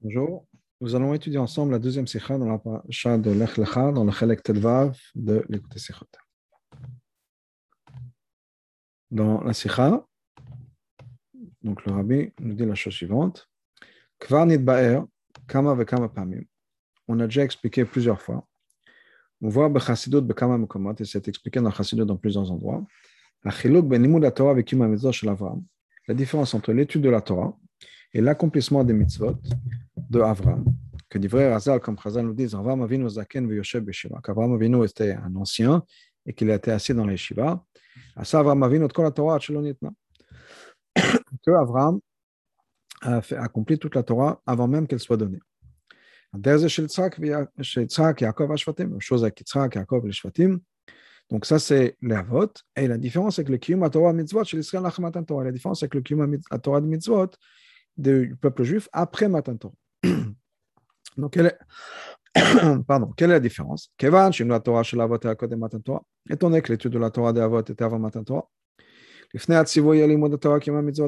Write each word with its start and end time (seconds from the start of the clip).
Bonjour. 0.00 0.46
Nous 0.80 0.94
allons 0.94 1.12
étudier 1.12 1.38
ensemble 1.38 1.72
la 1.72 1.80
deuxième 1.80 2.06
sikha 2.06 2.38
dans 2.38 2.46
la 2.46 2.58
paracha 2.58 3.18
de 3.18 3.32
Lech 3.32 3.56
Lecha, 3.56 3.90
dans 3.90 4.04
le 4.04 4.12
Chelek 4.12 4.44
Tedvav 4.44 4.96
de 5.16 5.44
l'écouter 5.48 5.80
Sikhot. 5.80 6.06
Dans 9.10 9.42
la 9.42 9.52
sikha, 9.52 10.06
donc 11.62 11.84
le 11.84 11.92
rabbi 11.92 12.32
nous 12.38 12.54
dit 12.54 12.64
la 12.64 12.76
chose 12.76 12.94
suivante. 12.94 13.48
Kvar 14.20 14.46
nidba'er, 14.46 15.02
kama 15.48 15.74
vekama 15.74 16.08
pamim. 16.08 16.44
On 17.08 17.18
a 17.18 17.24
déjà 17.24 17.42
expliqué 17.42 17.84
plusieurs 17.84 18.22
fois. 18.22 18.46
On 19.40 19.48
voit 19.48 19.68
bechassidut 19.68 20.20
bekama 20.20 20.58
mekomot, 20.58 20.94
et 21.00 21.04
c'est 21.04 21.26
expliqué 21.26 21.58
dans 21.60 21.72
chassidut 21.72 22.06
dans 22.06 22.16
plusieurs 22.16 22.48
endroits. 22.52 22.86
La 23.44 23.50
différence 26.14 26.54
entre 26.54 26.72
l'étude 26.72 27.02
de 27.02 27.10
la 27.10 27.20
Torah 27.20 27.58
et 28.12 28.20
l'accomplissement 28.20 28.84
des 28.84 28.94
mitzvot 28.94 29.36
de 30.08 30.20
Avram, 30.20 30.64
que 31.08 31.18
dit 31.18 31.28
vrai 31.28 31.52
Razal, 31.52 31.80
comme 31.80 31.96
Razal 31.96 32.26
nous 32.26 32.34
dit, 32.34 32.54
Avram 32.54 32.82
Avinu 32.82 33.08
Zaken 33.08 33.48
V'Yoshev 33.48 33.82
Beshiva, 33.82 34.20
qu'Avram 34.22 34.54
Avinu 34.54 34.84
était 34.84 35.12
un 35.12 35.34
ancien 35.36 35.82
et 36.26 36.32
qu'il 36.32 36.50
était 36.50 36.70
assis 36.70 36.94
dans 36.94 37.06
les 37.06 37.16
Shiva. 37.16 37.62
À 38.16 38.24
ça, 38.24 38.40
Avram 38.40 38.62
Avinu, 38.62 38.88
tout 38.88 39.02
la 39.02 39.10
Torah, 39.10 39.38
Nitna. 39.48 39.90
Que 41.44 41.50
Avram 41.50 42.00
a 43.02 43.20
accompli 43.38 43.78
toute 43.78 43.94
la 43.94 44.02
Torah 44.02 44.40
avant 44.46 44.66
même 44.66 44.86
qu'elle 44.86 45.00
soit 45.00 45.16
donnée. 45.16 45.40
Chose 46.34 46.64
avec 49.24 49.40
Yitzhak, 49.40 49.74
Yaakov 49.76 50.04
et 50.04 50.06
les 50.06 50.12
Shvatim. 50.12 50.58
Donc 51.30 51.44
ça, 51.44 51.58
c'est 51.58 51.96
l'Avot. 52.02 52.52
Et 52.76 52.86
la 52.86 52.98
différence 52.98 53.38
avec 53.38 53.48
le 53.50 53.58
Kiyum 53.58 53.88
Torah 53.90 54.12
Mitzvot 54.12 54.44
chez 54.44 54.56
l'Israël 54.56 54.84
Torah. 55.26 55.44
La 55.44 55.52
différence 55.52 55.82
avec 55.82 55.94
le 55.94 56.00
Kiyum 56.00 56.38
Torah 56.62 56.80
Mitzvot 56.80 57.30
du 57.96 58.36
peuple 58.40 58.62
juif 58.64 58.88
après 58.92 59.28
Matan 59.28 59.56
Torah. 59.56 59.74
Donc, 61.16 61.32
quelle 61.32 61.46
est, 61.46 61.58
pardon, 62.86 63.12
quelle 63.16 63.30
est 63.30 63.34
la 63.34 63.40
différence? 63.40 63.90
Kevan, 63.96 64.30
la 64.38 64.60
Torah, 64.60 64.82
Torah, 64.84 66.02
étant 66.30 66.50
donné 66.50 66.62
que 66.62 66.72
l'étude 66.72 66.92
de 66.92 66.98
la 66.98 67.10
Torah 67.10 67.32
des 67.32 67.40
Avot 67.40 67.60
était 67.60 67.82
avant 67.82 67.98
Matan 67.98 68.24
Torah, 68.24 68.48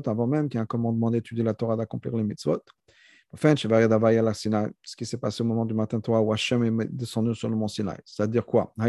avant 0.07 0.27
même 0.27 0.49
qu'il 0.49 0.59
y 0.59 0.61
ait 0.61 0.63
un 0.63 0.67
commandement 0.67 1.11
d'étudier 1.11 1.45
la 1.45 1.55
Torah, 1.55 1.77
d'accomplir 1.77 2.17
les 2.17 2.25
mitzvot. 2.25 2.63
Ce 3.33 4.97
qui 4.97 5.07
s'est 5.07 5.19
passé 5.19 5.43
au 5.43 5.47
moment 5.47 5.65
du 5.65 5.75
matin 5.75 6.01
Torah 6.01 6.21
où 6.21 6.33
Hachem 6.33 6.81
est 6.81 6.93
descendu 6.93 7.33
sur 7.35 7.49
le 7.49 7.55
mont 7.55 7.69
Sinai. 7.69 7.95
C'est-à-dire 8.05 8.45
quoi? 8.45 8.75
La 8.77 8.87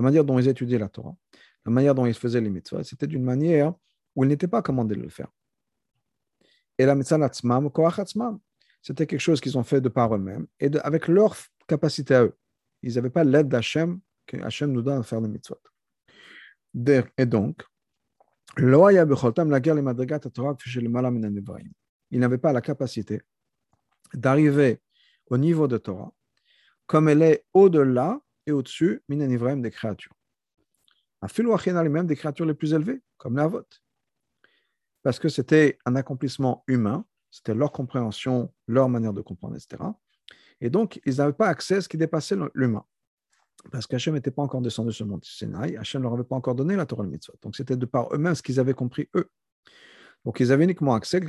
manière 0.00 0.24
dont 0.24 0.38
ils 0.38 0.48
étudiaient 0.48 0.78
la 0.78 0.88
Torah 0.88 1.14
la 1.64 1.70
manière 1.70 1.94
dont 1.94 2.06
ils 2.06 2.14
faisaient 2.14 2.40
les 2.40 2.50
mitzvahs, 2.50 2.84
c'était 2.84 3.06
d'une 3.06 3.22
manière 3.22 3.72
où 4.14 4.24
il 4.24 4.28
n'était 4.28 4.48
pas 4.48 4.62
commandé 4.62 4.94
de 4.94 5.02
le 5.02 5.08
faire. 5.08 5.28
Et 6.78 6.86
la 6.86 6.94
mitzvah 6.94 7.30
c'était 8.82 9.06
quelque 9.06 9.20
chose 9.20 9.40
qu'ils 9.40 9.56
ont 9.56 9.62
fait 9.62 9.80
de 9.80 9.88
par 9.88 10.14
eux-mêmes 10.14 10.46
et 10.58 10.70
avec 10.82 11.08
leur 11.08 11.36
capacité 11.68 12.14
à 12.14 12.24
eux. 12.24 12.36
Ils 12.82 12.94
n'avaient 12.94 13.10
pas 13.10 13.24
l'aide 13.24 13.48
d'Hachem 13.48 14.00
que 14.26 14.36
Hachem 14.38 14.72
nous 14.72 14.82
donne 14.82 15.00
à 15.00 15.02
faire 15.02 15.20
les 15.20 15.28
mitzvot. 15.28 15.60
Et 17.18 17.26
donc, 17.26 17.62
ils 18.58 18.66
n'avaient 22.20 22.38
pas 22.38 22.52
la 22.52 22.60
capacité 22.60 23.22
d'arriver 24.14 24.80
au 25.26 25.38
niveau 25.38 25.68
de 25.68 25.78
Torah 25.78 26.12
comme 26.86 27.08
elle 27.08 27.22
est 27.22 27.44
au-delà 27.54 28.20
et 28.46 28.52
au-dessus 28.52 29.02
des 29.08 29.70
créatures 29.70 30.14
même 31.88 32.06
des 32.06 32.16
créatures 32.16 32.46
les 32.46 32.54
plus 32.54 32.74
élevées, 32.74 33.00
comme 33.16 33.36
la 33.36 33.46
vôtre. 33.46 33.80
Parce 35.02 35.18
que 35.18 35.28
c'était 35.28 35.78
un 35.84 35.96
accomplissement 35.96 36.64
humain, 36.66 37.04
c'était 37.30 37.54
leur 37.54 37.72
compréhension, 37.72 38.52
leur 38.66 38.88
manière 38.88 39.12
de 39.12 39.20
comprendre, 39.20 39.56
etc. 39.56 39.82
Et 40.60 40.70
donc, 40.70 41.00
ils 41.04 41.16
n'avaient 41.16 41.32
pas 41.32 41.48
accès 41.48 41.76
à 41.76 41.80
ce 41.80 41.88
qui 41.88 41.96
dépassait 41.96 42.36
l'humain. 42.54 42.84
Parce 43.70 43.86
qu'Hachem 43.86 44.14
n'était 44.14 44.30
pas 44.30 44.42
encore 44.42 44.60
descendu 44.60 44.92
sur 44.92 45.04
le 45.04 45.12
mont 45.12 45.20
Sinaï, 45.22 45.76
Hachem 45.76 46.00
ne 46.00 46.04
leur 46.04 46.14
avait 46.14 46.24
pas 46.24 46.36
encore 46.36 46.54
donné 46.54 46.76
la 46.76 46.86
Torah 46.86 47.04
mitzvah. 47.04 47.34
Donc, 47.42 47.56
c'était 47.56 47.76
de 47.76 47.86
par 47.86 48.12
eux-mêmes 48.14 48.34
ce 48.34 48.42
qu'ils 48.42 48.60
avaient 48.60 48.74
compris 48.74 49.08
eux. 49.14 49.28
Donc, 50.24 50.38
ils 50.40 50.52
avaient 50.52 50.64
uniquement 50.64 50.94
accès, 50.94 51.20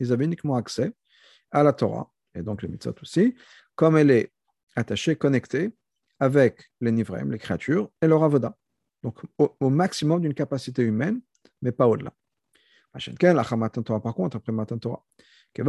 ils 0.00 0.12
avaient 0.12 0.24
uniquement 0.24 0.56
accès 0.56 0.92
à 1.52 1.62
la 1.62 1.72
Torah, 1.72 2.10
et 2.34 2.42
donc 2.42 2.62
le 2.62 2.68
mitzvah 2.68 2.92
aussi, 3.00 3.34
comme 3.76 3.96
elle 3.96 4.10
est 4.10 4.32
attachée, 4.74 5.14
connectée 5.14 5.70
avec 6.18 6.70
les 6.80 6.90
nivrem, 6.90 7.30
les 7.30 7.38
créatures, 7.38 7.90
et 8.02 8.08
leur 8.08 8.24
avoda. 8.24 8.56
Donc, 9.06 9.22
au, 9.38 9.70
maximum 9.70 10.20
d'une 10.20 10.34
capacité 10.34 10.82
humaine, 10.82 11.20
mais 11.62 11.70
pas 11.70 11.86
au-delà. 11.86 12.12
Par 12.92 13.00
contre, 14.16 14.36
après 14.36 14.50
Matan 14.50 14.78
Torah, 14.78 15.04
à 15.56 15.62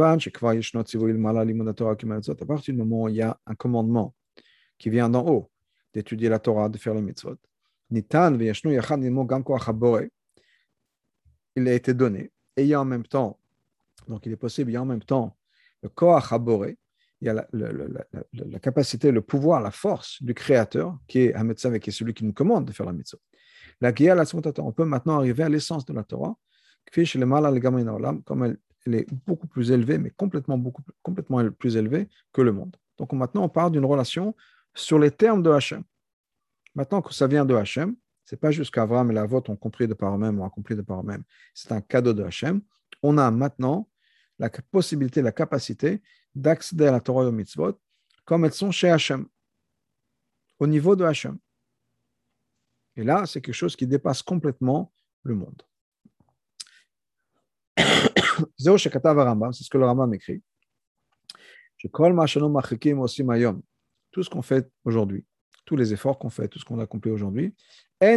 partir 2.34 2.74
du 2.74 2.80
moment 2.80 3.02
où 3.04 3.08
il 3.08 3.14
y 3.14 3.22
a 3.22 3.38
un 3.46 3.54
commandement 3.54 4.12
qui 4.76 4.90
vient 4.90 5.08
d'en 5.08 5.24
haut, 5.24 5.52
d'étudier 5.94 6.28
la 6.28 6.40
Torah, 6.40 6.68
de 6.68 6.78
faire 6.78 6.94
les 6.94 7.00
mitzvot, 7.00 7.36
il 7.92 8.04
a 11.68 11.72
été 11.74 11.94
donné, 11.94 12.32
et 12.56 12.62
il 12.62 12.66
y 12.66 12.74
a 12.74 12.80
en 12.80 12.84
même 12.84 13.06
temps, 13.06 13.38
donc 14.08 14.26
il 14.26 14.32
est 14.32 14.36
possible, 14.36 14.72
il 14.72 14.74
y 14.74 14.76
a 14.76 14.82
en 14.82 14.84
même 14.84 15.04
temps 15.04 15.36
le 15.84 15.88
Koach 15.90 16.32
il 17.20 17.26
y 17.26 17.28
a 17.30 17.34
la, 17.52 18.58
capacité, 18.60 19.10
le 19.10 19.22
pouvoir, 19.22 19.60
la 19.60 19.70
force 19.70 20.22
du 20.22 20.34
Créateur, 20.34 20.96
qui 21.08 21.20
est 21.20 21.34
Hametzav 21.34 21.78
qui 21.78 21.90
est 21.90 21.92
celui 21.92 22.14
qui 22.14 22.24
nous 22.24 22.32
commande 22.32 22.64
de 22.64 22.72
faire 22.72 22.86
la 22.86 22.92
mitzvah. 22.92 23.18
La 23.80 23.92
la 23.92 24.24
on 24.58 24.72
peut 24.72 24.84
maintenant 24.84 25.18
arriver 25.18 25.44
à 25.44 25.48
l'essence 25.48 25.84
de 25.84 25.92
la 25.92 26.02
Torah, 26.02 26.36
comme 28.24 28.44
elle, 28.44 28.94
est 28.94 29.06
beaucoup 29.26 29.46
plus 29.46 29.70
élevée, 29.70 29.98
mais 29.98 30.10
complètement, 30.10 30.58
beaucoup, 30.58 30.82
plus 31.58 31.76
élevée 31.76 32.08
que 32.32 32.42
le 32.42 32.52
monde. 32.52 32.76
Donc 32.96 33.12
maintenant, 33.12 33.44
on 33.44 33.48
parle 33.48 33.72
d'une 33.72 33.84
relation 33.84 34.34
sur 34.74 34.98
les 34.98 35.10
termes 35.10 35.42
de 35.42 35.50
Hachem. 35.50 35.84
Maintenant 36.74 37.02
que 37.02 37.12
ça 37.14 37.26
vient 37.26 37.44
de 37.44 37.54
Hachem, 37.54 37.94
ce 38.24 38.34
n'est 38.34 38.38
pas 38.38 38.50
juste 38.50 38.72
qu'Abraham 38.72 39.10
et 39.10 39.14
la 39.14 39.26
vôtre 39.26 39.50
ont 39.50 39.56
compris 39.56 39.86
de 39.86 39.94
par 39.94 40.14
eux-mêmes, 40.14 40.40
ont 40.40 40.44
accompli 40.44 40.74
de 40.76 40.82
par 40.82 41.00
eux-mêmes. 41.00 41.24
C'est 41.54 41.72
un 41.72 41.80
cadeau 41.80 42.12
de 42.12 42.22
Hachem. 42.22 42.60
On 43.02 43.16
a 43.18 43.30
maintenant 43.30 43.88
la 44.38 44.50
possibilité, 44.50 45.22
la 45.22 45.32
capacité 45.32 46.02
d'accéder 46.34 46.86
à 46.86 46.92
la 46.92 47.00
Torah 47.00 47.24
et 47.24 47.26
aux 47.26 47.32
mitzvot 47.32 47.78
comme 48.28 48.44
elles 48.44 48.52
sont 48.52 48.70
chez 48.70 48.90
Hachem, 48.90 49.26
au 50.58 50.66
niveau 50.66 50.94
de 50.94 51.02
Hachem. 51.02 51.38
Et 52.98 53.04
là, 53.04 53.24
c'est 53.26 53.40
quelque 53.40 53.54
chose 53.54 53.76
qui 53.76 53.86
dépasse 53.86 54.22
complètement 54.22 54.92
le 55.22 55.36
monde. 55.36 55.62
c'est 58.58 59.62
ce 59.62 59.70
que 59.70 59.78
le 59.78 59.84
Rambam 59.84 60.12
écrit. 60.14 60.42
Tout 64.10 64.22
ce 64.24 64.28
qu'on 64.28 64.42
fait 64.42 64.68
aujourd'hui, 64.84 65.24
tous 65.64 65.76
les 65.76 65.92
efforts 65.92 66.18
qu'on 66.18 66.28
fait, 66.28 66.48
tout 66.48 66.58
ce 66.58 66.64
qu'on 66.64 66.80
a 66.80 66.82
accompli 66.82 67.12
aujourd'hui, 67.12 67.54
on 68.00 68.16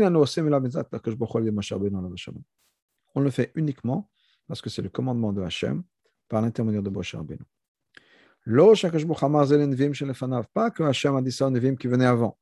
le 3.19 3.29
fait 3.29 3.51
uniquement 3.53 4.09
parce 4.47 4.63
que 4.63 4.71
c'est 4.71 4.81
le 4.81 4.89
commandement 4.89 5.31
de 5.31 5.43
Hachem 5.43 5.83
par 6.27 6.41
l'intermédiaire 6.41 6.81
de 6.81 6.89
Moshe 6.89 7.13
Rabbeinu. 7.13 7.43
Pas 10.53 10.71
que 10.71 10.81
Hachem 10.81 11.15
a 11.15 11.21
dit 11.21 11.31
ça 11.31 11.47
aux 11.47 11.75
qui 11.75 11.87
venaient 11.87 12.05
avant. 12.05 12.35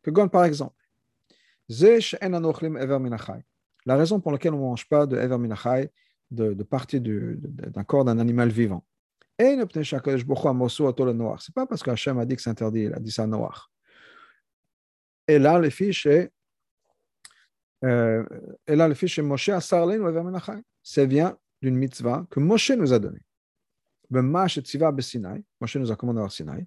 Que 0.00 0.10
par 0.28 0.46
exemple, 0.46 0.81
la 3.84 3.96
raison 3.96 4.20
pour 4.20 4.32
laquelle 4.32 4.54
on 4.54 4.58
ne 4.58 4.62
mange 4.62 4.88
pas 4.88 5.06
de 5.06 5.16
Ever 5.16 5.38
Minachai, 5.38 5.90
de, 6.30 6.54
de 6.54 6.62
partie 6.62 7.00
d'un 7.00 7.84
corps 7.84 8.04
d'un 8.04 8.18
animal 8.18 8.48
vivant. 8.50 8.84
Ce 9.38 9.44
n'est 9.44 9.66
pas 11.54 11.66
parce 11.66 11.82
que 11.82 11.90
Hachem 11.90 12.18
a 12.18 12.24
dit 12.24 12.36
que 12.36 12.42
c'est 12.42 12.50
interdit, 12.50 12.82
il 12.82 12.94
a 12.94 13.00
dit 13.00 13.10
ça 13.10 13.26
noir. 13.26 13.72
Et 15.26 15.38
là, 15.38 15.58
les 15.58 15.70
fiches, 15.70 16.06
et 16.06 16.28
là, 17.82 18.88
les 18.88 18.94
fiches, 18.94 19.18
Moshe 19.18 19.48
a 19.48 19.60
sarlé 19.60 19.96
Ever 19.96 20.22
Minachai. 20.22 20.60
Ça 20.82 21.04
vient 21.04 21.36
d'une 21.60 21.76
mitzvah 21.76 22.26
que 22.30 22.40
Moshe 22.40 22.70
nous 22.70 22.92
a 22.92 22.98
donnée. 22.98 23.22
Moshe 24.10 25.76
nous 25.76 25.90
a 25.90 25.96
commandé 25.96 26.20
à 26.20 26.28
Sinaï, 26.28 26.66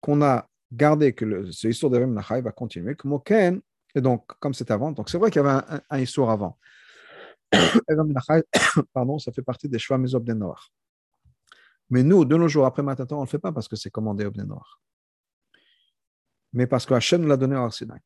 qu'on 0.00 0.22
a 0.22 0.48
gardé 0.72 1.12
que 1.12 1.24
le, 1.24 1.52
ce 1.52 1.68
histoire 1.68 1.90
de 1.90 1.98
Menachai 1.98 2.40
va 2.40 2.50
continuer, 2.50 2.96
et 3.94 4.00
donc, 4.00 4.26
comme 4.40 4.54
c'est 4.54 4.70
avant, 4.70 4.90
donc 4.92 5.10
c'est 5.10 5.18
vrai 5.18 5.30
qu'il 5.30 5.42
y 5.42 5.46
avait 5.46 5.62
un, 5.90 5.98
histoire 5.98 6.30
avant. 6.30 6.58
pardon, 8.94 9.18
ça 9.18 9.32
fait 9.32 9.42
partie 9.42 9.68
des 9.68 9.78
choix 9.78 9.98
Mesob 9.98 10.24
des 10.24 10.34
Noirs. 10.34 10.72
Mais 11.90 12.02
nous, 12.02 12.24
de 12.24 12.36
nos 12.36 12.48
jours, 12.48 12.64
après 12.64 12.82
Matan 12.82 13.04
on 13.10 13.16
ne 13.16 13.20
le 13.26 13.28
fait 13.28 13.38
pas 13.38 13.52
parce 13.52 13.68
que 13.68 13.76
c'est 13.76 13.90
commandé 13.90 14.24
au 14.24 14.30
Noirs. 14.30 14.80
Mais 16.54 16.66
parce 16.66 16.86
que 16.86 16.94
Hachem 16.94 17.26
l'a 17.26 17.36
donné 17.36 17.54
à 17.56 17.70
Sinaï. 17.70 18.00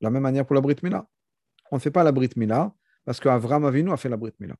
La 0.00 0.10
même 0.10 0.22
manière 0.22 0.46
pour 0.46 0.54
la 0.54 0.60
Brit 0.60 0.76
Mila. 0.82 1.06
On 1.70 1.76
ne 1.76 1.80
fait 1.80 1.90
pas 1.90 2.02
la 2.02 2.12
Brit 2.12 2.30
Mila 2.36 2.72
parce 3.04 3.20
qu'Avram 3.20 3.64
Avinu 3.64 3.92
a 3.92 3.96
fait 3.98 4.08
la 4.08 4.16
Brit 4.16 4.34
Mila. 4.38 4.54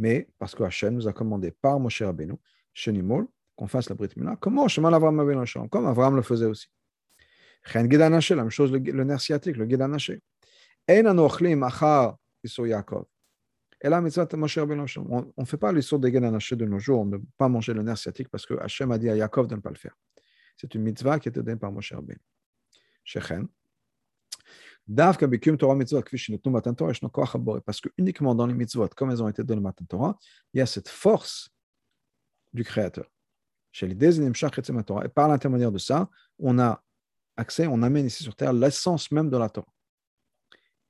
Mais 0.00 0.26
parce 0.38 0.54
que 0.54 0.62
Hachem 0.62 0.94
nous 0.94 1.06
a 1.06 1.12
commandé 1.12 1.50
par 1.50 1.78
Moshe 1.78 2.00
Rabbeinu, 2.00 2.32
qu'on 3.54 3.66
fasse 3.66 3.90
la 3.90 3.94
Brit 3.94 4.08
Mila, 4.16 4.38
Shema 4.66 4.88
Avram 4.88 5.44
comme 5.70 5.86
Avram 5.86 6.16
le 6.16 6.22
faisait 6.22 6.46
aussi. 6.46 6.68
Chen 7.66 7.86
la 7.86 8.08
même 8.08 8.50
chose 8.50 8.72
le, 8.72 9.04
nerf 9.04 9.20
sciatique, 9.20 9.58
le 9.58 9.68
Gid 9.68 9.82
Anaché. 9.82 10.22
Ein 10.88 11.04
anochlim 11.04 11.62
achar 11.62 12.16
Isur 12.42 12.66
Yaakov. 12.66 13.04
Et 13.82 13.90
là. 13.90 13.98
On 13.98 14.02
ne 14.02 15.44
fait 15.44 15.58
pas 15.58 15.70
l'histoire 15.70 16.00
des 16.00 16.10
Gid 16.10 16.24
Anaché 16.24 16.56
de 16.56 16.64
nos 16.64 16.78
jours, 16.78 17.00
on 17.00 17.04
ne 17.04 17.18
peut 17.18 17.24
pas 17.36 17.50
manger 17.50 17.74
le 17.74 17.82
nerf 17.82 17.98
sciatique 17.98 18.30
parce 18.30 18.46
que 18.46 18.54
Hachem 18.54 18.90
a 18.92 18.96
dit 18.96 19.10
à 19.10 19.16
Yaakov 19.16 19.48
de 19.48 19.56
ne 19.56 19.60
pas 19.60 19.68
le 19.68 19.76
faire. 19.76 19.94
C'est 20.56 20.74
une 20.74 20.82
mitzvah 20.82 21.18
qui 21.18 21.28
était 21.28 21.42
donnée 21.42 21.58
par 21.58 21.70
Moshe 21.70 21.92
Rabbeinu. 21.92 22.20
Shechen. 23.04 23.46
Parce 24.92 25.16
que 27.80 27.88
uniquement 27.96 28.34
dans 28.34 28.46
les 28.46 28.54
mitzvot, 28.54 28.88
comme 28.88 29.10
elles 29.10 29.22
ont 29.22 29.28
été 29.28 29.44
données 29.44 29.60
Matan 29.60 29.84
Torah, 29.84 30.18
il 30.52 30.58
y 30.58 30.60
a 30.60 30.66
cette 30.66 30.88
force 30.88 31.50
du 32.52 32.64
Créateur. 32.64 33.06
Et 33.82 33.94
par 35.14 35.28
l'intermédiaire 35.28 35.70
de 35.70 35.78
ça, 35.78 36.08
on 36.40 36.58
a 36.58 36.82
accès, 37.36 37.68
on 37.68 37.82
amène 37.82 38.06
ici 38.06 38.24
sur 38.24 38.34
terre 38.34 38.52
l'essence 38.52 39.12
même 39.12 39.30
de 39.30 39.36
la 39.36 39.48
Torah. 39.48 39.72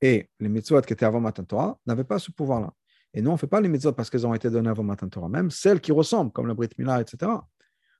Et 0.00 0.30
les 0.38 0.48
mitzvot 0.48 0.80
qui 0.80 0.94
étaient 0.94 1.04
avant 1.04 1.20
Matan 1.20 1.44
Torah 1.44 1.78
n'avaient 1.84 2.04
pas 2.04 2.18
ce 2.18 2.30
pouvoir-là. 2.30 2.72
Et 3.12 3.20
nous, 3.20 3.28
on 3.28 3.34
ne 3.34 3.38
fait 3.38 3.46
pas 3.46 3.60
les 3.60 3.68
mitzvot 3.68 3.92
parce 3.92 4.08
qu'elles 4.08 4.26
ont 4.26 4.32
été 4.32 4.48
données 4.48 4.70
avant 4.70 4.82
Matan 4.82 5.10
Torah, 5.10 5.28
même 5.28 5.50
celles 5.50 5.80
qui 5.80 5.92
ressemblent, 5.92 6.32
comme 6.32 6.46
le 6.46 6.54
Brit 6.54 6.70
Milah, 6.78 7.02
etc. 7.02 7.30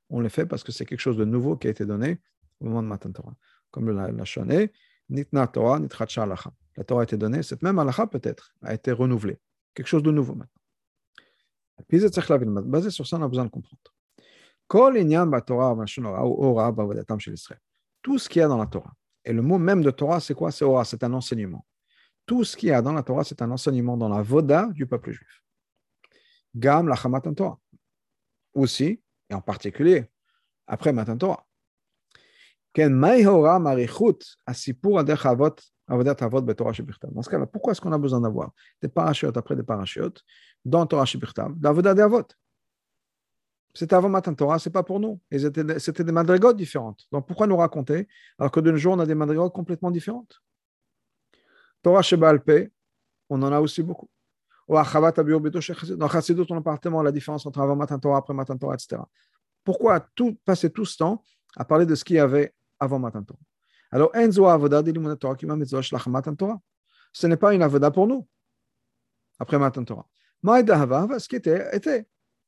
On 0.08 0.20
les 0.20 0.30
fait 0.30 0.46
parce 0.46 0.64
que 0.64 0.72
c'est 0.72 0.86
quelque 0.86 1.00
chose 1.00 1.18
de 1.18 1.26
nouveau 1.26 1.58
qui 1.58 1.66
a 1.66 1.70
été 1.70 1.84
donné 1.84 2.20
au 2.60 2.66
moment 2.66 2.82
de 2.82 2.88
Matan 2.88 3.12
Torah. 3.12 3.34
Comme 3.70 3.90
la, 3.90 4.10
la 4.10 4.24
Shoné, 4.24 4.72
Nitna 5.10 5.46
Torah, 5.46 5.78
Nitratcha 5.78 6.22
Alacha. 6.22 6.50
La 6.76 6.84
Torah 6.84 7.02
a 7.02 7.04
été 7.04 7.16
donnée, 7.16 7.42
cette 7.42 7.62
même 7.62 7.78
Alacha 7.78 8.06
peut-être 8.06 8.54
a 8.62 8.72
été 8.72 8.92
renouvelée. 8.92 9.38
Quelque 9.74 9.88
chose 9.88 10.02
de 10.02 10.10
nouveau 10.10 10.34
maintenant. 10.34 10.60
Basé 12.62 12.90
sur 12.90 13.06
ça, 13.06 13.16
on 13.16 13.22
a 13.22 13.28
besoin 13.28 13.44
de 13.44 13.50
comprendre. 13.50 13.82
Tout 18.02 18.18
ce 18.18 18.28
qu'il 18.28 18.40
y 18.40 18.42
a 18.42 18.48
dans 18.48 18.58
la 18.58 18.66
Torah. 18.66 18.92
Et 19.24 19.32
le 19.32 19.42
mot 19.42 19.58
même 19.58 19.82
de 19.82 19.90
Torah, 19.90 20.20
c'est 20.20 20.34
quoi? 20.34 20.50
C'est 20.52 20.64
Ora, 20.64 20.84
c'est 20.84 21.02
un 21.02 21.12
enseignement. 21.12 21.66
Tout 22.24 22.44
ce 22.44 22.56
qu'il 22.56 22.68
y 22.68 22.72
a 22.72 22.80
dans 22.80 22.92
la 22.92 23.02
Torah, 23.02 23.24
c'est 23.24 23.42
un 23.42 23.50
enseignement 23.50 23.96
dans 23.96 24.08
la 24.08 24.22
Voda 24.22 24.68
du 24.72 24.86
peuple 24.86 25.10
juif. 25.10 25.42
Gam 26.54 26.88
la 26.88 26.96
Torah. 26.96 27.58
Aussi, 28.54 29.02
et 29.28 29.34
en 29.34 29.40
particulier, 29.40 30.06
après 30.66 30.92
Matan 30.92 31.16
Torah. 31.16 31.46
Dans 32.76 33.02
ce 37.22 37.30
cas-là, 37.30 37.46
pourquoi 37.46 37.72
est-ce 37.72 37.80
qu'on 37.80 37.92
a 37.92 37.98
besoin 37.98 38.20
d'avoir 38.20 38.52
des 38.80 38.88
parachutes 38.88 39.36
après 39.36 39.56
des 39.56 39.64
parachutes 39.64 40.22
dans 40.64 40.86
Torah 40.86 41.04
Shibichtav, 41.04 41.52
l'avodat 41.60 41.94
des 41.94 42.02
avot 42.02 42.22
C'était 43.74 43.94
avant 43.94 44.08
Matan 44.08 44.34
Torah, 44.34 44.60
ce 44.60 44.68
n'est 44.68 44.72
pas 44.72 44.84
pour 44.84 45.00
nous. 45.00 45.20
C'était 45.78 46.04
des 46.04 46.12
madrigotes 46.12 46.56
différentes. 46.56 47.06
Donc 47.10 47.26
pourquoi 47.26 47.48
nous 47.48 47.56
raconter 47.56 48.06
alors 48.38 48.52
que 48.52 48.60
de 48.60 48.70
nos 48.70 48.86
on 48.86 49.00
a 49.00 49.06
des 49.06 49.16
madrigotes 49.16 49.52
complètement 49.52 49.90
différentes? 49.90 50.40
Torah 51.82 52.02
Shebalpe, 52.02 52.70
on 53.28 53.42
en 53.42 53.52
a 53.52 53.58
aussi 53.58 53.82
beaucoup. 53.82 54.08
Dans 54.68 54.84
Chassidut, 54.84 56.46
on 56.50 56.56
en 56.56 56.62
parle 56.62 56.78
tellement 56.78 57.02
la 57.02 57.10
différence 57.10 57.44
entre 57.46 57.60
avant 57.60 57.74
Matan 57.74 57.98
Torah, 57.98 58.18
après 58.18 58.34
Matan 58.34 58.56
Torah, 58.56 58.74
etc. 58.74 59.02
Pourquoi 59.64 60.06
passer 60.44 60.70
tout 60.70 60.84
ce 60.84 60.98
temps 60.98 61.24
à 61.56 61.64
parler 61.64 61.86
de 61.86 61.96
ce 61.96 62.04
qu'il 62.04 62.14
y 62.16 62.20
avait 62.20 62.54
avant 62.80 62.98
Matan 62.98 63.22
Torah. 63.22 63.38
Alors, 63.92 64.14
Enzo 64.14 64.46
Avoda 64.46 64.82
Torah? 65.16 66.60
Ce 67.12 67.26
n'est 67.26 67.36
pas 67.36 67.54
une 67.54 67.62
Avoda 67.62 67.90
pour 67.90 68.06
nous, 68.06 68.26
après 69.38 69.58
Matan 69.58 69.84
Torah. 69.84 70.06
Maïda 70.42 71.18
ce 71.18 71.28
qui 71.28 71.36
était, 71.36 71.76
était. 71.76 72.06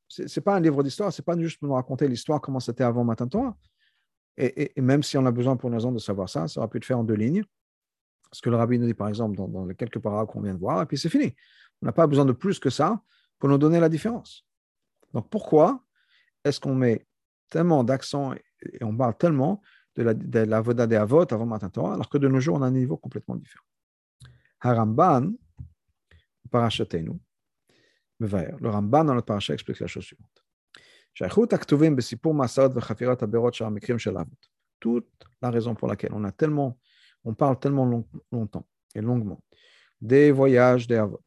Ce 0.08 0.23
n'est 0.23 0.43
pas 0.43 0.56
un 0.56 0.61
livre 0.61 0.82
d'histoire, 0.82 1.12
ce 1.12 1.20
n'est 1.20 1.25
pas 1.25 1.38
juste 1.38 1.58
pour 1.58 1.69
nous 1.69 1.75
raconter 1.75 2.06
l'histoire, 2.06 2.40
comment 2.40 2.61
c'était 2.61 2.84
avant 2.84 3.05
Matan 3.05 3.29
Torah. 3.29 3.56
Et, 4.37 4.73
même 4.81 5.02
si 5.02 5.19
on 5.19 5.26
a 5.26 5.31
besoin 5.31 5.56
pour 5.56 5.70
nous 5.70 5.93
de 5.93 5.99
savoir 5.99 6.29
ça, 6.29 6.49
ça 6.49 6.61
aurait 6.61 6.69
pu 6.69 6.78
être 6.78 6.85
fait 6.85 6.94
en 6.94 7.05
deux 7.05 7.14
lignes. 7.14 7.44
Ce 8.31 8.40
que 8.40 8.49
le 8.49 8.56
rabbi 8.56 8.78
nous 8.78 8.87
dit, 8.87 8.94
par 8.94 9.08
exemple, 9.08 9.37
dans, 9.37 9.67
les 9.67 9.75
quelques 9.75 9.99
paragraphes 9.99 10.31
qu'on 10.32 10.40
vient 10.40 10.55
de 10.55 10.58
voir, 10.58 10.82
et 10.82 10.87
puis 10.87 10.96
c'est 10.96 11.11
fini. 11.11 11.35
On 11.82 11.87
n'a 11.87 11.93
pas 11.93 12.06
besoin 12.06 12.25
de 12.25 12.32
plus 12.32 12.58
que 12.58 12.70
ça 12.70 13.02
pour 13.38 13.49
nous 13.49 13.58
donner 13.58 13.78
la 13.78 13.88
différence. 13.88 14.46
Donc 15.12 15.28
pourquoi 15.28 15.85
est-ce 16.44 16.61
qu'on 16.61 16.75
met 16.75 17.06
tellement 17.50 17.85
d'accent 17.85 18.32
et 18.32 18.85
on 18.85 18.96
parle 18.96 19.17
tellement 19.17 19.61
de 19.97 20.03
la, 20.03 20.15
de 20.15 20.56
Voda 20.62 20.87
des 20.87 20.97
Avot 20.97 21.33
avant 21.33 21.59
Torah, 21.59 21.94
alors 21.94 22.09
que 22.09 22.19
de 22.19 22.29
nos 22.29 22.41
jours, 22.41 22.56
on 22.56 22.62
a 22.62 22.67
un 22.67 22.71
niveau 22.71 22.97
complètement 22.97 23.37
différent. 23.37 23.65
Haramban, 24.61 25.33
Parachatenu, 26.50 27.19
le 28.21 28.69
Ramban 28.69 29.05
dans 29.05 29.15
notre 29.15 29.27
paracha 29.27 29.55
explique 29.55 29.81
la 29.81 29.87
chose 29.87 30.05
suivante. 30.05 30.44
Toute 34.81 35.09
la 35.43 35.50
raison 35.50 35.75
pour 35.75 35.89
laquelle 35.89 36.12
on 36.15 36.25
a 36.25 36.33
tellement, 36.33 36.79
on 37.25 37.35
parle 37.35 37.59
tellement 37.59 38.05
longtemps 38.31 38.67
et 38.95 39.00
longuement 39.00 39.43
des 40.03 40.33
voyages 40.33 40.87
des 40.88 40.97
Avot, 40.97 41.23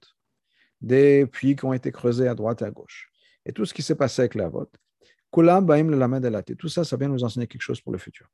des 0.81 1.25
puits 1.25 1.55
qui 1.55 1.65
ont 1.65 1.73
été 1.73 1.91
creusés 1.91 2.27
à 2.27 2.35
droite 2.35 2.61
et 2.61 2.65
à 2.65 2.71
gauche, 2.71 3.09
et 3.45 3.53
tout 3.53 3.65
ce 3.65 3.73
qui 3.73 3.81
s'est 3.81 3.95
passé 3.95 4.23
avec 4.23 4.35
les 4.35 4.43
Avot, 4.43 4.69
tout 5.31 6.69
ça, 6.69 6.83
ça 6.83 6.97
vient 6.97 7.09
nous 7.09 7.23
enseigner 7.23 7.47
quelque 7.47 7.61
chose 7.61 7.81
pour 7.81 7.91
le 7.91 7.97
futur. 7.97 8.29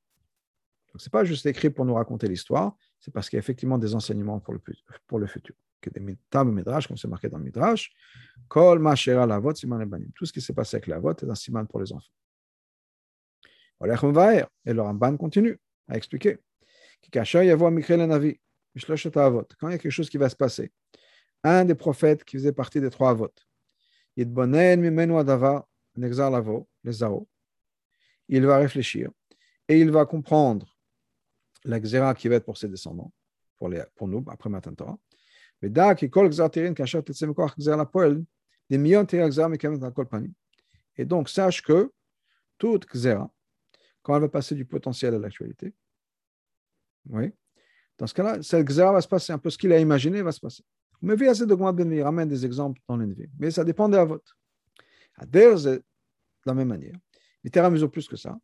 Donc, 0.91 1.01
ce 1.01 1.07
n'est 1.07 1.11
pas 1.11 1.23
juste 1.23 1.45
écrit 1.45 1.69
pour 1.69 1.85
nous 1.85 1.93
raconter 1.93 2.27
l'histoire, 2.27 2.75
c'est 2.99 3.13
parce 3.13 3.29
qu'il 3.29 3.37
y 3.37 3.39
a 3.39 3.41
effectivement 3.41 3.77
des 3.77 3.95
enseignements 3.95 4.39
pour 4.39 4.53
le, 4.53 4.61
pour 5.07 5.19
le 5.19 5.27
futur. 5.27 5.55
Des 5.93 6.17
tab 6.29 6.47
midrash, 6.47 6.87
comme 6.87 6.97
c'est 6.97 7.07
marqué 7.07 7.27
dans 7.27 7.39
le 7.39 7.43
midrash, 7.43 7.91
kol 8.47 8.79
siman 8.95 9.79
Tout 10.13 10.25
ce 10.25 10.33
qui 10.33 10.41
s'est 10.41 10.53
passé 10.53 10.75
avec 10.75 10.87
la 10.87 10.99
vote 10.99 11.23
est 11.23 11.29
un 11.29 11.33
siman 11.33 11.65
pour 11.65 11.79
les 11.79 11.91
enfants. 11.91 12.11
Et 13.83 14.73
le 14.73 14.81
Ramban 14.81 15.17
continue 15.17 15.57
à 15.87 15.97
expliquer. 15.97 16.37
Quand 17.11 17.23
il 17.23 17.47
y 17.47 17.59
a 19.73 19.77
quelque 19.79 19.89
chose 19.89 20.09
qui 20.09 20.17
va 20.17 20.29
se 20.29 20.35
passer, 20.35 20.71
un 21.43 21.65
des 21.65 21.73
prophètes 21.73 22.23
qui 22.23 22.37
faisait 22.37 22.53
partie 22.53 22.79
des 22.79 22.91
trois 22.91 23.15
votes, 23.15 23.47
il 24.15 24.29
va 28.45 28.57
réfléchir 28.57 29.09
et 29.67 29.79
il 29.79 29.89
va 29.89 30.05
comprendre 30.05 30.70
la 31.63 31.79
xéra 31.79 32.13
qui 32.13 32.27
va 32.27 32.35
être 32.35 32.45
pour 32.45 32.57
ses 32.57 32.67
descendants, 32.67 33.13
pour, 33.57 33.69
les, 33.69 33.81
nous, 34.01 34.25
après 34.27 34.49
Matan 34.49 34.73
Torah. 34.73 34.97
Et 35.63 35.69
donc, 41.05 41.29
sache 41.29 41.61
que 41.61 41.91
toute 42.57 42.87
xéra, 42.87 43.31
quand 44.01 44.15
elle 44.15 44.21
va 44.21 44.29
passer 44.29 44.55
du 44.55 44.65
potentiel 44.65 45.13
à 45.13 45.19
l'actualité, 45.19 45.75
oui, 47.09 47.31
dans 47.97 48.07
ce 48.07 48.13
cas-là, 48.15 48.41
cette 48.41 48.65
xéra 48.65 48.91
va 48.91 49.01
se 49.01 49.07
passer, 49.07 49.33
un 49.33 49.37
peu 49.37 49.49
ce 49.49 49.57
qu'il 49.57 49.71
a 49.71 49.79
imaginé 49.79 50.21
va 50.21 50.31
se 50.31 50.39
passer. 50.39 50.63
Mais 51.01 51.15
assez 51.27 51.45
de 51.45 51.53
il 51.95 52.03
ramène 52.03 52.27
des 52.27 52.45
exemples 52.45 52.79
dans 52.87 52.97
l'NV. 52.97 53.27
Mais 53.39 53.51
ça 53.51 53.63
dépend 53.63 53.89
des 53.89 53.97
avots. 53.97 54.21
À 55.17 55.25
de 55.25 55.83
la 56.45 56.53
même 56.53 56.67
manière. 56.67 56.95
Littéralement, 57.43 57.87
plus 57.87 58.07
que 58.07 58.15
ça. 58.15 58.37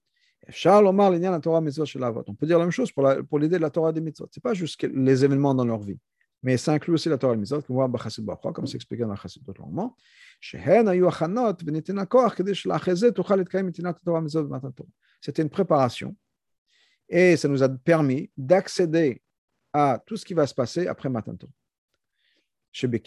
On 0.49 2.33
peut 2.33 2.45
dire 2.45 2.57
la 2.57 2.65
même 2.65 2.71
chose 2.71 2.91
pour, 2.91 3.39
l'idée 3.39 3.57
de 3.57 3.61
la 3.61 3.69
Torah 3.69 3.91
des 3.91 4.01
mitzvot. 4.01 4.27
Ce 4.31 4.39
n'est 4.39 4.41
pas 4.41 4.53
juste 4.53 4.81
les 4.83 5.25
événements 5.25 5.53
dans 5.53 5.65
leur 5.65 5.79
vie, 5.79 5.99
mais 6.43 6.57
ça 6.57 6.73
inclut 6.73 6.93
aussi 6.93 7.09
la 7.09 7.17
Torah 7.17 7.35
des 7.35 7.39
mitzvot, 7.39 7.61
comme 7.61 8.67
c'est 8.67 8.75
expliqué 8.75 9.03
dans 9.03 9.09
la 9.09 9.15
Chassidut 9.15 9.51
longuement. 9.57 9.95
C'était 15.21 15.41
une 15.41 15.49
préparation 15.49 16.15
et 17.09 17.37
ça 17.37 17.47
nous 17.47 17.63
a 17.63 17.69
permis 17.69 18.29
d'accéder 18.37 19.21
à 19.73 20.01
tout 20.05 20.17
ce 20.17 20.25
qui 20.25 20.33
va 20.33 20.47
se 20.47 20.53
passer 20.53 20.87
après 20.87 21.09
Matan 21.09 21.35
Torah. 21.35 21.53
Le 22.79 22.99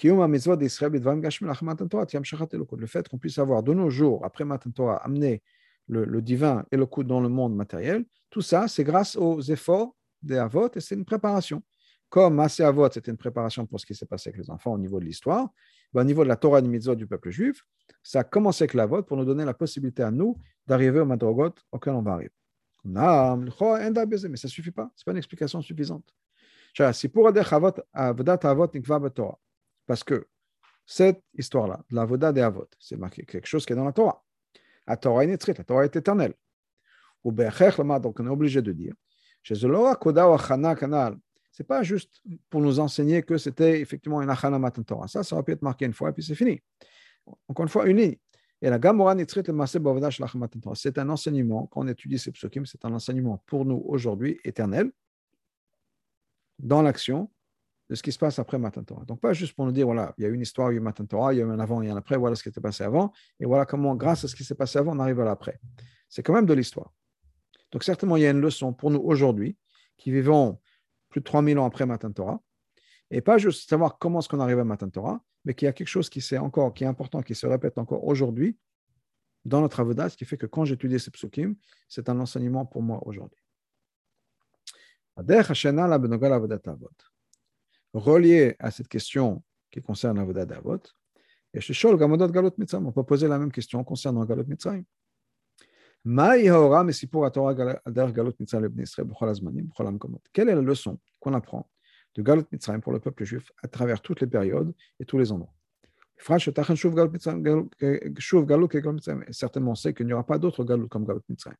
fait 2.87 3.08
qu'on 3.08 3.18
puisse 3.18 3.38
avoir 3.38 3.62
de 3.62 3.72
nos 3.72 3.90
jours, 3.90 4.25
après 4.25 4.44
Matan 4.44 4.70
Torah, 4.70 4.96
amené 4.96 5.42
le, 5.90 6.23
divin 6.23 6.64
et 6.70 6.76
le 6.76 6.87
coup 6.87 7.04
dans 7.04 7.20
le 7.20 7.28
monde 7.28 7.54
matériel, 7.54 8.04
tout 8.30 8.42
ça, 8.42 8.68
c'est 8.68 8.85
grâce 8.85 9.16
aux 9.16 9.40
efforts 9.40 9.94
des 10.23 10.37
Avot 10.37 10.70
et 10.75 10.80
c'est 10.80 10.94
une 10.94 11.04
préparation. 11.04 11.62
Comme 12.09 12.35
Massé 12.35 12.62
Avot, 12.62 12.90
c'était 12.90 13.11
une 13.11 13.16
préparation 13.16 13.66
pour 13.66 13.80
ce 13.80 13.87
qui 13.87 13.94
s'est 13.94 14.06
passé 14.06 14.30
avec 14.30 14.40
les 14.40 14.50
enfants 14.50 14.73
au 14.73 14.78
niveau 14.78 14.99
de 15.00 15.04
l'histoire, 15.04 15.49
ben, 15.92 16.02
au 16.02 16.04
niveau 16.04 16.25
de 16.25 16.28
la 16.28 16.37
Torah 16.37 16.59
et 16.59 16.62
du 16.62 16.78
du 16.97 17.06
peuple 17.06 17.30
juif, 17.30 17.64
ça 18.02 18.20
a 18.20 18.25
commencé 18.25 18.64
avec 18.64 18.75
l'Avot 18.75 19.02
pour 19.02 19.16
nous 19.16 19.25
donner 19.25 19.44
la 19.44 19.54
possibilité 19.54 20.02
à 20.02 20.11
nous 20.11 20.38
d'arriver 20.66 21.00
au 21.00 21.04
Madrogot 21.04 21.54
auquel 21.73 21.94
on 21.94 22.02
va 22.02 22.12
arriver. 22.12 22.32
Mais 22.85 23.00
ça 23.00 23.37
ne 23.37 24.49
suffit 24.49 24.70
pas, 24.70 24.90
ce 24.97 25.02
n'est 25.02 25.04
pas 25.04 25.11
une 25.12 25.18
explication 25.18 25.61
suffisante. 25.61 26.14
Parce 29.87 30.04
que 30.04 30.26
cette 30.87 31.23
histoire-là, 31.37 31.80
de 31.90 31.97
la 31.97 32.04
Voda 32.04 32.32
des 32.32 32.40
Avot, 32.40 32.68
c'est 32.78 32.99
quelque 33.11 33.47
chose 33.47 33.66
qui 33.66 33.73
est 33.73 33.76
dans 33.76 33.85
la 33.85 33.92
Torah. 33.92 34.25
La 34.90 34.97
Torah 34.97 35.25
est 35.25 35.49
la 35.49 35.64
Torah 35.64 35.85
est 35.85 35.94
éternelle. 35.94 36.35
Ou 37.23 37.30
donc 37.30 38.18
on 38.18 38.26
est 38.26 38.28
obligé 38.28 38.61
de 38.61 38.73
dire, 38.73 38.92
chez 39.40 39.54
Kanal, 40.75 41.16
c'est 41.52 41.64
pas 41.64 41.85
juste 41.85 42.20
pour 42.49 42.61
nous 42.61 42.80
enseigner 42.80 43.23
que 43.23 43.38
c'était 43.38 43.80
effectivement 43.80 44.20
une 44.20 44.30
achana 44.30 44.59
matan 44.59 44.82
Torah. 44.82 45.06
Ça, 45.06 45.23
ça 45.23 45.37
aurait 45.37 45.44
pu 45.44 45.52
être 45.52 45.62
marqué 45.62 45.85
une 45.85 45.92
fois 45.92 46.11
et 46.11 46.12
puis 46.12 46.25
c'est 46.25 46.35
fini. 46.35 46.61
Encore 47.47 47.62
une 47.62 47.68
fois, 47.68 47.87
une 47.87 47.99
ligne. 47.99 48.16
Et 48.61 48.68
la 48.68 48.80
Gamora 48.80 49.14
le 49.14 49.52
Masé 49.52 49.78
Torah. 49.78 50.75
C'est 50.75 50.99
un 50.99 51.09
enseignement, 51.09 51.68
quand 51.68 51.82
on 51.82 51.87
étudie 51.87 52.18
ces 52.18 52.32
psukim, 52.32 52.66
c'est 52.66 52.85
un 52.85 52.92
enseignement 52.92 53.44
pour 53.47 53.64
nous 53.64 53.82
aujourd'hui 53.87 54.40
éternel, 54.42 54.90
dans 56.59 56.82
l'action 56.82 57.30
de 57.90 57.97
ce 57.97 58.04
qui 58.04 58.12
se 58.12 58.18
passe 58.18 58.38
après 58.38 58.56
Matan 58.56 58.85
Torah. 58.85 59.04
Donc, 59.04 59.20
pas 59.20 59.32
juste 59.32 59.52
pour 59.54 59.66
nous 59.66 59.73
dire, 59.73 59.85
voilà, 59.85 60.14
il 60.16 60.23
y 60.23 60.25
a 60.25 60.28
une 60.28 60.40
histoire, 60.40 60.70
il 60.70 60.76
y 60.76 60.78
a 60.78 60.80
eu 60.80 60.80
Matan 60.80 61.06
Torah, 61.06 61.35
il 61.35 61.38
y 61.38 61.42
a 61.42 61.44
eu 61.44 61.50
un 61.50 61.59
avant, 61.59 61.82
il 61.82 61.88
y 61.88 61.90
a 61.90 61.92
un 61.92 61.97
après, 61.97 62.16
voilà 62.16 62.37
ce 62.37 62.42
qui 62.44 62.52
s'est 62.52 62.61
passé 62.61 62.85
avant, 62.85 63.12
et 63.40 63.47
voilà 63.47 63.66
comment, 63.66 63.97
grâce 63.97 64.25
à 64.25 64.28
ce 64.28 64.37
qui 64.37 64.44
s'est 64.44 64.54
passé 64.54 64.78
avant, 64.78 64.97
on 64.97 65.00
arrive 65.00 65.18
à 65.18 65.25
l'après. 65.25 65.59
C'est 66.09 66.23
quand 66.23 66.32
même 66.32 66.47
de 66.47 66.54
l'histoire. 66.54 66.92
Donc, 67.73 67.82
certainement, 67.82 68.16
il 68.16 68.23
y 68.23 68.26
a 68.26 68.30
une 68.30 68.40
leçon 68.40 68.73
pour 68.73 68.92
nous 68.92 69.00
aujourd'hui, 69.00 69.56
qui 69.97 70.12
vivons 70.12 70.61
plus 71.09 71.20
de 71.20 71.25
3000 71.25 71.59
ans 71.59 71.66
après 71.66 71.85
Matan 71.85 72.12
Torah, 72.12 72.40
et 73.11 73.20
pas 73.23 73.38
juste 73.38 73.68
savoir 73.68 73.99
comment 73.99 74.20
est-ce 74.20 74.28
qu'on 74.28 74.38
arrive 74.38 74.61
à 74.61 74.64
Matan 74.64 74.88
Torah, 74.88 75.20
mais 75.44 75.54
qu'il 75.54 75.66
y 75.66 75.68
a 75.68 75.73
quelque 75.73 75.88
chose 75.88 76.09
qui, 76.09 76.23
encore, 76.38 76.73
qui 76.73 76.85
est 76.85 76.87
important, 76.87 77.23
qui 77.23 77.35
se 77.35 77.49
répète 77.49 77.76
encore 77.76 78.04
aujourd'hui 78.04 78.56
dans 79.44 79.61
notre 79.61 79.80
avodah, 79.80 80.09
ce 80.09 80.16
qui 80.16 80.25
fait 80.25 80.37
que 80.37 80.47
quand 80.47 80.64
j'étudie 80.64 81.00
ces 81.00 81.11
psukim, 81.11 81.56
c'est 81.88 82.09
un 82.09 82.20
enseignement 82.20 82.66
pour 82.66 82.82
moi 82.82 83.00
aujourd'hui. 83.04 83.42
Relié 87.92 88.56
à 88.59 88.70
cette 88.70 88.88
question 88.88 89.42
qui 89.70 89.82
concerne 89.82 90.18
l'avodah 90.18 90.47
d'avot, 90.47 90.80
et 91.52 91.61
chez 91.61 91.75
Shol 91.75 91.97
Gamodot 91.97 92.28
Galot 92.28 92.52
Mitzrayim, 92.59 92.87
on 92.87 92.92
peut 92.92 93.02
poser 93.02 93.26
la 93.26 93.38
même 93.38 93.50
question 93.50 93.82
concernant 93.82 94.25
Galot 94.25 94.44
Mitzrayim. 94.44 94.85
Quelle 100.32 100.49
est 100.49 100.54
la 100.54 100.62
leçon 100.62 100.99
qu'on 101.18 101.35
apprend 101.35 101.68
de 102.14 102.23
Galut 102.23 102.44
Mitzrayim 102.52 102.80
pour 102.80 102.92
le 102.92 103.00
peuple 103.00 103.25
juif 103.25 103.50
à 103.62 103.68
travers 103.68 104.00
toutes 104.00 104.20
les 104.20 104.26
périodes 104.26 104.73
et 105.00 105.04
tous 105.04 105.18
les 105.18 105.32
endroits? 105.32 105.52
certainement 109.32 109.73
on 109.73 109.75
sait 109.75 109.94
qu'il 109.94 110.06
n'y 110.06 110.12
aura 110.12 110.25
pas 110.25 110.38
d'autres 110.38 110.64
Galut 110.64 110.88
comme 110.88 111.04
Galut 111.04 111.20
Mitzrayim. 111.28 111.56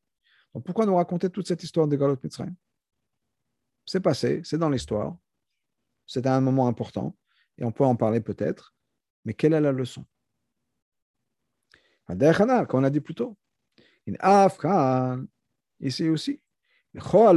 Donc 0.53 0.63
pourquoi 0.65 0.85
nous 0.85 0.95
raconter 0.95 1.29
toute 1.29 1.47
cette 1.47 1.63
histoire 1.63 1.87
de 1.87 1.95
Galut 1.97 2.17
Mitzrayim? 2.23 2.55
C'est 3.85 3.99
passé, 3.99 4.41
c'est 4.45 4.57
dans 4.57 4.69
l'histoire, 4.69 5.17
c'est 6.05 6.27
un 6.27 6.41
moment 6.41 6.67
important 6.67 7.15
et 7.57 7.63
on 7.63 7.71
peut 7.71 7.85
en 7.85 7.95
parler 7.95 8.21
peut-être, 8.21 8.73
mais 9.25 9.33
quelle 9.33 9.53
est 9.53 9.61
la 9.61 9.71
leçon? 9.71 10.05
Comme 12.07 12.81
on 12.81 12.83
a 12.83 12.89
dit 12.89 12.99
plus 13.01 13.15
tôt. 13.15 13.37
Ici 15.79 16.09
aussi. 16.09 16.41
On 16.93 17.33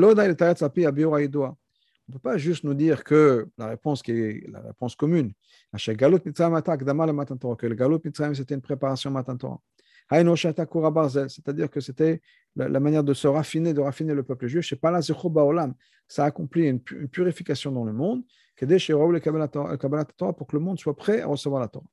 ne 2.09 2.13
peut 2.13 2.19
pas 2.23 2.37
juste 2.37 2.65
nous 2.65 2.75
dire 2.75 3.05
que 3.05 3.49
la 3.57 3.69
réponse 3.69 4.03
qui 4.03 4.13
est 4.13 4.51
la 4.51 4.61
réponse 4.61 4.97
commune, 4.97 5.33
que 5.73 5.79
le 7.67 8.01
Mitzrayim 8.05 8.35
c'était 8.35 8.55
une 8.55 8.61
préparation 8.61 9.11
Matan 9.11 9.37
Torah. 9.37 9.61
C'est-à-dire 10.11 11.71
que 11.71 11.81
c'était 11.81 12.21
la, 12.57 12.81
manière 12.81 13.05
de 13.05 13.15
se 13.15 13.27
raffiner, 13.27 13.73
de 13.73 13.81
raffiner 13.81 14.13
le 14.13 14.23
peuple 14.23 14.49
juif. 14.49 14.67
C'est 14.69 14.77
pas 14.77 14.91
la 14.91 15.01
Ça 15.01 16.25
a 16.25 16.27
accompli 16.27 16.69
une, 16.69 16.81
purification 16.81 17.73
dans 17.73 17.85
le 17.85 17.93
monde 17.93 18.23
pour 18.57 20.47
que 20.47 20.57
le 20.57 20.61
monde 20.61 20.79
soit 20.79 20.97
prêt 20.97 21.21
à 21.21 21.27
recevoir 21.27 21.61
la 21.61 21.69
Torah. 21.69 21.87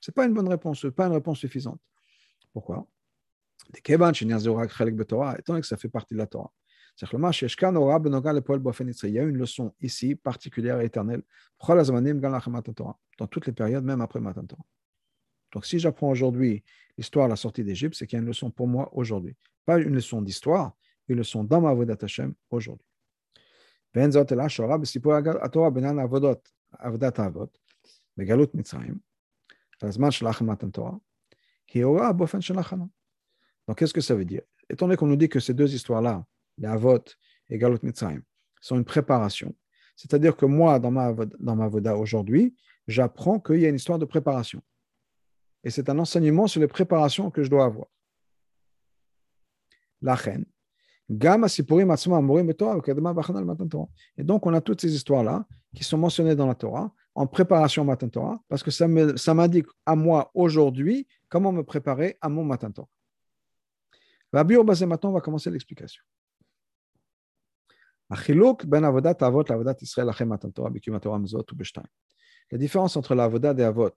Ce 0.00 0.10
n'est 0.10 0.14
pas 0.14 0.26
une 0.26 0.34
bonne 0.34 0.48
réponse, 0.48 0.86
pas 0.94 1.06
une 1.06 1.12
réponse 1.12 1.38
suffisante. 1.38 1.80
Pourquoi? 2.52 2.86
Étant 3.74 3.92
donné 5.48 5.60
que 5.60 5.66
ça 5.66 5.76
fait 5.76 5.88
partie 5.88 6.14
de 6.14 6.18
la 6.18 6.26
Torah. 6.26 6.52
Il 7.00 7.04
y 9.10 9.18
a 9.18 9.22
une 9.22 9.38
leçon 9.38 9.74
ici 9.80 10.14
particulière 10.14 10.80
et 10.80 10.86
éternelle 10.86 11.22
dans 13.18 13.26
toutes 13.28 13.46
les 13.46 13.52
périodes, 13.52 13.84
même 13.84 14.00
après 14.02 14.20
Matan 14.20 14.44
Torah. 14.44 14.64
Donc, 15.52 15.64
si 15.64 15.78
j'apprends 15.78 16.10
aujourd'hui 16.10 16.62
l'histoire 16.98 17.26
de 17.28 17.30
la 17.30 17.36
sortie 17.36 17.64
d'Égypte, 17.64 17.94
c'est 17.94 18.06
qu'il 18.06 18.16
y 18.16 18.20
a 18.20 18.22
une 18.22 18.28
leçon 18.28 18.50
pour 18.50 18.66
moi 18.66 18.90
aujourd'hui. 18.92 19.36
Pas 19.64 19.78
une 19.78 19.94
leçon 19.94 20.20
d'histoire, 20.20 20.76
une 21.08 21.18
leçon 21.18 21.44
dans 21.44 21.60
ma 21.60 21.72
Vodat 21.72 21.96
Hashem 22.02 22.34
aujourd'hui. 22.50 22.86
Donc, 33.68 33.78
qu'est-ce 33.78 33.94
que 33.94 34.00
ça 34.00 34.14
veut 34.14 34.24
dire 34.24 34.42
Étant 34.68 34.86
donné 34.86 34.96
qu'on 34.96 35.06
nous 35.06 35.16
dit 35.16 35.28
que 35.28 35.40
ces 35.40 35.54
deux 35.54 35.74
histoires-là, 35.74 36.24
les 36.58 36.68
Avot 36.68 37.04
et 37.48 37.58
Galot 37.58 37.78
Mitzrayim, 37.82 38.22
sont 38.60 38.76
une 38.76 38.84
préparation. 38.84 39.54
C'est-à-dire 39.96 40.36
que 40.36 40.46
moi, 40.46 40.78
dans 40.78 40.90
ma, 40.90 41.12
dans 41.12 41.56
ma 41.56 41.68
Voda 41.68 41.96
aujourd'hui, 41.96 42.54
j'apprends 42.86 43.40
qu'il 43.40 43.60
y 43.60 43.66
a 43.66 43.68
une 43.68 43.76
histoire 43.76 43.98
de 43.98 44.04
préparation. 44.04 44.62
Et 45.64 45.70
c'est 45.70 45.88
un 45.88 45.98
enseignement 45.98 46.46
sur 46.46 46.60
les 46.60 46.68
préparations 46.68 47.30
que 47.30 47.42
je 47.42 47.50
dois 47.50 47.64
avoir. 47.64 47.86
La. 50.00 50.16
Et 54.16 54.24
donc, 54.24 54.46
on 54.46 54.54
a 54.54 54.60
toutes 54.60 54.80
ces 54.80 54.94
histoires-là 54.94 55.46
qui 55.74 55.84
sont 55.84 55.98
mentionnées 55.98 56.34
dans 56.34 56.46
la 56.46 56.54
Torah 56.54 56.90
en 57.14 57.26
préparation 57.26 57.86
au 57.86 57.96
Torah, 57.96 58.40
parce 58.48 58.62
que 58.62 58.70
ça 58.70 58.88
m'indique 58.88 59.66
à 59.84 59.94
moi 59.94 60.30
aujourd'hui 60.34 61.06
comment 61.28 61.52
me 61.52 61.62
préparer 61.62 62.16
à 62.20 62.30
mon 62.30 62.44
Matan 62.44 62.70
Torah. 62.70 62.88
Maintenant, 64.32 65.10
on 65.10 65.12
va 65.12 65.20
commencer 65.20 65.50
l'explication. 65.50 66.02
Ben 68.08 68.80
la 72.50 72.58
différence 72.58 72.96
entre 72.96 73.14
l'avodat 73.14 73.54
des 73.54 73.62
avot 73.62 73.90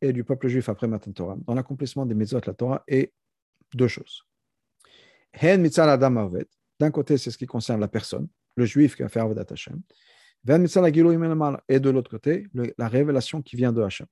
et 0.00 0.12
du 0.12 0.24
peuple 0.24 0.48
juif 0.48 0.68
après 0.68 0.86
Matan 0.88 1.12
Torah, 1.12 1.36
dans 1.46 1.54
l'accomplissement 1.54 2.06
des 2.06 2.14
mitzvot, 2.14 2.40
la 2.46 2.54
Torah, 2.54 2.82
est 2.86 3.12
deux 3.74 3.88
choses. 3.88 4.26
D'un 5.40 6.90
côté, 6.90 7.18
c'est 7.18 7.30
ce 7.30 7.38
qui 7.38 7.46
concerne 7.46 7.80
la 7.80 7.88
personne, 7.88 8.28
le 8.56 8.64
juif 8.64 8.96
qui 8.96 9.02
a 9.02 9.08
fait 9.08 9.20
avodat 9.20 9.46
Hashem. 9.50 9.80
Et 11.68 11.80
de 11.80 11.90
l'autre 11.90 12.10
côté, 12.10 12.46
la 12.76 12.88
révélation 12.88 13.42
qui 13.42 13.56
vient 13.56 13.72
de 13.72 13.82
Hashem. 13.82 14.06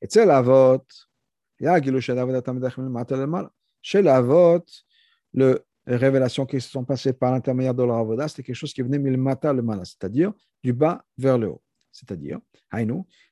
Et 0.00 0.06
c'est 0.08 0.24
l'avot. 0.24 0.84
Chez 3.82 4.02
l'avot, 4.02 4.64
le 5.34 5.64
les 5.86 5.96
révélations 5.96 6.46
qui 6.46 6.60
se 6.60 6.70
sont 6.70 6.84
passées 6.84 7.12
par 7.12 7.32
l'intermédiaire 7.32 7.74
de 7.74 7.82
leur 7.82 7.96
avoda, 7.96 8.28
c'était 8.28 8.42
quelque 8.42 8.56
chose 8.56 8.72
qui 8.72 8.82
venait 8.82 8.98
le 8.98 9.16
mala, 9.16 9.84
c'est-à-dire 9.84 10.32
du 10.62 10.72
bas 10.72 11.04
vers 11.18 11.38
le 11.38 11.48
haut. 11.48 11.62
C'est-à-dire, 11.90 12.38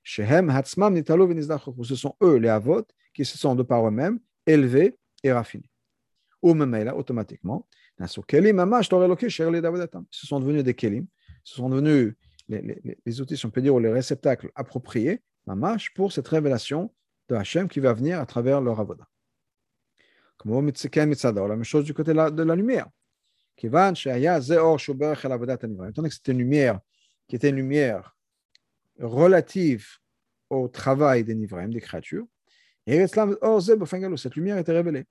shehem 0.03 0.51
hatzmam 0.51 0.97
ce 0.97 1.95
sont 1.95 2.17
eux, 2.23 2.37
les 2.37 2.49
avot, 2.49 2.85
qui 3.15 3.25
se 3.25 3.39
sont 3.39 3.55
de 3.55 3.63
par 3.63 3.87
eux-mêmes 3.87 4.19
élevés 4.47 4.97
et 5.23 5.33
raffinés. 5.33 5.70
Ou 6.43 6.55
même 6.55 6.73
là, 6.85 6.97
automatiquement, 6.97 7.67
ce 7.99 8.07
sont 10.27 10.41
devenus 10.41 10.65
des 10.65 10.75
kelim, 10.75 11.07
ce 11.45 11.55
sont 11.57 11.69
devenus 11.69 12.15
les, 12.49 13.21
outils, 13.21 13.37
si 13.37 13.47
on 13.47 13.51
peut 13.51 13.61
dire, 13.63 13.75
ou 13.75 13.79
les 13.79 13.93
réceptacles 13.93 14.51
appropriés, 14.55 15.23
mamash, 15.47 15.93
pour 15.95 16.13
cette 16.13 16.29
révélation 16.29 16.93
de 17.29 17.35
Hachem 17.35 17.69
qui 17.69 17.81
va 17.81 17.93
venir 17.93 18.19
à 18.21 18.27
travers 18.27 18.61
leur 18.61 18.81
avoda. 18.81 19.07
La 20.45 20.55
même 20.55 21.65
chose 21.65 21.85
du 21.85 21.95
côté 21.95 22.13
de 22.13 22.43
la, 22.43 22.57
lumière. 22.57 22.89
Étant 23.63 23.93
que 26.03 26.11
c'était 26.11 26.33
une 26.33 26.39
lumière 26.39 26.81
qui 27.29 27.37
était 27.37 27.51
une 27.51 27.57
lumière 27.57 28.17
relative 28.99 29.87
au 30.49 30.69
travail 30.69 31.25
des 31.25 31.35
Nivraim, 31.35 31.69
des 31.69 31.81
créatures, 31.81 32.27
et 32.87 33.07
cette 33.07 34.35
lumière 34.35 34.59
était 34.59 34.73
révélée. 34.73 35.05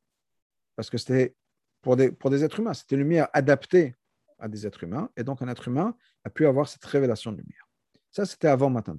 Parce 0.79 0.89
que 0.89 0.97
c'était 0.97 1.35
pour 1.81 1.97
des, 1.97 2.09
pour 2.09 2.29
des 2.29 2.41
êtres 2.45 2.61
humains, 2.61 2.73
c'était 2.73 2.95
une 2.95 3.01
lumière 3.01 3.27
adaptée 3.33 3.97
à 4.37 4.47
des 4.47 4.65
êtres 4.65 4.81
humains, 4.85 5.09
et 5.17 5.25
donc 5.25 5.41
un 5.41 5.49
être 5.49 5.67
humain 5.67 5.93
a 6.23 6.29
pu 6.29 6.45
avoir 6.45 6.69
cette 6.69 6.85
révélation 6.85 7.33
de 7.33 7.37
lumière. 7.39 7.67
Ça, 8.11 8.25
c'était 8.25 8.47
avant 8.47 8.69
Matan 8.69 8.95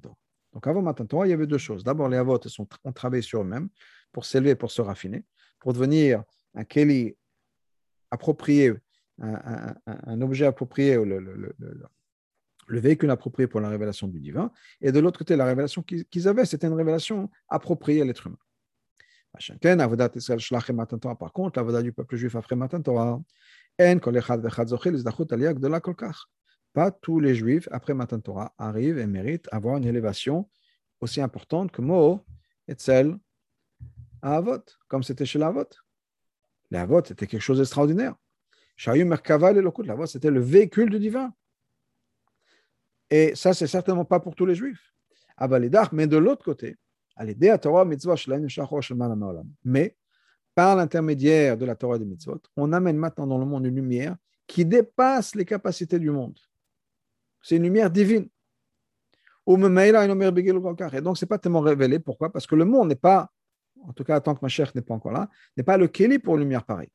Donc 0.53 0.67
avant 0.67 0.83
Matan 0.83 1.23
il 1.23 1.31
y 1.31 1.33
avait 1.33 1.47
deux 1.47 1.57
choses. 1.57 1.83
D'abord, 1.83 2.07
les 2.07 2.17
avots 2.17 2.39
ont 2.83 2.91
travaillé 2.91 3.23
sur 3.23 3.41
eux-mêmes 3.41 3.67
pour 4.11 4.25
s'élever, 4.25 4.53
pour 4.53 4.69
se 4.69 4.79
raffiner 4.83 5.25
pour 5.57 5.73
devenir 5.73 6.23
un 6.53 6.65
keli 6.65 7.17
approprié, 8.11 8.73
un, 9.17 10.21
objet 10.21 10.45
approprié, 10.45 11.03
le, 11.03 11.55
véhicule 12.67 13.09
approprié 13.09 13.47
pour 13.47 13.59
la 13.59 13.69
révélation 13.69 14.07
du 14.07 14.19
divin. 14.19 14.51
Et 14.81 14.91
de 14.91 14.99
l'autre 14.99 15.17
côté, 15.17 15.35
la 15.35 15.45
révélation 15.45 15.81
qu'ils 15.81 16.27
avaient, 16.27 16.45
c'était 16.45 16.67
une 16.67 16.73
révélation 16.73 17.31
appropriée 17.49 18.03
à 18.03 18.05
l'être 18.05 18.27
humain. 18.27 18.37
Par 19.33 19.41
contre, 21.33 21.59
l'avodat 21.59 21.81
du 21.81 21.93
peuple 21.93 22.15
juif 22.15 22.35
après 22.35 22.55
Matan 22.55 22.81
Torah, 22.81 23.21
pas 26.73 26.91
tous 26.91 27.19
les 27.19 27.35
juifs 27.35 27.67
après 27.71 27.93
Matan 27.93 28.19
Torah 28.19 28.53
arrivent 28.57 28.97
et 28.97 29.07
méritent 29.07 29.47
avoir 29.51 29.77
une 29.77 29.85
élévation 29.85 30.49
aussi 30.99 31.21
importante 31.21 31.71
que 31.71 31.81
Mo 31.81 32.25
et 32.67 32.75
celle 32.77 33.17
à 34.21 34.35
Avot, 34.35 34.63
comme 34.87 35.03
c'était 35.03 35.25
chez 35.25 35.39
l'Avot. 35.39 35.65
L'Avot, 36.69 37.03
c'était 37.03 37.27
quelque 37.27 37.41
chose 37.41 37.57
d'extraordinaire. 37.57 38.15
L'Avot, 38.85 40.05
c'était 40.05 40.31
le 40.31 40.39
véhicule 40.39 40.89
du 40.89 40.99
divin. 40.99 41.33
Et 43.09 43.35
ça, 43.35 43.53
c'est 43.53 43.67
certainement 43.67 44.05
pas 44.05 44.19
pour 44.19 44.35
tous 44.35 44.45
les 44.45 44.55
juifs. 44.55 44.93
Mais 45.91 46.07
de 46.07 46.17
l'autre 46.17 46.45
côté, 46.45 46.77
Mais, 49.63 49.95
par 50.55 50.75
l'intermédiaire 50.75 51.57
de 51.57 51.65
la 51.65 51.75
Torah 51.75 51.97
des 51.97 52.05
mitzvot, 52.05 52.41
on 52.57 52.73
amène 52.73 52.97
maintenant 52.97 53.27
dans 53.27 53.37
le 53.37 53.45
monde 53.45 53.65
une 53.65 53.75
lumière 53.75 54.15
qui 54.47 54.65
dépasse 54.65 55.35
les 55.35 55.45
capacités 55.45 55.99
du 55.99 56.11
monde. 56.11 56.37
C'est 57.41 57.55
une 57.57 57.63
lumière 57.63 57.89
divine. 57.89 58.27
Donc, 59.47 59.59
ce 59.59 61.25
n'est 61.25 61.27
pas 61.27 61.37
tellement 61.37 61.61
révélé. 61.61 61.99
Pourquoi? 61.99 62.31
Parce 62.31 62.45
que 62.45 62.55
le 62.55 62.65
monde 62.65 62.89
n'est 62.89 62.95
pas, 62.95 63.31
en 63.83 63.93
tout 63.93 64.03
cas, 64.03 64.19
tant 64.19 64.35
que 64.35 64.39
ma 64.41 64.49
chère 64.49 64.71
n'est 64.75 64.81
pas 64.81 64.93
encore 64.93 65.13
là, 65.13 65.29
n'est 65.57 65.63
pas 65.63 65.77
le 65.77 65.87
Kéli 65.87 66.19
pour 66.19 66.35
une 66.35 66.41
lumière 66.41 66.63
pareille. 66.63 66.91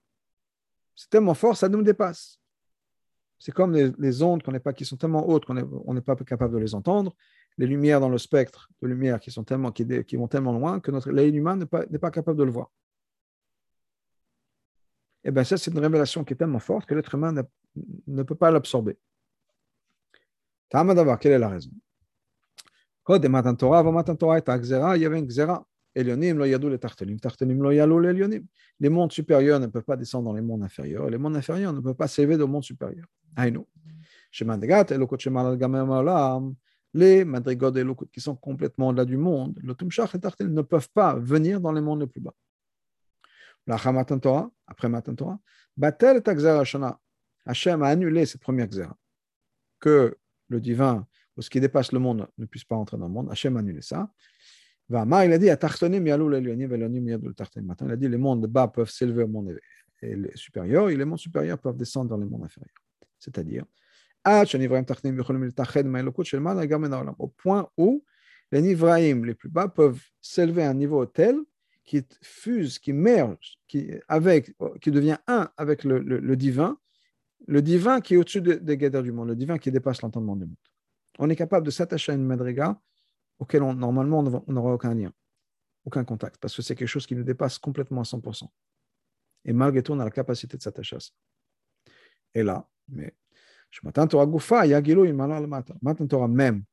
C'est 0.94 1.10
tellement 1.10 1.34
fort, 1.34 1.56
ça 1.56 1.68
nous 1.68 1.82
dépasse. 1.82 2.38
C'est 3.38 3.52
comme 3.52 3.74
les, 3.74 4.22
ondes 4.22 4.42
qu'on 4.42 4.58
pas, 4.58 4.72
qui 4.72 4.84
sont 4.84 4.96
tellement 4.96 5.28
hautes 5.28 5.44
qu'on 5.44 5.94
n'est 5.94 6.00
pas 6.00 6.16
capable 6.16 6.54
de 6.54 6.58
les 6.58 6.74
entendre, 6.74 7.14
les 7.58 7.66
lumières 7.66 8.00
dans 8.00 8.08
le 8.08 8.18
spectre 8.18 8.70
de 8.82 8.88
lumière 8.88 9.20
qui, 9.20 9.30
sont 9.30 9.44
tellement, 9.44 9.72
qui, 9.72 10.16
vont 10.16 10.28
tellement 10.28 10.52
loin 10.52 10.80
que 10.80 10.90
notre 10.90 11.10
l'œil 11.10 11.34
humain 11.34 11.56
n'est 11.56 11.66
pas, 11.66 11.86
pas, 11.86 12.10
capable 12.10 12.38
de 12.38 12.44
le 12.44 12.50
voir. 12.50 12.70
Et 15.24 15.28
eh 15.28 15.32
bien 15.32 15.42
ça, 15.42 15.56
c'est 15.56 15.72
une 15.72 15.78
révélation 15.78 16.22
qui 16.22 16.34
est 16.34 16.36
tellement 16.36 16.60
forte 16.60 16.86
que 16.86 16.94
l'être 16.94 17.14
humain 17.14 17.32
ne, 18.06 18.22
peut 18.22 18.34
pas 18.34 18.50
l'absorber. 18.50 18.96
d'abord, 20.72 21.18
quelle 21.18 21.32
est 21.32 21.38
la 21.38 21.48
raison? 21.48 21.70
Matan 23.08 24.16
Torah, 24.16 24.38
il 24.96 25.02
y 25.02 25.06
avait 25.06 25.18
une 25.18 25.26
Xera. 25.26 25.66
Les 25.94 26.04
mondes 28.90 29.12
supérieurs 29.12 29.60
ne 29.60 29.66
peuvent 29.66 29.82
pas 29.82 29.96
descendre 29.96 30.26
dans 30.26 30.34
les 30.34 30.42
mondes 30.42 30.62
inférieurs, 30.62 31.08
les 31.08 31.16
mondes 31.16 31.36
inférieurs 31.36 31.72
ne 31.72 31.80
peuvent 31.80 31.94
pas 31.94 32.06
s'élever 32.06 32.36
dans 32.36 32.44
le 32.44 32.52
monde 32.52 32.64
supérieur. 32.64 33.06
Aïnou. 33.34 33.66
Les 36.96 37.26
madrigot 37.26 37.74
et 37.74 37.80
elokot 37.80 38.06
qui 38.06 38.22
sont 38.22 38.36
complètement 38.36 38.88
au-delà 38.88 39.04
du 39.04 39.18
monde, 39.18 39.60
le 39.62 39.74
tumshach 39.74 40.14
et 40.14 40.18
tartenim 40.18 40.54
ne 40.54 40.62
peuvent 40.62 40.88
pas 40.94 41.14
venir 41.16 41.60
dans 41.60 41.72
les 41.72 41.82
mondes 41.82 42.00
les 42.00 42.06
plus 42.06 42.22
bas. 42.22 42.34
La 43.66 43.76
Matan 43.92 44.18
Torah, 44.18 44.50
après 44.66 44.88
Matan 44.88 45.14
Torah, 45.14 45.38
batel 45.76 46.16
et 46.16 46.34
Xera 46.34 46.64
Shana. 46.64 46.98
Hachem 47.44 47.82
a 47.82 47.88
annulé 47.88 48.24
cette 48.24 48.40
première 48.40 48.66
Xera. 48.68 48.96
Que 49.78 50.16
le 50.48 50.58
divin, 50.58 51.06
ou 51.36 51.42
ce 51.42 51.50
qui 51.50 51.60
dépasse 51.60 51.92
le 51.92 51.98
monde, 51.98 52.26
ne 52.38 52.46
puisse 52.46 52.64
pas 52.64 52.76
entrer 52.76 52.96
dans 52.96 53.08
le 53.08 53.12
monde. 53.12 53.30
Hachem 53.30 53.54
a 53.58 53.60
annulé 53.60 53.82
ça. 53.82 54.10
Il 54.88 54.96
a 54.96 55.04
dit, 55.38 55.46
il 55.46 55.50
a 55.50 55.56
dit, 57.96 58.08
les 58.08 58.16
mondes 58.16 58.46
bas 58.46 58.68
peuvent 58.68 58.88
s'élever 58.88 59.24
au 59.24 59.28
monde 59.28 59.58
supérieur 60.34 60.88
et 60.88 60.96
les 60.96 61.04
mondes 61.04 61.18
supérieurs 61.18 61.58
peuvent 61.58 61.76
descendre 61.76 62.08
dans 62.08 62.16
les 62.16 62.24
mondes 62.24 62.44
inférieurs. 62.44 62.72
C'est-à-dire, 63.18 63.66
au 67.18 67.28
point 67.28 67.70
où 67.76 68.04
les 68.52 68.62
Nivraïm 68.62 69.24
les 69.24 69.34
plus 69.34 69.48
bas 69.48 69.68
peuvent 69.68 70.02
s'élever 70.20 70.64
à 70.64 70.70
un 70.70 70.74
niveau 70.74 71.06
tel 71.06 71.36
qui 71.84 72.04
fuse, 72.22 72.78
qui 72.80 72.92
merge, 72.92 73.58
qui, 73.68 73.92
avec, 74.08 74.52
devient 74.84 75.18
un 75.28 75.48
avec 75.56 75.84
le, 75.84 76.34
divin, 76.34 76.76
le 77.46 77.62
divin 77.62 78.00
qui 78.00 78.14
est 78.14 78.16
au-dessus 78.16 78.40
des, 78.40 78.58
des 78.58 78.90
du 78.90 79.12
monde, 79.12 79.28
le 79.28 79.36
divin 79.36 79.58
qui 79.58 79.70
dépasse 79.70 80.02
l'entendement 80.02 80.34
du 80.34 80.46
monde. 80.46 80.56
On 81.18 81.30
est 81.30 81.36
capable 81.36 81.64
de 81.64 81.70
s'attacher 81.70 82.12
à 82.12 82.14
une 82.16 82.24
madriga 82.24 82.80
auquel 83.38 83.62
normalement 83.62 84.18
on 84.46 84.52
n'aura 84.52 84.74
aucun 84.74 84.94
lien, 84.94 85.12
aucun 85.84 86.04
contact, 86.04 86.38
parce 86.38 86.56
que 86.56 86.62
c'est 86.62 86.74
quelque 86.74 86.88
chose 86.88 87.06
qui 87.06 87.14
nous 87.14 87.22
dépasse 87.22 87.58
complètement 87.58 88.00
à 88.00 88.04
100%. 88.04 88.48
Et 89.44 89.52
malgré 89.52 89.82
tout, 89.82 89.92
on 89.92 90.00
a 90.00 90.04
la 90.04 90.10
capacité 90.10 90.56
de 90.56 90.62
s'attacher 90.62 90.96
à 90.96 91.00
ça. 91.00 91.12
Et 92.34 92.42
là, 92.42 92.68
mais 92.88 93.14
m'attends 93.84 94.06
Torah 94.06 94.26
Goufa, 94.26 94.66
Yagilo, 94.66 95.04
il 95.04 95.12
le 95.12 95.46
matin. 95.46 95.74
Matan 95.82 96.06
Torah 96.06 96.28
même, 96.28 96.64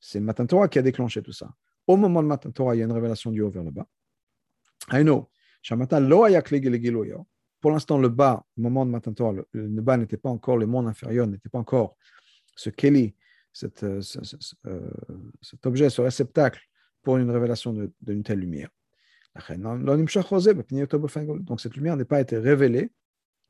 c'est 0.00 0.20
Matan 0.20 0.46
Torah 0.46 0.68
qui 0.68 0.78
a 0.78 0.82
déclenché 0.82 1.22
tout 1.22 1.32
ça. 1.32 1.50
Au 1.86 1.96
moment 1.96 2.22
de 2.22 2.28
Matan 2.28 2.50
Torah, 2.50 2.74
il 2.74 2.78
y 2.78 2.82
a 2.82 2.84
une 2.84 2.92
révélation 2.92 3.30
du 3.30 3.40
haut 3.40 3.50
vers 3.50 3.64
le 3.64 3.70
bas. 3.70 3.86
I 4.92 5.02
know. 5.02 5.28
Pour 7.60 7.70
l'instant, 7.72 7.98
le 7.98 8.08
bas, 8.08 8.46
au 8.56 8.60
moment 8.60 8.86
de 8.86 8.90
Matan 8.90 9.12
Torah, 9.12 9.32
le, 9.52 9.80
bas 9.82 9.96
n'était 9.96 10.16
pas 10.16 10.30
encore, 10.30 10.56
le 10.56 10.66
monde 10.66 10.86
inférieur 10.86 11.26
n'était 11.26 11.48
pas 11.48 11.58
encore 11.58 11.96
ce 12.54 12.70
Keli 12.70 13.14
euh, 13.82 14.00
euh, 14.66 14.90
cet 15.42 15.66
objet, 15.66 15.90
ce 15.90 16.00
réceptacle 16.00 16.60
pour 17.02 17.16
une 17.16 17.30
révélation 17.30 17.74
d'une 18.00 18.22
telle 18.22 18.38
lumière. 18.38 18.68
Donc 19.84 20.10
cette 21.60 21.76
lumière 21.76 21.96
n'a 21.96 22.04
pas 22.04 22.20
été 22.20 22.38
révélée, 22.38 22.90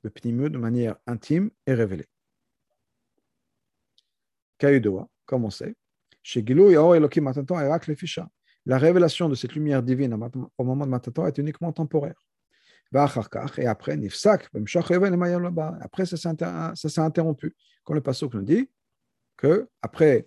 le 0.03 0.49
de 0.49 0.59
manière 0.59 0.97
intime 1.07 1.51
et 1.67 1.75
révélée. 1.75 2.07
Comme 5.27 5.45
on 5.45 5.51
sait, 5.51 5.75
chez 6.23 6.45
la 8.67 8.77
révélation 8.77 9.29
de 9.29 9.35
cette 9.35 9.55
lumière 9.55 9.83
divine 9.83 10.13
au 10.59 10.65
moment 10.65 10.85
de 10.85 10.91
Matator 10.91 11.29
est 11.29 11.39
uniquement 11.39 11.73
temporaire. 11.73 12.23
Et 12.95 12.99
après, 12.99 13.67
après 13.67 13.97
ça 16.07 16.75
s'est 16.75 17.01
interrompu. 17.01 17.55
Comme 17.85 17.97
le 17.97 18.03
passage 18.03 18.29
nous 18.33 18.43
dit, 18.43 18.69
que 19.37 19.69
après 19.81 20.27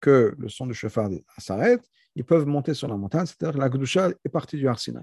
que 0.00 0.34
le 0.38 0.48
son 0.48 0.66
du 0.66 0.74
chauffard 0.74 1.10
s'arrête, 1.38 1.82
ils 2.14 2.24
peuvent 2.24 2.46
monter 2.46 2.72
sur 2.72 2.88
la 2.88 2.96
montagne, 2.96 3.26
c'est-à-dire 3.26 3.54
que 3.54 3.58
la 3.58 3.68
Gdusha 3.68 4.10
est 4.24 4.28
partie 4.30 4.56
du 4.56 4.68
Har 4.68 4.78
Sinai. 4.78 5.02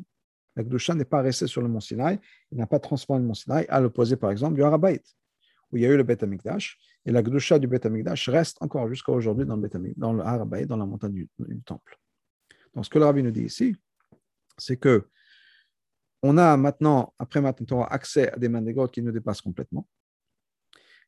La 0.55 0.63
Gdusha 0.63 0.95
n'est 0.95 1.05
pas 1.05 1.21
restée 1.21 1.47
sur 1.47 1.61
le 1.61 1.67
mont 1.67 1.79
Sinai, 1.79 2.19
il 2.51 2.57
n'a 2.57 2.67
pas 2.67 2.79
transformé 2.79 3.21
le 3.21 3.27
mont 3.27 3.33
Sinai, 3.33 3.67
à 3.69 3.79
l'opposé 3.79 4.15
par 4.15 4.31
exemple 4.31 4.55
du 4.55 4.63
Harabait, 4.63 5.01
où 5.73 5.77
il 5.77 5.83
y 5.83 5.85
a 5.85 5.89
eu 5.89 5.97
le 5.97 6.03
Beth 6.03 6.21
Amikdash, 6.21 6.77
et 7.05 7.11
la 7.11 7.23
Gdusha 7.23 7.57
du 7.57 7.67
Beth 7.67 7.85
Amikdash 7.85 8.29
reste 8.29 8.61
encore 8.61 8.87
jusqu'à 8.87 9.11
aujourd'hui 9.11 9.45
dans 9.45 9.57
le, 9.57 9.69
dans 9.97 10.13
le 10.13 10.65
dans 10.65 10.77
la 10.77 10.85
montagne 10.85 11.11
du, 11.11 11.29
temple. 11.65 11.99
Donc 12.75 12.85
ce 12.85 12.89
que 12.89 12.99
le 12.99 13.05
rabbi 13.05 13.23
nous 13.23 13.31
dit 13.31 13.43
ici, 13.43 13.75
c'est 14.57 14.77
que 14.77 15.07
on 16.21 16.37
a 16.37 16.55
maintenant, 16.55 17.13
après 17.19 17.41
maintenant, 17.41 17.83
accès 17.83 18.31
à 18.31 18.37
des 18.37 18.47
des 18.47 18.75
qui 18.91 19.01
nous 19.01 19.11
dépassent 19.11 19.41
complètement. 19.41 19.87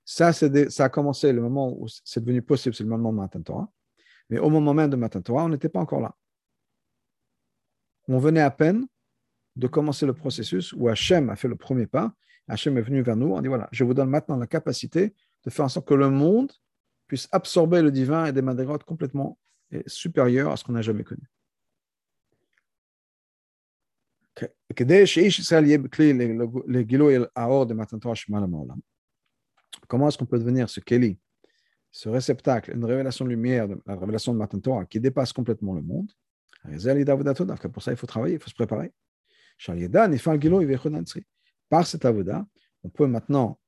Ça, 0.03 0.33
ça 0.33 0.83
a 0.83 0.89
commencé 0.89 1.31
le 1.31 1.41
moment 1.41 1.73
où 1.79 1.87
c'est 2.03 2.19
devenu 2.19 2.41
possible, 2.41 2.75
c'est 2.75 2.83
le 2.83 2.89
moment 2.89 3.13
de 3.13 3.17
Matan 3.17 3.41
Torah. 3.41 3.71
Mais 4.29 4.39
au 4.39 4.49
moment 4.49 4.73
même 4.73 4.89
de 4.89 4.95
Matan 4.95 5.21
Torah, 5.21 5.45
on 5.45 5.49
n'était 5.49 5.69
pas 5.69 5.79
encore 5.79 6.01
là. 6.01 6.13
On 8.07 8.19
venait 8.19 8.41
à 8.41 8.51
peine 8.51 8.85
de 9.55 9.67
commencer 9.67 10.05
le 10.05 10.13
processus 10.13 10.73
où 10.73 10.89
Hachem 10.89 11.29
a 11.29 11.35
fait 11.35 11.47
le 11.47 11.55
premier 11.55 11.87
pas. 11.87 12.13
Hachem 12.47 12.77
est 12.77 12.81
venu 12.81 13.01
vers 13.01 13.15
nous. 13.15 13.33
On 13.33 13.41
dit 13.41 13.47
voilà, 13.47 13.67
je 13.71 13.83
vous 13.83 13.93
donne 13.93 14.09
maintenant 14.09 14.37
la 14.37 14.47
capacité 14.47 15.13
de 15.43 15.49
faire 15.49 15.65
en 15.65 15.69
sorte 15.69 15.87
que 15.87 15.93
le 15.93 16.09
monde 16.09 16.51
puisse 17.07 17.27
absorber 17.31 17.81
le 17.81 17.91
divin 17.91 18.25
et 18.25 18.33
des 18.33 18.41
madrigotes 18.41 18.83
complètement 18.83 19.37
supérieures 19.87 20.51
à 20.51 20.57
ce 20.57 20.63
qu'on 20.63 20.73
n'a 20.73 20.81
jamais 20.81 21.03
connu. 21.03 21.23
Comment 29.87 30.07
est-ce 30.07 30.17
qu'on 30.17 30.25
peut 30.25 30.39
devenir 30.39 30.69
ce 30.69 30.79
Kelly, 30.79 31.19
ce 31.91 32.09
réceptacle, 32.09 32.71
une 32.75 32.83
révélation 32.83 33.23
de 33.25 33.29
lumière, 33.29 33.67
la 33.85 33.95
révélation 33.95 34.33
de 34.33 34.37
Matan 34.37 34.59
Torah 34.59 34.85
qui 34.85 34.99
dépasse 34.99 35.31
complètement 35.31 35.73
le 35.73 35.81
monde? 35.81 36.11
Pour 37.71 37.83
ça, 37.83 37.91
il 37.91 37.97
faut 37.97 38.07
travailler, 38.07 38.33
il 38.35 38.39
faut 38.39 38.49
se 38.49 38.55
préparer. 38.55 38.91
Par 41.69 41.85
cet 41.87 42.05
avoda, 42.05 42.45
on 42.83 42.89
peut 42.89 43.07
maintenant 43.07 43.59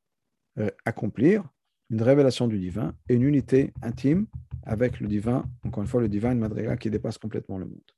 euh, 0.60 0.70
accomplir 0.86 1.44
une 1.90 2.02
révélation 2.02 2.48
du 2.48 2.60
divin 2.60 2.96
et 3.10 3.16
une 3.16 3.24
unité 3.24 3.74
intime 3.82 4.28
avec 4.64 5.00
le 5.00 5.08
divin, 5.08 5.46
encore 5.64 5.84
une 5.84 5.90
fois, 5.90 6.02
le 6.02 6.10
divin, 6.10 6.36
madriga 6.36 6.76
qui 6.78 6.90
dépasse 6.90 7.18
complètement 7.18 7.58
le 7.58 7.66
monde. 7.66 7.92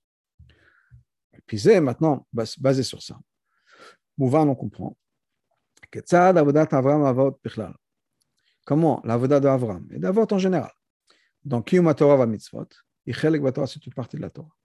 C'est 1.57 1.81
maintenant 1.81 2.27
basé 2.31 2.83
sur 2.83 3.01
ça. 3.01 3.19
Mouvan, 4.17 4.47
on 4.47 4.55
comprend. 4.55 4.95
Comment 8.65 9.01
L'avoda 9.03 9.39
d'Avram 9.39 9.87
et 9.91 9.97
d'Avot 9.97 10.27
en 10.31 10.37
général? 10.37 10.71
Donc, 11.43 11.67
Kiyum 11.67 11.91
Torah 11.95 12.17
va 12.17 12.27
mitzvot, 12.27 12.67
Ichelek 13.07 13.41
Torah, 13.53 13.65
c'est 13.65 13.83
une 13.85 13.93
partie 13.93 14.17
de 14.17 14.21
la 14.21 14.29
Torah. 14.29 14.55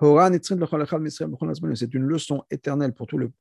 C'est 0.00 1.94
une 1.94 2.04
leçon 2.04 2.42
éternelle 2.50 2.94
pour, 2.94 3.06
tout 3.06 3.18
le, 3.18 3.32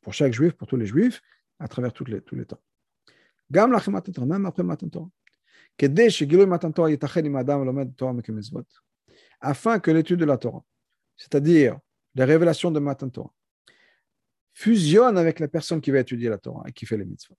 pour 0.00 0.12
chaque 0.12 0.32
juif, 0.32 0.52
pour 0.54 0.66
tous 0.66 0.76
les 0.76 0.86
juifs, 0.86 1.22
à 1.60 1.68
travers 1.68 1.92
tous 1.92 2.04
les, 2.06 2.20
tous 2.20 2.34
les 2.34 2.44
temps. 2.44 2.60
Même 3.50 3.74
après 3.74 4.62
Matan 4.64 4.88
Torah. 4.88 5.10
Afin 9.40 9.78
que 9.78 9.90
l'étude 9.92 10.18
de 10.18 10.24
la 10.24 10.38
Torah, 10.38 10.64
c'est-à-dire 11.16 11.78
les 12.16 12.24
révélations 12.24 12.72
de 12.72 12.80
Matan 12.80 13.08
Torah, 13.08 13.32
fusionne 14.54 15.18
avec 15.18 15.38
la 15.38 15.46
personne 15.46 15.80
qui 15.80 15.92
va 15.92 16.00
étudier 16.00 16.30
la 16.30 16.38
Torah 16.38 16.64
et 16.66 16.72
qui 16.72 16.86
fait 16.86 16.96
les 16.96 17.04
mitzvot. 17.04 17.36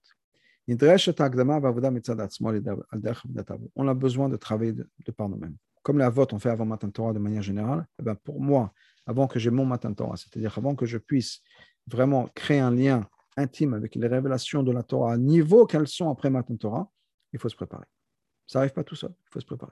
On 3.75 3.87
a 3.87 3.93
besoin 3.93 4.29
de 4.29 4.37
travailler 4.37 4.73
de, 4.73 5.11
par 5.11 5.27
nous-mêmes. 5.27 5.57
Comme 5.87 5.99
la 5.99 6.09
vote 6.09 6.33
on 6.33 6.39
fait 6.39 6.49
avant 6.49 6.65
Matan 6.65 6.89
Torah 6.89 7.13
de 7.13 7.19
manière 7.19 7.41
générale, 7.41 7.87
eh 7.97 8.03
ben 8.03 8.13
pour 8.13 8.41
moi, 8.41 8.73
avant 9.05 9.25
que 9.25 9.39
j'ai 9.39 9.51
mon 9.51 9.65
Matan 9.65 9.93
Torah, 9.93 10.17
c'est-à-dire 10.17 10.57
avant 10.57 10.75
que 10.75 10.85
je 10.85 10.97
puisse 10.97 11.39
vraiment 11.87 12.27
créer 12.35 12.59
un 12.59 12.71
lien 12.71 13.07
intime 13.37 13.73
avec 13.73 13.95
les 13.95 14.07
révélations 14.07 14.63
de 14.63 14.73
la 14.73 14.83
Torah 14.83 15.13
à 15.13 15.17
niveau 15.17 15.65
qu'elles 15.65 15.87
sont 15.87 16.09
après 16.11 16.29
Matan 16.29 16.57
Torah, 16.57 16.91
il 17.31 17.39
faut 17.39 17.47
se 17.47 17.55
préparer. 17.55 17.85
Ça 18.47 18.59
n'arrive 18.59 18.73
pas 18.73 18.83
tout 18.83 18.97
seul, 18.97 19.11
il 19.11 19.29
faut 19.31 19.39
se 19.39 19.45
préparer. 19.45 19.71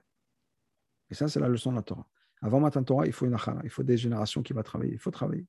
Et 1.10 1.16
ça, 1.16 1.28
c'est 1.28 1.42
la 1.42 1.50
leçon 1.50 1.72
de 1.72 1.76
la 1.76 1.84
Torah. 1.84 2.08
Avant 2.42 2.62
Matan 2.62 2.86
Torah, 2.86 3.06
il 3.06 3.12
faut 3.12 3.26
une 3.26 3.34
achana, 3.34 3.60
il 3.66 3.70
faut 3.70 3.84
des 3.84 3.98
générations 3.98 4.42
qui 4.42 4.54
vont 4.54 4.64
travailler, 4.64 4.94
il 4.94 5.00
faut 5.00 5.12
travailler. 5.12 5.46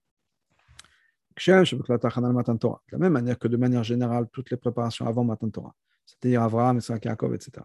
De 1.36 2.90
la 2.90 2.98
même 2.98 3.12
manière 3.12 3.38
que 3.38 3.46
de 3.46 3.56
manière 3.56 3.84
générale, 3.84 4.26
toutes 4.32 4.50
les 4.50 4.56
préparations 4.56 5.06
avant 5.06 5.22
Matan 5.22 5.48
Torah, 5.48 5.76
c'est-à-dire 6.06 6.42
Abraham, 6.42 6.78
Isaac, 6.78 7.04
Yaakov, 7.04 7.34
etc. 7.34 7.62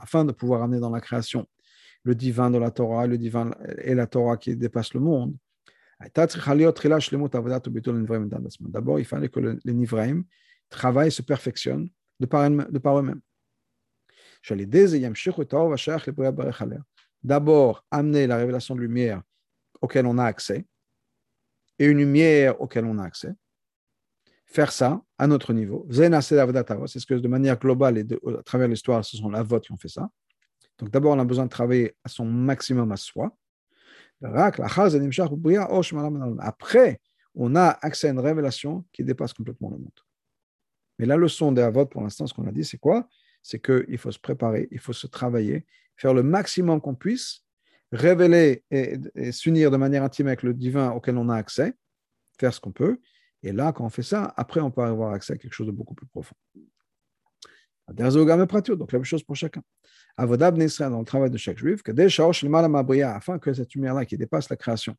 Afin 0.00 0.24
de 0.24 0.32
pouvoir 0.32 0.62
amener 0.62 0.78
dans 0.78 0.90
la 0.90 1.00
création 1.00 1.48
le 2.04 2.14
divin 2.14 2.50
de 2.50 2.58
la 2.58 2.70
Torah, 2.70 3.06
le 3.06 3.18
divin 3.18 3.50
et 3.78 3.94
la 3.94 4.06
Torah 4.06 4.36
qui 4.36 4.54
dépasse 4.54 4.94
le 4.94 5.00
monde. 5.00 5.36
D'abord, 8.60 8.98
il 9.00 9.04
fallait 9.04 9.28
que 9.28 9.58
les 9.64 9.72
Nivraim 9.72 10.22
travaillent 10.68 11.10
se 11.10 11.22
perfectionnent 11.22 11.88
de 12.20 12.26
par, 12.26 12.48
eux-mêmes. 12.98 13.20
D'abord, 17.22 17.84
amener 17.90 18.26
la 18.26 18.36
révélation 18.36 18.76
de 18.76 18.80
lumière 18.80 19.22
auquel 19.80 20.06
on 20.06 20.18
a 20.18 20.24
accès 20.24 20.66
et 21.78 21.86
une 21.86 21.98
lumière 21.98 22.60
auquel 22.60 22.84
on 22.84 22.98
a 22.98 23.04
accès. 23.04 23.32
Faire 24.46 24.70
ça 24.70 25.02
à 25.18 25.26
notre 25.26 25.52
niveau. 25.52 25.86
C'est 25.90 26.08
ce 26.10 27.06
que 27.06 27.14
de 27.14 27.28
manière 27.28 27.58
globale 27.58 27.98
et 27.98 28.06
à 28.38 28.42
travers 28.42 28.68
l'histoire, 28.68 29.04
ce 29.04 29.16
sont 29.16 29.30
la 29.30 29.42
vote 29.42 29.64
qui 29.64 29.72
ont 29.72 29.76
fait 29.76 29.88
ça. 29.88 30.10
Donc 30.78 30.90
d'abord, 30.90 31.14
on 31.14 31.18
a 31.18 31.24
besoin 31.24 31.44
de 31.44 31.50
travailler 31.50 31.96
à 32.04 32.08
son 32.08 32.26
maximum 32.26 32.92
à 32.92 32.96
soi. 32.96 33.36
Après, 36.38 37.00
on 37.34 37.54
a 37.54 37.68
accès 37.82 38.08
à 38.08 38.10
une 38.10 38.18
révélation 38.18 38.84
qui 38.92 39.04
dépasse 39.04 39.32
complètement 39.32 39.70
le 39.70 39.78
monde. 39.78 39.90
Mais 40.98 41.06
la 41.06 41.16
leçon 41.16 41.52
des 41.52 41.62
Avot, 41.62 41.86
pour 41.86 42.02
l'instant, 42.02 42.26
ce 42.26 42.34
qu'on 42.34 42.46
a 42.46 42.52
dit, 42.52 42.64
c'est 42.64 42.78
quoi? 42.78 43.08
C'est 43.42 43.60
qu'il 43.60 43.98
faut 43.98 44.10
se 44.10 44.18
préparer, 44.18 44.68
il 44.70 44.78
faut 44.78 44.94
se 44.94 45.06
travailler, 45.06 45.66
faire 45.96 46.14
le 46.14 46.22
maximum 46.22 46.80
qu'on 46.80 46.94
puisse, 46.94 47.44
révéler 47.92 48.64
et, 48.70 48.98
s'unir 49.32 49.70
de 49.70 49.76
manière 49.76 50.02
intime 50.02 50.26
avec 50.26 50.42
le 50.42 50.54
divin 50.54 50.90
auquel 50.90 51.16
on 51.16 51.28
a 51.28 51.36
accès, 51.36 51.74
faire 52.38 52.52
ce 52.52 52.60
qu'on 52.60 52.72
peut. 52.72 52.98
Et 53.46 53.52
là, 53.52 53.72
quand 53.72 53.84
on 53.84 53.90
fait 53.90 54.02
ça, 54.02 54.34
après, 54.36 54.60
on 54.60 54.72
peut 54.72 54.82
avoir 54.82 55.12
accès 55.12 55.34
à 55.34 55.36
quelque 55.36 55.52
chose 55.52 55.68
de 55.68 55.72
beaucoup 55.72 55.94
plus 55.94 56.08
profond. 56.08 56.34
Donc, 57.88 58.00
la 58.00 58.98
même 58.98 59.04
chose 59.04 59.22
pour 59.22 59.36
chacun. 59.36 59.62
Avodab 60.16 60.60
Israël 60.60 60.90
dans 60.90 60.98
le 60.98 61.04
travail 61.04 61.30
de 61.30 61.36
chaque 61.36 61.56
juif, 61.56 61.80
afin 61.86 63.38
que 63.38 63.54
cette 63.54 63.72
lumière-là 63.74 64.04
qui 64.04 64.18
dépasse 64.18 64.50
la 64.50 64.56
création, 64.56 64.96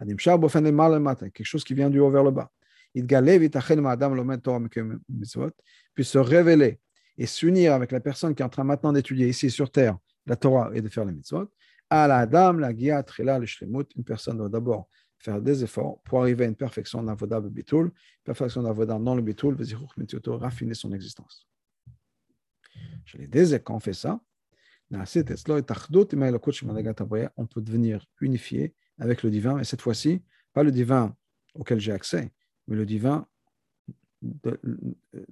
quelque 0.00 1.44
chose 1.44 1.62
qui 1.62 1.74
vient 1.74 1.88
du 1.88 2.00
haut 2.00 2.10
vers 2.10 2.24
le 2.24 2.32
bas, 2.32 2.50
puisse 5.94 6.08
se 6.08 6.18
révéler 6.18 6.80
et 7.16 7.26
s'unir 7.26 7.74
avec 7.74 7.92
la 7.92 8.00
personne 8.00 8.34
qui 8.34 8.42
est 8.42 8.44
en 8.44 8.48
train 8.48 8.64
maintenant 8.64 8.92
d'étudier 8.92 9.28
ici 9.28 9.52
sur 9.52 9.70
terre 9.70 9.96
la 10.26 10.34
Torah 10.34 10.72
et 10.74 10.80
de 10.80 10.88
faire 10.88 11.04
les 11.04 11.12
mitzvot, 11.12 11.48
à 11.90 12.08
la 12.08 12.26
dame, 12.26 12.58
la 12.58 12.72
guia, 12.72 13.04
le 13.18 13.46
shlemut, 13.46 13.86
une 13.94 14.02
personne 14.02 14.38
doit 14.38 14.48
d'abord 14.48 14.88
faire 15.18 15.40
des 15.40 15.64
efforts 15.64 16.00
pour 16.02 16.20
arriver 16.20 16.44
à 16.44 16.48
une 16.48 16.56
perfection 16.56 17.02
d'avodah 17.02 17.40
bitul, 17.40 17.90
perfection 18.24 18.62
d'avodah 18.62 18.98
dans 18.98 19.14
le 19.14 19.22
bitul, 19.22 19.56
raffiner 20.26 20.74
son 20.74 20.92
existence. 20.92 21.48
Je 23.04 23.18
les 23.18 23.26
disais, 23.26 23.60
quand 23.60 23.76
on 23.76 23.80
fait 23.80 23.92
ça, 23.92 24.20
on 24.90 25.04
peut 27.46 27.60
devenir 27.62 28.06
unifié 28.20 28.74
avec 28.98 29.22
le 29.22 29.30
divin, 29.30 29.58
et 29.58 29.64
cette 29.64 29.80
fois-ci, 29.80 30.22
pas 30.52 30.62
le 30.62 30.70
divin 30.70 31.16
auquel 31.54 31.80
j'ai 31.80 31.92
accès, 31.92 32.32
mais 32.66 32.76
le 32.76 32.86
divin 32.86 33.26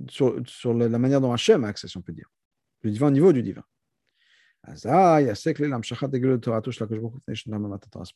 sur, 0.08 0.36
sur, 0.46 0.74
la 0.74 0.98
manière 0.98 1.20
dont 1.20 1.32
Hachem 1.32 1.64
a 1.64 1.68
accès, 1.68 1.88
si 1.88 1.96
on 1.96 2.02
peut 2.02 2.12
dire. 2.12 2.30
Le 2.82 2.90
divin 2.90 3.08
au 3.08 3.10
niveau 3.10 3.32
du 3.32 3.42
divin. 3.42 3.64
À 4.64 4.76
ce 4.76 4.88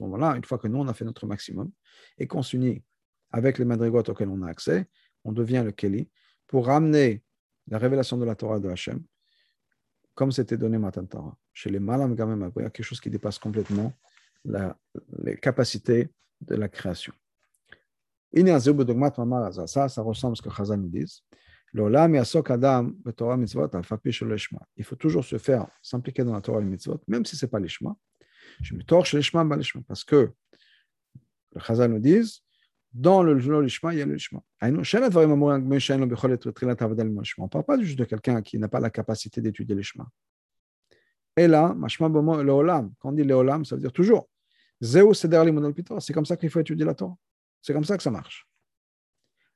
moment-là, 0.00 0.36
une 0.36 0.44
fois 0.44 0.58
que 0.58 0.68
nous, 0.68 0.78
on 0.78 0.86
a 0.88 0.94
fait 0.94 1.04
notre 1.04 1.26
maximum 1.26 1.70
et 2.18 2.26
qu'on 2.26 2.42
s'unit 2.42 2.84
avec 3.30 3.58
les 3.58 3.64
madrigotes 3.64 4.08
auxquels 4.08 4.28
on 4.28 4.42
a 4.42 4.48
accès, 4.48 4.86
on 5.24 5.32
devient 5.32 5.62
le 5.64 5.72
Keli 5.72 6.08
pour 6.46 6.66
ramener 6.66 7.22
la 7.68 7.78
révélation 7.78 8.16
de 8.16 8.24
la 8.24 8.36
Torah 8.36 8.60
de 8.60 8.68
Hachem 8.68 9.02
comme 10.14 10.32
c'était 10.32 10.56
donné 10.56 10.78
Matan. 10.78 11.06
Chez 11.52 11.70
les 11.70 11.78
Malam 11.78 12.14
Gamem 12.14 12.50
il 12.56 12.62
y 12.62 12.64
a 12.64 12.70
quelque 12.70 12.86
chose 12.86 13.00
qui 13.00 13.10
dépasse 13.10 13.38
complètement 13.38 13.92
la, 14.44 14.76
les 15.18 15.36
capacités 15.36 16.08
de 16.40 16.54
la 16.54 16.68
création. 16.68 17.12
Ça, 18.32 19.88
ça 19.88 20.02
ressemble 20.02 20.32
à 20.32 20.36
ce 20.36 20.42
que 20.42 20.50
Chazal 20.50 20.80
nous 20.80 20.88
dit. 20.88 21.22
Il 24.76 24.84
faut 24.84 24.96
toujours 24.96 25.24
se 25.24 25.36
faire, 25.36 25.66
s'impliquer 25.82 26.24
dans 26.24 26.32
la 26.32 26.40
Torah 26.40 26.60
et 26.60 26.64
les 26.64 26.70
mitzvot, 26.70 27.02
même 27.06 27.26
si 27.26 27.36
ce 27.36 27.44
n'est 27.44 27.50
pas 27.50 27.60
l'ishma. 27.60 27.94
Je 28.62 28.74
me 28.74 28.82
torche 28.82 29.12
l'ishma, 29.14 29.46
parce 29.86 30.02
que 30.02 30.32
le 31.54 31.60
Chazal 31.60 31.90
nous 31.90 31.98
dit, 31.98 32.42
dans 32.94 33.22
le 33.22 33.34
l'ishma, 33.60 33.92
il 33.92 33.98
y 33.98 34.02
a 34.02 34.06
l'ishma. 34.06 34.42
On 34.62 34.68
ne 34.68 34.82
parle 37.48 37.64
pas 37.64 37.78
juste 37.80 37.98
de 37.98 38.04
quelqu'un 38.04 38.40
qui 38.40 38.58
n'a 38.58 38.68
pas 38.68 38.80
la 38.80 38.88
capacité 38.88 39.42
d'étudier 39.42 39.74
l'ishma. 39.74 40.08
Et 41.36 41.46
là, 41.46 41.76
quand 41.98 42.94
on 43.02 43.12
dit 43.12 43.24
l'olam, 43.24 43.64
ça 43.66 43.74
veut 43.74 43.82
dire 43.82 43.92
toujours. 43.92 44.30
C'est 44.80 46.12
comme 46.12 46.24
ça 46.24 46.36
qu'il 46.38 46.48
faut 46.48 46.60
étudier 46.60 46.86
la 46.86 46.94
Torah. 46.94 47.16
C'est 47.60 47.74
comme 47.74 47.84
ça 47.84 47.98
que 47.98 48.02
ça 48.02 48.10
marche. 48.10 48.48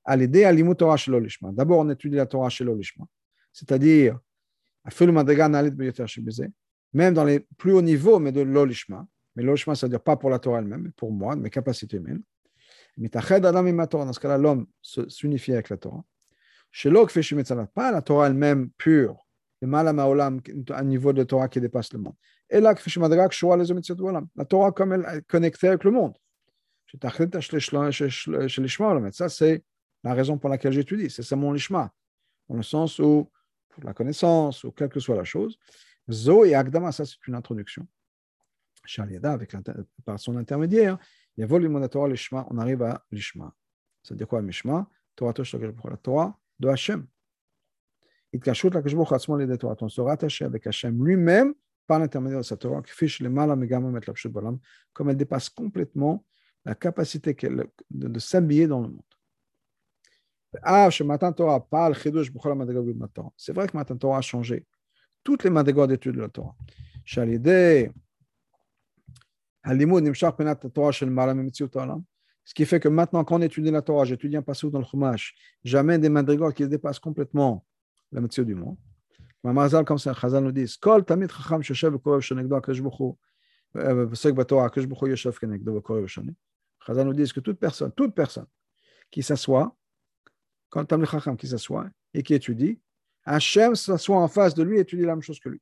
D'abord, 0.06 1.78
on 1.78 1.90
étudie 1.90 2.16
la 2.16 2.26
Torah 2.26 2.48
chez 2.48 2.64
l'olishma, 2.64 3.04
c'est-à-dire, 3.52 4.18
même 6.92 7.14
dans 7.14 7.24
les 7.24 7.40
plus 7.58 7.72
hauts 7.72 7.82
niveaux, 7.82 8.18
mais 8.18 8.32
de 8.32 8.40
l'olishma. 8.40 9.06
Mais 9.36 9.42
l'olishma, 9.42 9.74
ça 9.74 9.86
veut 9.86 9.90
dire 9.90 10.00
pas 10.00 10.16
pour 10.16 10.30
la 10.30 10.38
Torah 10.38 10.58
elle-même, 10.58 10.82
mais 10.82 10.90
pour 10.96 11.12
moi, 11.12 11.36
mes 11.36 11.50
capacités 11.50 11.98
humaines. 11.98 12.22
Dans 12.96 13.20
ce 13.20 14.20
cas-là, 14.20 14.38
l'homme 14.38 14.66
s'unifie 14.82 15.52
avec 15.52 15.68
la 15.68 15.76
Torah. 15.76 16.04
Chez 16.72 16.90
pas 17.74 17.92
la 17.92 18.02
Torah 18.02 18.26
elle-même 18.26 18.70
pure, 18.76 19.26
un 19.62 20.84
niveau 20.84 21.12
de 21.12 21.22
Torah 21.24 21.48
qui 21.48 21.60
dépasse 21.60 21.92
le 21.92 21.98
monde. 21.98 22.14
Et 22.48 22.60
là, 22.60 22.74
la 24.36 24.44
Torah 24.44 24.72
comme 24.72 24.92
elle 24.92 25.06
est 25.12 25.22
connectée 25.26 25.68
avec 25.68 25.84
le 25.84 25.90
monde. 25.90 26.16
Ça, 29.12 29.28
c'est 29.28 29.62
la 30.02 30.14
raison 30.14 30.38
pour 30.38 30.50
laquelle 30.50 30.72
j'étudie. 30.72 31.10
C'est 31.10 31.22
ça 31.22 31.36
mon 31.36 31.52
lishma. 31.52 31.92
Dans 32.48 32.56
le 32.56 32.62
sens 32.62 32.98
où, 32.98 33.30
pour 33.68 33.84
la 33.84 33.94
connaissance, 33.94 34.64
ou 34.64 34.72
quelle 34.72 34.88
que 34.88 35.00
soit 35.00 35.16
la 35.16 35.24
chose, 35.24 35.58
Zo 36.10 36.44
et 36.44 36.54
Agdama, 36.54 36.92
ça 36.92 37.04
c'est 37.04 37.24
une 37.26 37.34
introduction. 37.34 37.86
Shaliada, 38.84 39.32
avec 39.32 39.54
par 40.04 40.18
son 40.18 40.36
intermédiaire, 40.36 40.98
il 41.36 41.42
y 41.42 41.44
a 41.44 41.46
volume 41.46 41.88
Torah, 41.88 42.08
lishma, 42.08 42.46
on 42.50 42.58
arrive 42.58 42.82
à 42.82 43.04
lishma. 43.12 43.54
Ça 44.02 44.14
veut 44.14 44.18
dire 44.18 44.26
quoi, 44.26 44.42
lishma 44.42 44.88
Torah 45.14 45.34
la 45.36 45.96
Torah 45.96 46.38
de 46.58 46.68
Hachem. 46.68 47.06
Il 48.32 48.40
la 48.44 49.46
les 49.46 49.58
Torah. 49.58 49.76
On 49.80 49.88
se 49.88 50.00
rattache 50.00 50.42
avec 50.42 50.66
Hachem 50.66 51.04
lui-même 51.04 51.54
par 51.86 51.98
l'intermédiaire 51.98 52.40
de 52.40 52.44
sa 52.44 52.56
Torah, 52.56 52.80
qui 52.82 52.92
fiche 52.92 53.20
les 53.20 53.28
mal 53.28 53.50
comme 54.92 55.10
elle 55.10 55.16
dépasse 55.16 55.48
complètement 55.48 56.24
la 56.64 56.74
capacité 56.74 57.34
de, 57.34 57.68
de 57.90 58.18
s'habiller 58.18 58.66
dans 58.68 58.80
le 58.80 58.88
monde. 58.88 59.09
Ah, 60.62 60.88
c'est 60.90 61.04
vrai 61.04 61.18
que 63.68 63.76
Matan 63.76 63.96
Torah 63.96 64.18
a 64.18 64.20
changé 64.20 64.66
toutes 65.22 65.44
les 65.44 65.50
madrigos 65.50 65.86
d'études 65.86 66.16
de 66.16 66.22
la 66.22 66.28
Torah. 66.28 66.56
Ce 72.44 72.54
qui 72.54 72.66
fait 72.66 72.80
que 72.80 72.88
maintenant, 72.88 73.22
quand 73.22 73.36
on 73.36 73.42
étudie 73.42 73.70
la 73.70 73.82
Torah, 73.82 74.04
j'étudie 74.04 74.36
un 74.36 74.42
passage 74.42 74.70
dans 74.70 74.80
le 74.80 74.84
Chumash, 74.84 75.34
j'amène 75.62 76.00
des 76.00 76.08
madrigos 76.08 76.50
qui 76.52 76.66
dépassent 76.66 76.98
complètement 76.98 77.64
la 78.10 78.20
métier 78.20 78.44
du 78.44 78.56
monde. 78.56 78.76
Mamazal, 79.44 79.84
comme 79.84 79.98
ça, 79.98 80.12
Chazal 80.14 80.42
nous 80.42 80.52
dit, 80.52 80.66
Skol 80.66 81.04
tamid 81.04 81.30
chacham 81.30 81.62
shoshev 81.62 81.94
v'korev 81.94 82.20
shenegdo 82.20 82.56
akash 82.56 82.82
b'chu, 82.82 83.16
v'sek 83.74 84.34
b'torah 84.34 84.66
akash 84.66 84.86
b'chu 84.86 85.08
yoshev 85.08 85.38
kenegdo 85.38 85.72
v'korev 85.78 86.06
shoneg. 86.08 86.34
Chazal 86.84 87.06
nous 87.06 87.14
dit 87.14 87.32
que 87.32 87.40
toute 87.40 87.58
personne, 87.58 87.92
toute 87.92 88.14
personne 88.14 88.46
qui 89.10 89.22
s'assoit, 89.22 89.76
quand 90.70 90.84
Tam 90.84 91.04
Chacham 91.04 91.36
qui 91.36 91.48
s'assoit 91.48 91.88
et 92.14 92.22
qui 92.22 92.34
étudie, 92.34 92.80
Hachem 93.24 93.74
s'assoit 93.74 94.16
en 94.16 94.28
face 94.28 94.54
de 94.54 94.62
lui 94.62 94.78
et 94.78 94.80
étudie 94.80 95.02
la 95.02 95.14
même 95.14 95.22
chose 95.22 95.38
que 95.38 95.50
lui. 95.50 95.60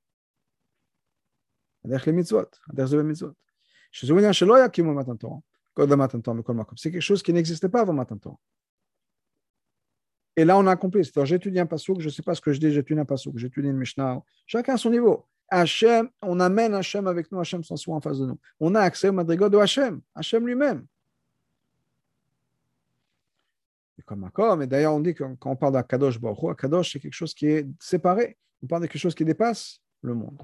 C'est 6.77 6.91
quelque 6.91 7.01
chose 7.01 7.23
qui 7.23 7.33
n'existait 7.33 7.69
pas 7.69 7.81
avant 7.81 7.93
Matan 7.93 8.19
Torah. 8.19 8.39
Et 10.37 10.45
là, 10.45 10.57
on 10.57 10.67
a 10.67 10.77
compris. 10.77 11.05
C'est-à-dire, 11.05 11.27
j'étudie 11.27 11.59
un 11.59 11.67
pasouk, 11.67 12.01
je 12.01 12.07
ne 12.07 12.11
sais 12.11 12.23
pas 12.23 12.35
ce 12.35 12.41
que 12.41 12.53
je 12.53 12.61
dis, 12.61 12.71
j'étudie 12.71 13.01
un 13.01 13.05
pasouk, 13.05 13.37
j'étudie 13.39 13.69
une 13.69 13.77
Mishnah. 13.77 14.23
Chacun 14.47 14.75
à 14.75 14.77
son 14.77 14.91
niveau. 14.91 15.27
Hachem, 15.51 16.11
on 16.23 16.39
amène 16.41 16.75
Hachem 16.75 17.07
avec 17.07 17.33
nous, 17.33 17.41
Hachem 17.41 17.65
s'assoit 17.65 17.97
en 17.97 18.01
face 18.01 18.19
de 18.19 18.27
nous. 18.27 18.39
On 18.61 18.75
a 18.75 18.81
accès 18.81 19.09
au 19.09 19.13
madrigot 19.13 19.49
de 19.49 19.57
Hachem, 19.57 20.01
Hachem 20.15 20.47
lui-même. 20.47 20.87
Comme 24.09 24.31
comme. 24.31 24.63
Et 24.63 24.67
d'ailleurs, 24.67 24.95
on 24.95 25.01
dit 25.01 25.15
que 25.15 25.23
quand 25.35 25.51
on 25.51 25.57
parle 25.57 25.75
d'Akadosh 25.75 26.19
Baruch 26.19 26.51
Akadosh, 26.51 26.93
c'est 26.93 27.01
quelque 27.01 27.13
chose 27.13 27.35
qui 27.35 27.47
est 27.47 27.67
séparé. 27.79 28.39
On 28.63 28.67
parle 28.67 28.83
de 28.83 28.87
quelque 28.87 29.01
chose 29.01 29.15
qui 29.15 29.25
dépasse 29.25 29.81
le 30.03 30.15
monde. 30.15 30.41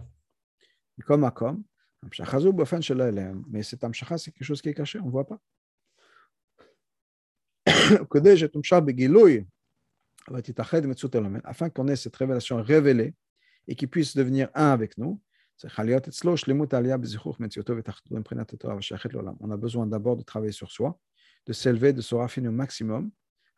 comme 1.07 1.25
à 1.25 1.31
comme, 1.31 1.65
mais 3.49 3.63
cet 3.63 3.83
amshacha, 3.83 4.19
c'est 4.19 4.31
quelque 4.31 4.45
chose 4.45 4.61
qui 4.61 4.69
est 4.69 4.75
caché, 4.75 5.01
on 5.01 5.07
ne 5.07 5.11
voit 5.11 5.27
pas. 5.27 5.41
afin 11.45 11.71
qu'on 11.71 11.89
ait 11.89 11.97
cette 11.97 12.17
révélation 12.17 12.63
révélée 12.63 13.15
et 13.67 13.75
qu'il 13.75 13.89
puisse 13.89 14.15
devenir 14.15 14.51
un 14.55 14.71
avec 14.71 14.99
nous, 14.99 15.19
on 19.41 19.51
a 19.51 19.57
besoin 19.57 19.87
d'abord 19.87 20.17
de 20.17 20.23
travailler 20.23 20.53
sur 20.53 20.71
soi, 20.71 20.99
de 21.47 21.53
s'élever, 21.53 21.93
de 21.93 22.01
se 22.01 22.15
raffiner 22.15 22.49
au 22.49 22.53
maximum, 22.53 23.11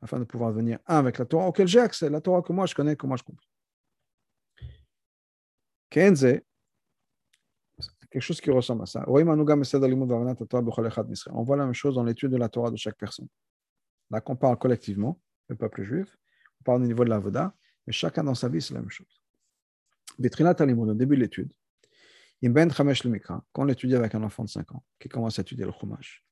afin 0.02 0.18
de 0.18 0.24
pouvoir 0.24 0.50
devenir 0.50 0.78
un 0.86 0.98
avec 0.98 1.18
la 1.18 1.24
Torah 1.24 1.46
auquel 1.46 1.66
j'ai 1.66 1.80
accès, 1.80 2.10
la 2.10 2.20
Torah 2.20 2.42
que 2.42 2.52
moi 2.52 2.66
je 2.66 2.74
connais, 2.74 2.96
que 2.96 3.06
moi 3.06 3.16
je 3.16 3.22
comprends. 3.22 3.46
Kenze, 5.90 6.26
quelque 8.10 8.22
chose 8.22 8.40
qui 8.40 8.50
ressemble 8.50 8.82
à 8.82 8.86
ça. 8.86 9.04
On 9.08 9.12
voit 11.42 11.56
la 11.56 11.64
même 11.64 11.74
chose 11.74 11.94
dans 11.94 12.04
l'étude 12.04 12.30
de 12.30 12.36
la 12.36 12.48
Torah 12.48 12.70
de 12.70 12.76
chaque 12.76 12.96
personne. 12.96 13.28
Là 14.10 14.20
qu'on 14.20 14.36
parle 14.36 14.58
collectivement, 14.58 15.20
le 15.48 15.56
peuple 15.56 15.82
juif, 15.82 16.16
on 16.60 16.64
parle 16.64 16.82
au 16.82 16.86
niveau 16.86 17.04
de 17.04 17.10
la 17.10 17.18
Voda, 17.18 17.54
mais 17.86 17.92
chacun 17.92 18.24
dans 18.24 18.34
sa 18.34 18.48
vie, 18.48 18.60
c'est 18.60 18.74
la 18.74 18.80
même 18.80 18.90
chose. 18.90 19.22
Au 20.18 20.22
début 20.22 21.16
de 21.16 21.20
l'étude, 21.20 21.52
ben 22.42 22.70
quand 22.70 23.44
on 23.54 23.68
étudie 23.68 23.94
avec 23.94 24.14
un 24.14 24.22
enfant 24.22 24.44
de 24.44 24.48
5 24.48 24.72
ans, 24.72 24.84
qui 24.98 25.08
commence 25.08 25.38
à 25.38 25.42
étudier 25.42 25.64
le 25.64 25.72
chumash, 25.72 26.25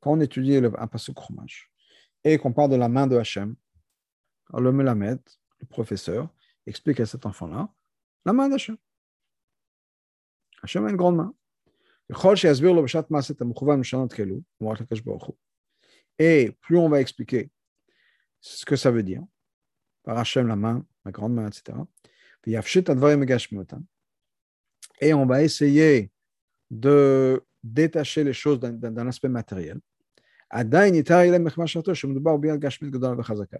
quand 0.00 0.12
on 0.12 0.20
étudie 0.20 0.56
un 0.56 0.88
chumash 1.26 1.70
et 2.24 2.38
qu'on 2.38 2.52
parle 2.52 2.70
de 2.70 2.76
la 2.76 2.88
main 2.88 3.06
de 3.06 3.16
Hachem, 3.16 3.54
le 4.52 5.66
professeur, 5.68 6.28
explique 6.66 7.00
à 7.00 7.06
cet 7.06 7.26
enfant-là 7.26 7.68
la 8.24 8.32
main 8.32 8.48
d'Hachem. 8.48 8.76
Hachem 10.62 10.86
a 10.86 10.90
une 10.90 10.96
grande 10.96 11.16
main. 11.16 11.34
Et 16.18 16.56
plus 16.60 16.76
on 16.76 16.88
va 16.88 17.00
expliquer 17.00 17.50
ce 18.40 18.64
que 18.64 18.76
ça 18.76 18.90
veut 18.90 19.02
dire, 19.02 19.22
par 20.02 20.18
Hachem 20.18 20.48
la 20.48 20.56
main, 20.56 20.84
la 21.04 21.12
grande 21.12 21.34
main, 21.34 21.46
etc. 21.46 21.78
Et 25.00 25.14
on 25.14 25.26
va 25.26 25.42
essayer 25.42 26.10
de 26.70 27.42
détacher 27.62 28.24
les 28.24 28.32
choses 28.32 28.58
d'un 28.60 29.06
aspect 29.06 29.28
matériel. 29.28 29.78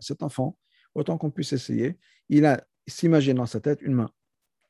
Cet 0.01 0.23
enfant, 0.23 0.57
autant 0.95 1.19
qu'on 1.19 1.31
puisse 1.31 1.53
essayer, 1.53 1.99
il, 2.29 2.47
a, 2.47 2.65
s'imagine 2.87 3.37
dans 3.37 3.47
sa 3.47 3.61
tête 3.61 3.81
une 3.83 3.95
main. 3.95 4.11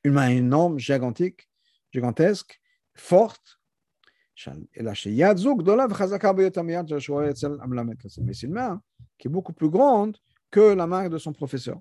Une 0.05 0.13
main 0.13 0.29
énorme, 0.29 0.79
gigantique, 0.79 1.49
gigantesque, 1.93 2.61
forte. 2.95 3.59
Mais 4.47 4.55
c'est 8.33 8.47
une 8.47 8.53
main 8.53 8.83
qui 9.19 9.29
est 9.29 9.31
beaucoup 9.31 9.53
plus 9.53 9.69
grande 9.69 10.17
que 10.51 10.61
la 10.61 10.87
main 10.87 11.09
de 11.09 11.19
son 11.19 11.33
professeur. 11.33 11.81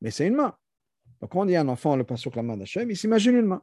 Mais 0.00 0.10
c'est 0.10 0.26
une 0.26 0.34
main. 0.34 0.56
Donc, 1.20 1.30
quand 1.30 1.40
on 1.40 1.46
dit 1.46 1.56
un 1.56 1.68
enfant, 1.68 1.96
le 1.96 2.04
pas 2.04 2.16
sur 2.16 2.34
la 2.36 2.42
main 2.42 2.56
d'Hachem, 2.56 2.90
il 2.90 2.96
s'imagine 2.96 3.36
une 3.36 3.46
main. 3.46 3.62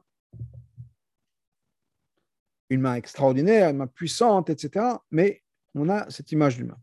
Une 2.70 2.80
main 2.80 2.94
extraordinaire, 2.94 3.70
une 3.70 3.76
main 3.76 3.86
puissante, 3.86 4.50
etc. 4.50 4.86
Mais 5.10 5.42
on 5.74 5.88
a 5.88 6.08
cette 6.10 6.32
image 6.32 6.56
d'une 6.56 6.68
main. 6.68 6.78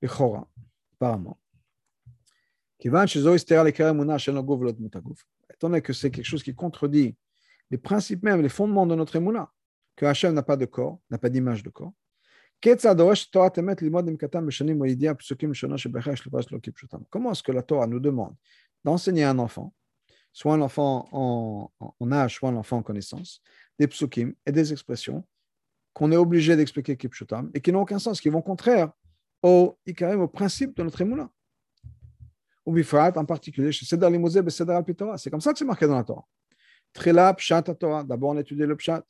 Le 0.00 0.08
Chora, 0.08 0.48
apparemment. 0.94 1.38
Étant 5.50 5.68
donné 5.68 5.82
que 5.82 5.92
c'est 5.92 6.10
quelque 6.10 6.24
chose 6.24 6.42
qui 6.42 6.54
contredit 6.54 7.16
les 7.70 7.78
principes 7.78 8.22
même, 8.22 8.42
les 8.42 8.48
fondements 8.48 8.86
de 8.86 8.94
notre 8.94 9.16
émouna, 9.16 9.50
que 9.96 10.06
Hachem 10.06 10.34
n'a 10.34 10.42
pas 10.42 10.56
de 10.56 10.66
corps, 10.66 11.00
n'a 11.10 11.18
pas 11.18 11.30
d'image 11.30 11.62
de 11.62 11.70
corps, 11.70 11.92
comment 17.10 17.32
est-ce 17.32 17.42
que 17.42 17.52
la 17.52 17.62
Torah 17.62 17.86
nous 17.86 18.00
demande 18.00 18.34
d'enseigner 18.84 19.24
à 19.24 19.30
un 19.30 19.38
enfant, 19.38 19.74
soit 20.36 20.52
un 20.52 20.60
enfant 20.60 21.08
en, 21.12 22.12
âge, 22.12 22.34
soit 22.34 22.50
un 22.50 22.56
enfant 22.56 22.76
en 22.76 22.82
connaissance, 22.82 23.40
des 23.78 23.88
psukim 23.88 24.34
et 24.44 24.52
des 24.52 24.70
expressions 24.70 25.26
qu'on 25.94 26.12
est 26.12 26.16
obligé 26.16 26.54
d'expliquer 26.56 26.94
kipshutam 26.94 27.50
et 27.54 27.60
qui 27.62 27.72
n'ont 27.72 27.80
aucun 27.80 27.98
sens, 27.98 28.20
qui 28.20 28.28
vont 28.28 28.42
contraire 28.42 28.92
au, 29.42 29.78
au 29.88 30.28
principe 30.28 30.76
de 30.76 30.82
notre 30.82 31.00
émouna 31.00 31.30
ou 32.66 32.72
bifrat 32.74 33.12
en 33.16 33.24
particulier 33.24 33.72
chez. 33.72 33.86
C'est 33.86 33.98
comme 35.30 35.40
ça 35.40 35.52
que 35.54 35.58
c'est 35.58 35.64
marqué 35.64 35.86
dans 35.86 35.96
la 35.96 36.04
Torah. 36.04 36.26
Trila 36.92 37.32
Pshat 37.32 37.62
Torah. 37.62 38.04
D'abord, 38.04 38.30
on 38.30 38.38
étudie 38.38 38.66
le 38.66 38.76
Pshat. 38.76 39.04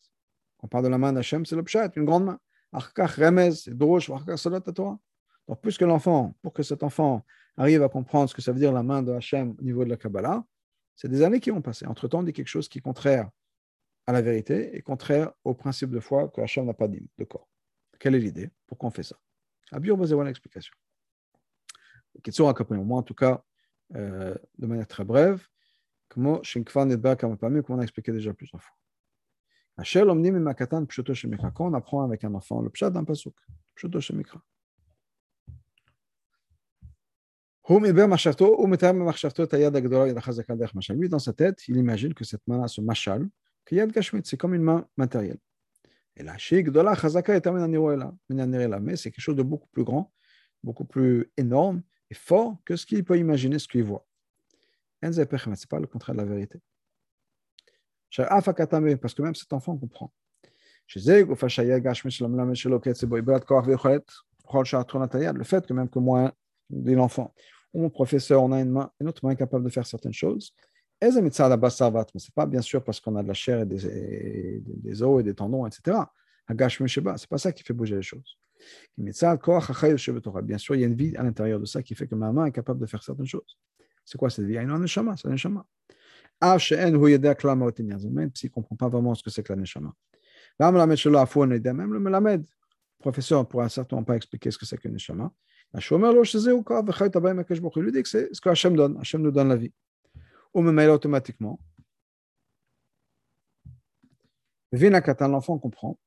On 0.60 0.68
parle 0.68 0.84
de 0.84 0.90
la 0.90 0.98
main 0.98 1.12
d'Hachem, 1.12 1.44
c'est 1.44 1.56
le 1.56 1.64
Pshat, 1.64 1.90
une 1.96 2.04
grande 2.04 2.26
main. 2.26 2.38
Archach 2.70 3.16
Remez, 3.16 3.50
Drosh, 3.66 4.10
Archach 4.10 4.38
Salat 4.38 4.60
Torah. 4.60 4.96
Donc, 5.48 5.60
plus 5.60 5.76
que 5.76 5.84
l'enfant, 5.84 6.36
pour 6.40 6.52
que 6.52 6.62
cet 6.62 6.84
enfant 6.84 7.24
arrive 7.56 7.82
à 7.82 7.88
comprendre 7.88 8.30
ce 8.30 8.34
que 8.34 8.42
ça 8.42 8.52
veut 8.52 8.60
dire 8.60 8.72
la 8.72 8.84
main 8.84 9.02
de 9.02 9.10
Hachem 9.10 9.56
au 9.58 9.62
niveau 9.62 9.84
de 9.84 9.90
la 9.90 9.96
Kabbalah, 9.96 10.44
c'est 10.96 11.08
des 11.08 11.22
années 11.22 11.40
qui 11.40 11.50
vont 11.50 11.62
passer. 11.62 11.86
Entre-temps, 11.86 12.20
on 12.20 12.22
dit 12.22 12.32
quelque 12.32 12.48
chose 12.48 12.68
qui 12.68 12.78
est 12.78 12.82
contraire 12.82 13.30
à 14.06 14.12
la 14.12 14.22
vérité 14.22 14.76
et 14.76 14.82
contraire 14.82 15.32
au 15.44 15.54
principe 15.54 15.90
de 15.90 16.00
foi 16.00 16.28
que 16.28 16.40
Hachem 16.40 16.64
n'a 16.64 16.74
pas 16.74 16.88
dit 16.88 17.08
de 17.18 17.24
corps. 17.24 17.48
Quelle 17.98 18.14
est 18.14 18.20
l'idée? 18.20 18.50
Pourquoi 18.66 18.88
on 18.88 18.90
fait 18.90 19.02
ça? 19.02 19.16
Abiyur 19.72 19.96
une 20.00 20.28
explication. 20.28 20.74
Moi, 22.70 22.98
en 22.98 23.02
tout 23.02 23.14
cas, 23.14 23.44
euh, 23.94 24.34
de 24.58 24.66
manière 24.66 24.86
très 24.86 25.04
brève, 25.04 25.46
comme 26.08 26.26
on 26.26 26.40
a 26.40 27.82
expliqué 27.82 28.12
déjà 28.12 28.32
plusieurs 28.32 28.62
fois. 28.62 28.76
On 31.58 31.74
apprend 31.74 32.02
avec 32.04 32.24
un 32.24 32.34
enfant 32.34 32.62
le 32.62 32.70
pshat 32.70 32.90
d'un 32.90 33.04
pasuk, 33.04 33.34
pshuto 33.74 34.00
shemikra. 34.00 34.42
Lui, 37.68 37.90
dans 41.08 41.18
sa 41.18 41.32
tête, 41.32 41.66
il 41.66 41.76
imagine 41.76 42.14
que 42.14 42.22
cette 42.24 42.46
main-là, 42.46 42.68
ce 42.68 42.80
machal, 42.80 43.28
c'est 43.68 44.36
comme 44.36 44.54
une 44.54 44.62
main 44.62 44.86
matérielle. 44.96 45.38
Et 46.16 46.22
la 46.22 46.36
mais 48.80 48.96
c'est 48.96 49.10
quelque 49.10 49.20
chose 49.20 49.34
de 49.34 49.42
beaucoup 49.42 49.66
plus 49.72 49.82
grand, 49.82 50.12
beaucoup 50.62 50.84
plus 50.84 51.28
énorme, 51.36 51.82
est 52.08 52.14
fort 52.14 52.56
que 52.64 52.76
ce 52.76 52.86
qu'il 52.86 53.02
peut 53.04 53.18
imaginer, 53.18 53.58
ce 53.58 53.66
qu'il 53.66 53.82
voit. 53.82 54.06
Ce 55.02 55.08
n'est 55.08 55.26
pas 55.26 55.80
le 55.80 55.88
contraire 55.88 56.14
de 56.14 56.20
la 56.20 56.26
vérité. 56.26 56.60
Parce 58.16 59.14
que 59.14 59.22
même 59.22 59.34
cet 59.34 59.52
enfant 59.52 59.76
comprend. 59.76 60.12
Le 60.94 61.02
fait 65.44 65.66
que 65.66 65.72
même 65.72 65.88
que 65.88 65.98
moi, 65.98 66.32
l'enfant, 66.70 67.34
ou 67.76 67.82
mon 67.82 67.90
professeur, 67.90 68.42
on 68.42 68.52
a 68.52 68.60
une 68.60 68.70
main, 68.70 68.90
une 69.00 69.08
autre 69.08 69.22
main 69.24 69.34
capable 69.34 69.64
de 69.64 69.68
faire 69.68 69.86
certaines 69.86 70.14
choses, 70.14 70.54
mais 71.02 71.10
ce 71.10 71.20
n'est 71.20 72.32
pas 72.34 72.46
bien 72.46 72.62
sûr 72.62 72.82
parce 72.82 73.00
qu'on 73.00 73.16
a 73.16 73.22
de 73.22 73.28
la 73.28 73.34
chair 73.34 73.60
et 73.60 73.66
des, 73.66 75.02
os 75.02 75.20
et 75.20 75.22
des 75.22 75.34
tendons, 75.34 75.66
etc. 75.66 75.98
Ce 76.48 77.00
n'est 77.00 77.04
pas 77.28 77.38
ça 77.38 77.52
qui 77.52 77.62
fait 77.62 77.74
bouger 77.74 77.96
les 77.96 78.02
choses. 78.02 78.38
Bien 78.96 79.12
sûr, 79.12 80.74
il 80.74 80.80
y 80.80 80.84
a 80.84 80.86
une 80.86 80.94
vie 80.94 81.14
à 81.16 81.22
l'intérieur 81.22 81.60
de 81.60 81.66
ça 81.66 81.82
qui 81.82 81.94
fait 81.94 82.06
que 82.06 82.14
ma 82.14 82.32
main 82.32 82.46
est 82.46 82.52
capable 82.52 82.80
de 82.80 82.86
faire 82.86 83.02
certaines 83.02 83.26
choses. 83.26 83.58
C'est 84.06 84.16
quoi 84.16 84.30
cette 84.30 84.46
vie? 84.46 84.52
Il 84.52 84.56
y 84.56 84.58
a 84.58 84.62
une 84.62 84.74
neshama, 84.78 85.14
c'est 85.18 85.28
neshama. 85.28 85.66
Même 86.40 86.58
s'il 86.58 86.78
ne 86.78 88.48
comprend 88.52 88.76
pas 88.76 88.88
vraiment 88.88 89.14
ce 89.14 89.22
que 89.22 89.28
c'est 89.28 89.42
que 89.42 89.52
la 89.52 89.58
neshama. 89.58 89.92
Le 90.58 92.42
professeur 92.98 93.40
ne 93.40 93.44
pourra 93.44 93.68
certainement 93.68 94.04
pas 94.04 94.16
expliquer 94.16 94.50
ce 94.50 94.56
que 94.56 94.64
c'est 94.64 94.78
que 94.78 94.88
la 94.88 94.94
neshama. 94.94 95.30
Il 95.78 95.82
lui 97.82 97.92
dit 97.92 98.02
que 98.02 98.08
c'est 98.08 98.32
ce 98.32 98.40
que 98.40 98.48
Hachem 98.48 98.76
donne. 98.76 98.98
Hachem 98.98 99.20
nous 99.20 99.30
donne 99.30 99.48
la 99.48 99.56
vie. 99.56 99.72
Ou 100.54 100.62
me 100.62 100.72
mêle 100.72 100.90
automatiquement. 100.90 101.60
L'enfant 104.72 105.58
comprend. 105.58 105.98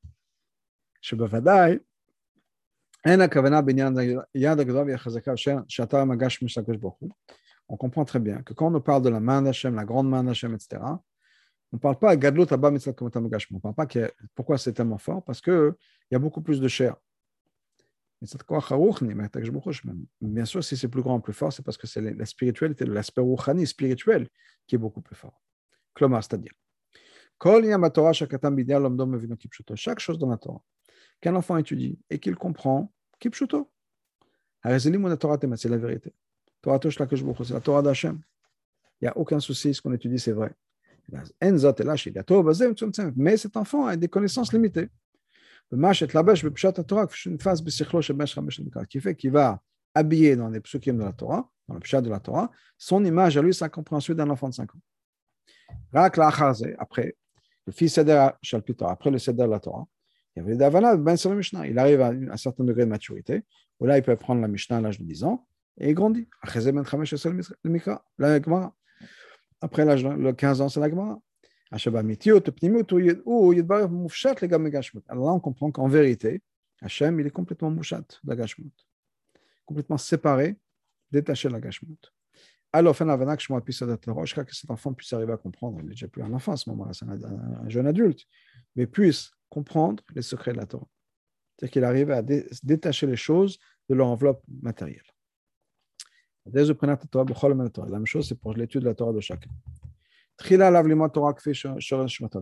On 7.71 7.77
comprend 7.77 8.05
très 8.05 8.19
bien 8.19 8.41
que 8.41 8.53
quand 8.53 8.73
on 8.73 8.81
parle 8.81 9.03
de 9.03 9.09
la 9.09 9.19
main 9.19 9.41
d'Hachem, 9.41 9.75
la 9.75 9.85
grande 9.85 10.09
main 10.09 10.23
d'Hachem, 10.23 10.55
etc., 10.55 10.81
on 11.71 11.77
ne 11.77 11.79
parle 11.79 11.99
pas 11.99 12.09
à 12.09 12.13
Abba 12.13 12.71
Mitzvah 12.71 12.93
On 12.99 13.05
ne 13.05 13.59
parle 13.59 13.75
pas 13.75 13.85
pourquoi 14.33 14.57
c'est 14.57 14.73
tellement 14.73 14.97
fort, 14.97 15.23
parce 15.23 15.39
qu'il 15.39 15.75
y 16.09 16.15
a 16.15 16.19
beaucoup 16.19 16.41
plus 16.41 16.59
de 16.59 16.67
chair. 16.67 16.95
Bien 20.21 20.45
sûr, 20.45 20.63
si 20.63 20.75
c'est 20.75 20.89
plus 20.89 21.01
grand, 21.01 21.19
plus 21.21 21.33
fort, 21.33 21.53
c'est 21.53 21.63
parce 21.63 21.77
que 21.77 21.87
c'est 21.87 22.01
la 22.01 22.25
spiritualité, 22.25 22.85
l'aspect 22.85 23.21
rouchani 23.21 23.65
spirituel 23.65 24.27
qui 24.67 24.75
est 24.75 24.77
beaucoup 24.77 25.01
plus 25.01 25.15
fort. 25.15 25.41
C'est-à-dire. 25.95 26.51
Chaque 29.75 29.99
chose 29.99 30.19
dans 30.19 30.29
la 30.29 30.37
Torah 30.37 30.61
qu'un 31.21 31.35
enfant 31.35 31.57
étudie 31.57 31.99
et 32.09 32.19
qu'il 32.19 32.35
comprend, 32.35 32.91
c'est 33.21 33.29
la 35.69 35.77
vérité. 35.77 36.13
C'est 36.63 37.53
la 37.53 37.61
Torah 37.61 37.81
d'Hachem. 37.81 38.21
Il 39.01 39.05
n'y 39.05 39.07
a 39.07 39.17
aucun 39.17 39.39
souci, 39.39 39.73
ce 39.73 39.81
qu'on 39.81 39.93
étudie, 39.93 40.19
c'est 40.19 40.33
vrai. 40.33 40.53
Mais 43.15 43.37
cet 43.37 43.57
enfant 43.57 43.85
a 43.87 43.95
des 43.95 44.07
connaissances 44.07 44.51
limitées. 44.53 44.89
Qui 48.89 48.99
fait 49.01 49.15
qu'il 49.15 49.31
va 49.31 49.61
habiller 49.93 50.35
dans 50.35 50.49
les 50.49 50.59
psukim 50.59 50.97
de 50.97 51.03
la 51.03 51.13
Torah, 51.13 51.49
dans 51.67 51.75
le 51.75 51.79
pshat 51.79 52.01
de 52.01 52.09
la 52.09 52.19
Torah, 52.19 52.49
son 52.77 53.05
image 53.05 53.37
à 53.37 53.41
lui, 53.41 53.53
sa 53.53 53.69
compréhension 53.69 54.15
d'un 54.15 54.29
enfant 54.29 54.49
de 54.49 54.53
5 54.53 54.75
ans. 54.75 54.79
Après, 55.93 57.15
le 57.65 57.71
fils 57.71 57.93
Seder 57.93 58.29
après 58.81 59.11
le 59.11 59.19
Seder 59.19 59.43
de 59.43 59.49
la 59.49 59.59
Torah, 59.59 59.87
il 60.35 60.43
y 60.43 60.51
avait 60.51 60.97
Ben 60.97 61.15
Mishnah. 61.35 61.67
Il 61.67 61.77
arrive 61.77 62.01
à 62.01 62.07
un 62.07 62.37
certain 62.37 62.63
degré 62.63 62.85
de 62.85 62.89
maturité, 62.89 63.43
où 63.79 63.85
là, 63.85 63.97
il 63.97 64.03
peut 64.03 64.15
prendre 64.15 64.41
la 64.41 64.47
Mishnah 64.47 64.77
à 64.77 64.81
l'âge 64.81 64.99
de 64.99 65.03
10 65.03 65.23
ans, 65.23 65.47
et 65.77 65.89
il 65.89 65.93
grandit. 65.93 66.27
Après 69.61 69.85
l'âge 69.85 70.03
de 70.03 70.31
15 70.31 70.61
ans, 70.61 70.69
c'est 70.69 70.79
la 70.79 70.89
Gemara. 70.89 71.21
Alors 75.07 75.27
là, 75.27 75.33
on 75.33 75.39
comprend 75.39 75.71
qu'en 75.71 75.87
vérité, 75.87 76.41
Hachem, 76.81 77.19
il 77.19 77.27
est 77.27 77.31
complètement 77.31 77.69
mouchat 77.69 78.01
de 78.23 78.33
la. 78.33 78.45
Complètement 79.65 79.97
séparé, 79.97 80.57
détaché 81.11 81.47
de 81.47 81.53
la 81.53 81.59
Gashmut. 81.59 82.11
Alors, 82.71 82.95
jusqu'à 82.95 84.43
que 84.43 84.55
cet 84.55 84.69
enfant 84.69 84.93
puisse 84.93 85.11
arriver 85.13 85.33
à 85.33 85.37
comprendre, 85.37 85.79
il 85.79 85.85
n'est 85.85 85.91
déjà 85.91 86.07
plus 86.07 86.21
un 86.21 86.33
enfant 86.33 86.51
à 86.53 86.57
ce 86.57 86.69
moment-là, 86.69 86.93
c'est 86.93 87.05
un, 87.05 87.69
jeune 87.69 87.87
adulte, 87.87 88.25
mais 88.75 88.85
puisse 88.85 89.31
comprendre 89.49 90.03
les 90.15 90.21
secrets 90.21 90.53
de 90.53 90.57
la 90.57 90.67
Torah. 90.67 90.87
C'est-à-dire 91.57 91.73
qu'il 91.73 91.83
arrive 91.83 92.11
à 92.11 92.21
détacher 92.21 93.07
les 93.07 93.15
choses 93.15 93.59
de 93.89 93.95
leur 93.95 94.07
enveloppe 94.07 94.43
matérielle. 94.61 95.01
La 96.45 96.63
même 97.97 98.05
chose, 98.05 98.27
c'est 98.27 98.39
pour 98.39 98.53
l'étude 98.53 98.81
de 98.81 98.85
la 98.85 98.95
Torah 98.95 99.13
de 99.13 99.19
chacun. 99.19 99.49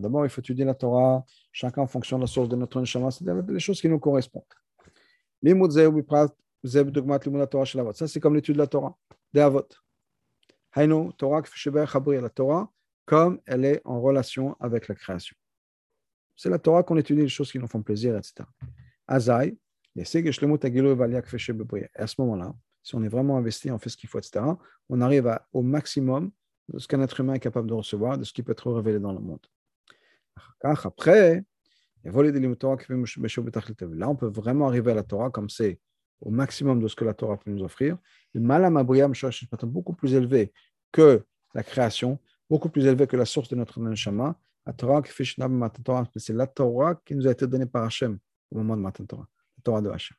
D'abord, 0.00 0.24
il 0.24 0.30
faut 0.30 0.40
étudier 0.40 0.64
la 0.64 0.74
Torah, 0.74 1.24
chacun 1.52 1.82
en 1.82 1.86
fonction 1.86 2.18
de 2.18 2.22
la 2.22 2.26
source 2.26 2.48
de 2.48 2.56
notre 2.56 2.80
neshama, 2.80 3.10
c'est-à-dire 3.10 3.44
les 3.48 3.60
choses 3.60 3.80
qui 3.80 3.88
nous 3.88 3.98
correspondent. 3.98 4.44
Ça, 5.42 5.48
c'est 8.08 8.20
comme 8.20 8.34
l'étude 8.34 8.54
de 8.54 8.58
la 8.58 8.66
Torah, 8.66 8.96
des 9.32 9.40
avot. 9.40 9.66
La 10.76 12.30
Torah, 12.30 12.72
comme 13.04 13.40
elle 13.46 13.64
est 13.64 13.80
en 13.84 14.00
relation 14.00 14.56
avec 14.60 14.88
la 14.88 14.94
création. 14.94 15.36
C'est 16.36 16.50
la 16.50 16.58
Torah 16.58 16.82
qu'on 16.82 16.96
étudie 16.96 17.22
les 17.22 17.28
choses 17.28 17.50
qui 17.50 17.58
nous 17.58 17.66
font 17.66 17.82
plaisir, 17.82 18.16
etc. 18.16 18.44
Azaï, 19.06 19.56
et 19.96 20.02
à 20.02 20.04
ce 20.04 22.20
moment-là, 22.20 22.54
si 22.82 22.94
on 22.94 23.02
est 23.02 23.08
vraiment 23.08 23.38
investi, 23.38 23.70
on 23.70 23.78
fait 23.78 23.90
ce 23.90 23.96
qu'il 23.96 24.08
faut, 24.08 24.18
etc., 24.18 24.44
on 24.88 25.00
arrive 25.00 25.38
au 25.52 25.62
maximum 25.62 26.30
de 26.68 26.78
ce 26.78 26.86
qu'un 26.86 27.00
être 27.00 27.20
humain 27.20 27.34
est 27.34 27.40
capable 27.40 27.68
de 27.68 27.74
recevoir, 27.74 28.18
de 28.18 28.24
ce 28.24 28.32
qui 28.32 28.42
peut 28.42 28.52
être 28.52 28.70
révélé 28.72 28.98
dans 28.98 29.12
le 29.12 29.20
monde. 29.20 29.40
Après, 30.62 31.44
là, 32.04 34.08
on 34.08 34.16
peut 34.16 34.26
vraiment 34.26 34.68
arriver 34.68 34.92
à 34.92 34.94
la 34.94 35.02
Torah 35.02 35.30
comme 35.30 35.48
c'est 35.48 35.78
au 36.20 36.30
maximum 36.30 36.80
de 36.80 36.88
ce 36.88 36.96
que 36.96 37.04
la 37.04 37.14
Torah 37.14 37.36
peut 37.36 37.50
nous 37.50 37.62
offrir. 37.62 37.96
Le 38.34 38.40
beaucoup 39.66 39.94
plus 39.94 40.14
élevé 40.14 40.52
que 40.92 41.24
la 41.54 41.62
création, 41.62 42.18
beaucoup 42.50 42.68
plus 42.68 42.86
élevé 42.86 43.06
que 43.06 43.16
la 43.16 43.24
source 43.24 43.48
de 43.48 43.56
notre 43.56 43.80
neshama. 43.80 44.38
La 44.66 44.72
Torah, 44.72 45.02
c'est 46.16 46.34
la 46.34 46.46
Torah 46.46 47.00
qui 47.04 47.14
nous 47.14 47.26
a 47.26 47.30
été 47.30 47.46
donnée 47.46 47.66
par 47.66 47.84
Hachem 47.84 48.18
au 48.50 48.58
moment 48.58 48.76
de 48.76 48.82
Matan 48.82 49.06
Torah, 49.06 49.28
la 49.56 49.62
Torah 49.62 49.80
de 49.80 49.88
Hachem. 49.88 50.16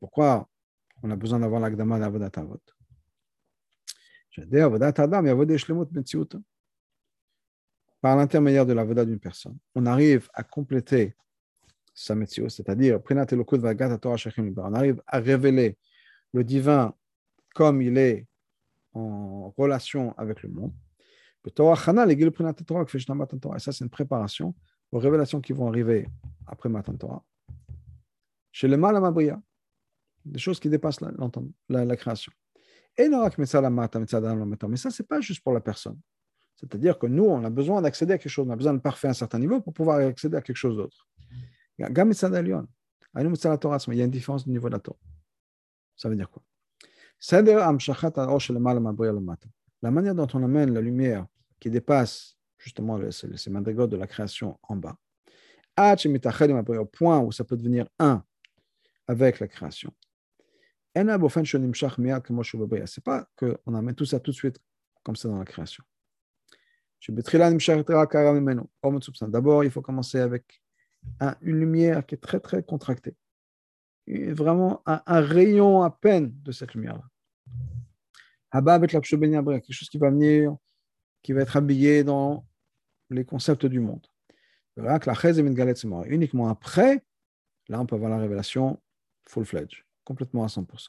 Pourquoi 0.00 0.48
on 1.02 1.10
a 1.10 1.16
besoin 1.16 1.38
d'avoir 1.38 1.60
l'agdama 1.60 1.98
d'Avodat 1.98 2.30
Avot 2.40 2.60
Par 8.00 8.16
l'intermédiaire 8.16 8.66
de 8.66 8.72
l'avodat 8.72 9.04
d'une 9.04 9.18
personne, 9.18 9.58
on 9.74 9.86
arrive 9.86 10.28
à 10.34 10.42
compléter 10.42 11.16
sa 11.94 12.14
métier, 12.14 12.48
c'est-à-dire 12.48 13.00
on 13.10 14.74
arrive 14.74 15.02
à 15.06 15.18
révéler 15.18 15.76
le 16.32 16.44
divin 16.44 16.94
comme 17.54 17.82
il 17.82 17.98
est 17.98 18.26
en 18.94 19.52
relation 19.56 20.14
avec 20.16 20.42
le 20.42 20.48
monde. 20.50 20.72
Et 21.46 21.50
ça, 23.58 23.72
c'est 23.72 23.84
une 23.84 23.90
préparation 23.90 24.54
aux 24.92 24.98
révélations 24.98 25.40
qui 25.40 25.52
vont 25.52 25.68
arriver 25.68 26.08
après 26.46 26.68
Matan 26.68 26.94
Torah. 26.94 27.24
Chez 28.52 28.68
le 28.68 28.76
mal 28.76 28.96
à 28.96 29.00
des 30.28 30.38
choses 30.38 30.60
qui 30.60 30.68
dépassent 30.68 31.00
la, 31.00 31.10
la, 31.68 31.84
la 31.84 31.96
création. 31.96 32.32
Et 32.96 33.08
mais 33.08 34.76
ça, 34.76 34.90
c'est 34.90 35.06
pas 35.06 35.20
juste 35.20 35.42
pour 35.42 35.52
la 35.52 35.60
personne. 35.60 35.98
C'est-à-dire 36.56 36.98
que 36.98 37.06
nous, 37.06 37.24
on 37.24 37.44
a 37.44 37.50
besoin 37.50 37.80
d'accéder 37.80 38.14
à 38.14 38.18
quelque 38.18 38.32
chose, 38.32 38.46
on 38.48 38.50
a 38.50 38.56
besoin 38.56 38.74
de 38.74 38.80
parfait 38.80 39.06
à 39.06 39.10
un 39.10 39.14
certain 39.14 39.38
niveau 39.38 39.60
pour 39.60 39.72
pouvoir 39.72 39.98
accéder 39.98 40.36
à 40.36 40.42
quelque 40.42 40.56
chose 40.56 40.76
d'autre. 40.76 41.06
Il 41.78 41.82
y 41.82 41.84
a 41.84 41.88
une 44.04 44.10
différence 44.10 44.44
du 44.44 44.50
niveau 44.50 44.68
de 44.68 44.74
la 44.74 44.80
Torah. 44.80 44.98
Ça 45.94 46.08
veut 46.08 46.16
dire 46.16 46.30
quoi? 46.30 46.42
La 49.82 49.90
manière 49.90 50.14
dont 50.14 50.26
on 50.34 50.42
amène 50.42 50.74
la 50.74 50.80
lumière 50.80 51.26
qui 51.60 51.70
dépasse 51.70 52.36
justement 52.58 52.98
ces 53.10 53.50
madrigaux 53.50 53.86
de 53.86 53.96
la 53.96 54.08
création 54.08 54.58
en 54.62 54.76
bas, 54.76 54.96
au 55.76 56.86
point 56.86 57.20
où 57.20 57.30
ça 57.30 57.44
peut 57.44 57.56
devenir 57.56 57.86
un 58.00 58.24
avec 59.06 59.38
la 59.38 59.46
création. 59.46 59.92
Ce 60.94 61.00
n'est 61.00 61.18
pas 63.04 63.28
qu'on 63.36 63.74
amène 63.74 63.94
tout 63.94 64.04
ça 64.04 64.20
tout 64.20 64.30
de 64.30 64.36
suite 64.36 64.58
comme 65.02 65.16
ça 65.16 65.28
dans 65.28 65.38
la 65.38 65.44
création. 65.44 65.84
D'abord, 69.28 69.64
il 69.64 69.70
faut 69.70 69.82
commencer 69.82 70.18
avec 70.18 70.62
une 71.42 71.60
lumière 71.60 72.04
qui 72.04 72.16
est 72.16 72.18
très 72.18 72.40
très 72.40 72.62
contractée 72.62 73.14
vraiment 74.08 74.82
un, 74.86 75.02
un, 75.06 75.20
rayon 75.20 75.82
à 75.82 75.90
peine 75.90 76.32
de 76.42 76.52
cette 76.52 76.74
lumière-là. 76.74 77.04
Quelque 79.60 79.72
chose 79.72 79.88
qui 79.88 79.98
va 79.98 80.10
venir, 80.10 80.56
qui 81.22 81.32
va 81.32 81.42
être 81.42 81.56
habillé 81.56 82.04
dans 82.04 82.46
les 83.10 83.24
concepts 83.24 83.66
du 83.66 83.80
monde. 83.80 84.06
Uniquement 86.06 86.48
après, 86.48 87.04
là, 87.68 87.80
on 87.80 87.86
peut 87.86 87.96
avoir 87.96 88.10
la 88.10 88.18
révélation 88.18 88.80
full-fledged, 89.26 89.84
complètement 90.08 90.44
à 90.44 90.46
100%. 90.46 90.88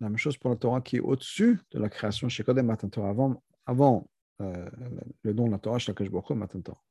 La 0.00 0.08
même 0.08 0.18
chose 0.18 0.36
pour 0.36 0.50
la 0.50 0.56
Torah 0.56 0.80
qui 0.80 0.96
est 0.96 1.00
au-dessus 1.00 1.60
de 1.70 1.78
la 1.78 1.88
création 1.88 2.28
chez 2.28 2.42
Kodem 2.42 2.76
Torah, 2.90 3.10
avant, 3.10 3.42
avant 3.64 4.10
euh, 4.42 4.68
le 5.22 5.32
don 5.32 5.46
de 5.46 5.52
la 5.52 5.58
Torah 5.58 5.78
chez 5.78 5.92
Akashboko 5.92 6.34
Matan 6.34 6.60
Torah. 6.60 6.82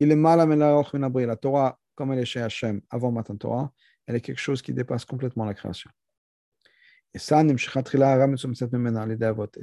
Il 0.00 0.10
est 0.10 0.16
mal 0.16 0.40
à 0.40 0.46
la 0.46 1.36
Torah 1.36 1.78
comme 1.94 2.12
elle 2.12 2.20
est 2.20 2.24
chez 2.24 2.40
Hachem 2.40 2.80
avant 2.90 3.12
Matan 3.12 3.36
Torah, 3.36 3.72
elle 4.06 4.16
est 4.16 4.20
quelque 4.20 4.40
chose 4.40 4.62
qui 4.62 4.72
dépasse 4.72 5.04
complètement 5.04 5.44
la 5.44 5.54
création. 5.54 5.90
Et 7.12 7.18
ça, 7.18 7.44
et 7.44 7.54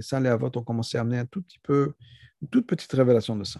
ça, 0.02 0.20
les 0.22 0.30
Avot 0.30 0.52
ont 0.56 0.64
commencé 0.64 0.98
à 0.98 1.02
amener 1.02 1.18
un 1.18 1.26
tout 1.26 1.42
petit 1.42 1.60
peu, 1.60 1.94
une 2.42 2.48
toute 2.48 2.66
petite 2.66 2.92
révélation 2.94 3.36
de 3.36 3.44
ça. 3.44 3.60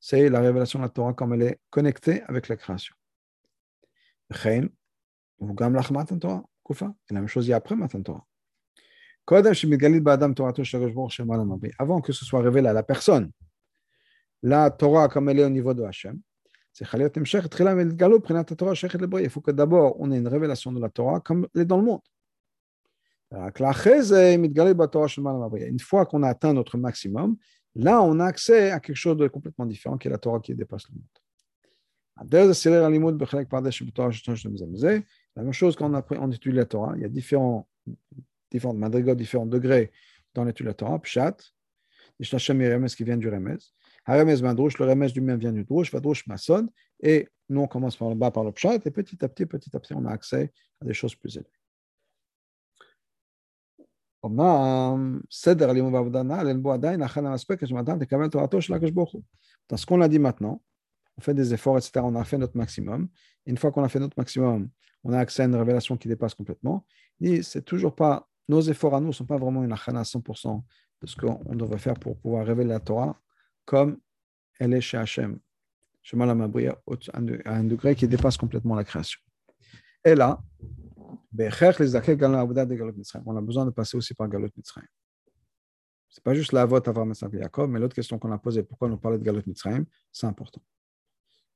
C'est 0.00 0.28
la 0.28 0.40
révélation 0.40 0.78
de 0.78 0.84
la 0.84 0.88
Torah 0.88 1.14
comme 1.14 1.32
elle 1.34 1.42
est 1.42 1.60
connectée 1.70 2.22
avec 2.26 2.48
la 2.48 2.56
création. 2.56 2.94
Et 4.44 4.60
la 5.40 5.68
même 7.10 7.28
chose 7.28 7.46
il 7.46 7.50
y 7.50 7.52
a 7.52 7.56
après 7.56 7.76
Matan 7.76 8.02
Torah. 8.02 8.26
Avant 11.78 12.00
que 12.00 12.12
ce 12.12 12.24
soit 12.24 12.42
révélé 12.42 12.68
à 12.68 12.72
la 12.72 12.82
personne, 12.82 13.30
la 14.42 14.70
Torah 14.70 15.08
comme 15.08 15.28
elle 15.28 15.40
est 15.40 15.44
au 15.44 15.50
niveau 15.50 15.72
de 15.72 15.82
Hachem. 15.82 16.20
Il 16.80 16.86
faut 19.30 19.40
que 19.40 19.50
d'abord 19.52 19.96
on 20.00 20.10
ait 20.10 20.18
une 20.18 20.28
révélation 20.28 20.72
de 20.72 20.80
la 20.80 20.88
Torah 20.88 21.20
comme 21.20 21.46
elle 21.54 21.62
est 21.62 21.64
dans 21.64 21.78
le 21.78 21.84
monde. 21.84 22.00
Une 25.70 25.80
fois 25.80 26.06
qu'on 26.06 26.22
a 26.22 26.28
atteint 26.28 26.52
notre 26.52 26.76
maximum, 26.76 27.36
là 27.74 28.02
on 28.02 28.20
a 28.20 28.26
accès 28.26 28.70
à 28.70 28.80
quelque 28.80 28.96
chose 28.96 29.16
de 29.16 29.28
complètement 29.28 29.66
différent 29.66 29.98
qui 29.98 30.08
est 30.08 30.10
la 30.10 30.18
Torah 30.18 30.40
qui 30.40 30.54
dépasse 30.54 30.88
le 30.88 30.94
monde. 30.94 31.04
La 35.36 35.42
même 35.42 35.52
chose 35.52 35.74
quand 35.74 35.92
on, 35.92 36.04
on 36.10 36.30
étudie 36.30 36.54
la 36.54 36.64
Torah, 36.64 36.92
il 36.96 37.02
y 37.02 37.04
a 37.04 37.08
différents, 37.08 37.68
différentes 38.50 38.78
madrigos, 38.78 39.16
différents 39.16 39.46
degrés 39.46 39.90
dans 40.32 40.44
l'étude 40.44 40.66
de 40.66 40.70
la 40.70 40.74
Torah. 40.74 41.00
Pshat, 41.00 41.36
qui 42.20 43.04
viennent 43.04 43.18
du 43.18 43.28
Remes. 43.28 43.58
Haremes 44.06 44.40
Madrouche, 44.42 44.78
le 44.78 44.84
Remes 44.84 45.08
du 45.08 45.20
même 45.20 45.38
vient 45.38 45.52
du 45.52 45.64
Drouche, 45.64 45.90
Vadrouche 45.92 46.26
Mason, 46.26 46.68
et 47.02 47.28
nous 47.48 47.62
on 47.62 47.66
commence 47.66 47.96
par 47.96 48.10
le 48.10 48.14
bas 48.14 48.30
par 48.30 48.44
le 48.44 48.52
Pshat, 48.52 48.80
et 48.84 48.90
petit 48.90 49.24
à 49.24 49.28
petit, 49.28 49.46
petit 49.46 49.74
à 49.74 49.80
petit, 49.80 49.94
on 49.94 50.04
a 50.04 50.10
accès 50.10 50.52
à 50.80 50.84
des 50.84 50.94
choses 50.94 51.14
plus 51.14 51.36
élevées. 51.36 51.48
אמנם 54.25 55.19
סדר 55.31 55.69
הלימוד 55.69 55.93
בעבודה 55.93 56.23
נעל 56.23 56.47
אין 56.47 56.63
בו 56.63 56.73
עדיין 56.73 57.01
הכנה 57.01 57.33
מספקת 57.33 57.67
שמאדם 57.67 57.99
תקבל 57.99 58.27
תורתו 58.27 58.61
של 58.61 58.73
הקדוש 58.73 58.91
ברוך 58.91 59.11
הוא. 59.11 59.21
dans 59.69 59.77
ce 59.77 59.85
qu'on 59.85 60.01
a 60.01 60.07
dit 60.07 60.19
maintenant, 60.19 60.61
on 61.17 61.21
fait 61.21 61.33
des 61.33 61.53
efforts, 61.53 61.77
etc. 61.77 61.91
On 62.03 62.15
a 62.15 62.23
fait 62.23 62.37
notre 62.37 62.57
maximum. 62.57 63.07
une 63.45 63.57
fois 63.57 63.71
qu'on 63.71 63.83
a 63.83 63.89
fait 63.89 63.99
notre 63.99 64.17
maximum, 64.17 64.69
on 65.03 65.13
a 65.13 65.19
accès 65.19 65.43
à 65.43 65.45
une 65.45 65.55
révélation 65.55 65.97
qui 65.97 66.07
dépasse 66.07 66.33
complètement. 66.33 66.85
Et 67.21 67.41
c'est 67.41 67.61
toujours 67.61 67.95
pas, 67.95 68.27
nos 68.47 68.61
efforts 68.61 68.95
à 68.95 68.99
nous 68.99 69.07
ne 69.07 69.11
sont 69.11 69.25
pas 69.25 69.37
vraiment 69.37 69.63
une 69.63 69.71
achana 69.71 70.01
à 70.01 70.03
100% 70.03 70.61
de 71.01 71.07
ce 71.07 71.15
qu'on 71.15 71.55
devrait 71.55 71.77
faire 71.77 71.95
pour 71.95 72.17
pouvoir 72.17 72.45
révéler 72.45 72.69
la 72.69 72.79
Torah 72.79 73.19
comme 73.65 73.97
elle 74.59 74.73
est 74.73 74.81
chez 74.81 74.97
Hachem, 74.97 75.39
chez 76.01 76.17
Malam 76.17 76.41
à 76.41 77.55
un 77.55 77.63
degré 77.63 77.95
qui 77.95 78.07
dépasse 78.07 78.37
complètement 78.37 78.75
la 78.75 78.83
création. 78.83 79.19
Et 80.03 80.15
là, 80.15 80.41
on 81.36 83.36
a 83.36 83.40
besoin 83.40 83.66
de 83.66 83.70
passer 83.70 83.96
aussi 83.96 84.14
par 84.14 84.28
Galot 84.28 84.48
Mitzrayim. 84.56 84.86
Ce 86.08 86.20
n'est 86.20 86.22
pas 86.22 86.34
juste 86.34 86.52
la 86.52 86.64
vote 86.64 86.86
Avram 86.86 87.10
et 87.10 87.38
Jacob, 87.38 87.70
mais 87.70 87.80
l'autre 87.80 87.96
question 87.96 88.18
qu'on 88.20 88.30
a 88.30 88.38
posée, 88.38 88.62
pourquoi 88.62 88.88
nous 88.88 88.98
parler 88.98 89.18
de 89.18 89.24
Galot 89.24 89.42
Mitzrayim, 89.46 89.84
c'est 90.12 90.26
important. 90.26 90.62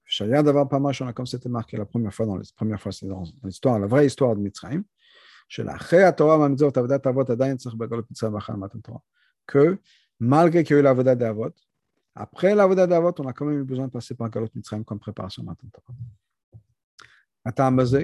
Shaya 0.05 0.43
d'avoir 0.43 0.69
pas 0.69 0.81
mal, 0.81 0.95
comme 1.15 1.27
c'était 1.27 1.49
marqué 1.49 1.77
la 1.77 1.85
première 1.85 2.13
fois 2.13 2.27
dans 2.27 2.41
première 2.57 2.81
fois, 2.81 2.91
c'est 2.91 3.07
dans 3.07 3.23
l'histoire, 3.45 3.79
la 3.79 3.87
vraie 3.87 4.07
histoire 4.07 4.35
de 4.35 4.41
Mitzrayim. 4.41 4.83
Que 9.47 9.79
malgré 10.19 10.65
qu'il 10.65 10.75
y 10.75 10.77
a 10.77 10.81
eu 10.81 10.83
la 10.83 10.93
voda 10.93 11.15
d'Avot, 11.15 11.55
après 12.15 12.55
la 12.55 12.67
voda 12.67 12.87
d'Avot, 12.87 13.15
on 13.19 13.27
a 13.27 13.33
quand 13.33 13.45
même 13.45 13.61
eu 13.61 13.65
besoin 13.65 13.87
de 13.87 13.93
passer 13.93 14.15
par 14.15 14.29
Galot 14.29 14.49
Mitzrayim 14.55 14.83
comme 14.83 14.99
préparation 14.99 15.45
Matan 15.45 15.69
Torah. 15.73 15.95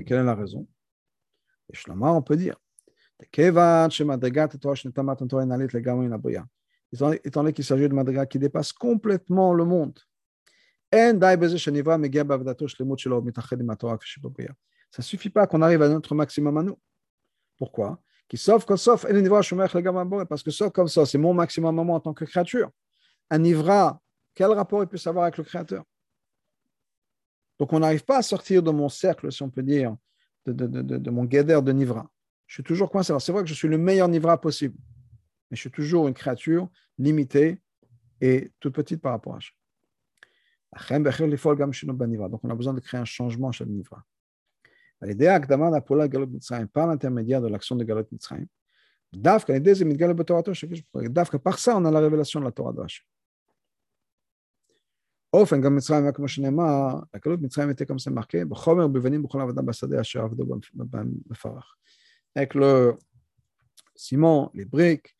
Quelle 0.03 0.19
est 0.19 0.25
la 0.25 0.35
raison 0.35 0.67
Et 1.73 1.77
Shlomo, 1.77 2.07
on 2.09 2.23
peut 2.23 2.37
dire 2.37 2.57
étant 7.25 7.43
donné 7.43 7.53
qu'il 7.53 7.65
s'agit 7.65 7.89
de 7.89 7.95
madriga 7.95 8.27
qui 8.27 8.39
dépasse 8.39 8.73
complètement 8.73 9.55
le 9.55 9.65
monde. 9.65 9.99
Ça 10.93 11.13
ne 14.99 15.03
suffit 15.03 15.31
pas 15.31 15.47
qu'on 15.47 15.63
arrive 15.63 15.83
à 15.83 15.89
notre 15.89 16.15
maximum 16.15 16.59
à 16.59 16.63
nous. 16.63 16.79
Pourquoi 17.57 17.99
parce 18.27 18.43
que 20.43 20.51
sauf 20.51 20.73
comme 20.73 20.89
ça, 20.89 21.07
c'est 21.07 21.19
mon 21.19 21.35
maximum 21.35 21.79
à 21.79 21.85
moi 21.85 21.97
en 21.97 22.01
tant 22.01 22.15
que 22.15 22.25
créature. 22.25 22.71
Un 23.31 23.39
Nivra, 23.39 24.01
quel 24.35 24.51
rapport 24.51 24.83
il 24.83 24.89
peut 24.89 24.97
savoir 24.97 25.25
avec 25.25 25.37
le 25.37 25.45
Créateur 25.45 25.85
Donc 27.59 27.73
on 27.73 27.81
n'arrive 27.81 28.05
pas 28.05 28.19
à 28.19 28.23
sortir 28.23 28.63
de 28.63 28.71
mon 28.71 28.89
cercle, 28.89 29.31
si 29.31 29.43
on 29.43 29.51
peut 29.51 29.63
dire, 29.63 29.95
de, 30.47 30.53
de, 30.53 30.83
de, 30.83 30.99
de 30.99 31.11
mon 31.11 31.25
guédère 31.25 31.63
de 31.63 31.73
Nivra. 31.73 32.11
Je 32.47 32.55
suis 32.55 32.63
toujours 32.63 32.91
coincé. 32.91 33.13
c'est 33.21 33.33
vrai 33.33 33.43
que 33.43 33.49
je 33.49 33.55
suis 33.55 33.69
le 33.69 33.79
meilleur 33.79 34.09
Nivra 34.09 34.41
possible, 34.41 34.77
mais 35.51 35.57
je 35.57 35.61
suis 35.61 35.71
toujours 35.71 36.09
une 36.09 36.15
créature 36.15 36.69
limitée 36.99 37.61
et 38.21 38.53
toute 38.61 38.75
petite 38.75 39.01
par 39.01 39.13
rapport 39.13 39.37
à 39.37 39.41
ça. 39.41 39.49
Donc, 42.29 42.41
on 42.45 42.51
a 42.51 42.55
besoin 42.55 42.75
de 42.75 42.81
créer 42.81 43.01
un 43.01 43.05
changement 43.05 43.53
chez 43.53 43.65
le 43.65 43.71
Nivra. 43.71 44.05
Par 46.73 46.87
l'intermédiaire 46.87 47.41
de 47.41 47.49
l'action 47.49 47.77
de 47.77 47.85
Galot 47.85 48.07
Mitzrayim, 48.11 48.47
par 51.39 51.59
ça, 51.59 51.77
on 51.77 51.85
a 51.85 51.91
la 51.91 52.01
révélation 52.01 52.41
de 52.41 52.45
la 52.45 52.53
Torah 52.53 52.73
de 52.73 52.81
Hachem. 52.81 53.05
אופן, 55.34 55.62
גם 55.62 55.76
מצרים, 55.76 56.12
כמו 56.14 56.28
שנאמר, 56.28 57.00
הקלות 57.14 57.42
מצרים 57.42 57.68
הייתה 57.68 57.86
כמו 57.86 58.00
שמרקה, 58.00 58.46
בחומר 58.46 58.86
ובבנים 58.86 59.24
בכל 59.24 59.42
עבודה 59.42 59.62
בשדה 59.62 60.02
אשר 60.02 60.22
עבדו 60.22 60.46
בפרח. 61.28 61.76
Avec 62.38 62.54
le 62.56 62.94
ciment, 63.96 64.52
les 64.54 64.66
briques, 64.66 65.16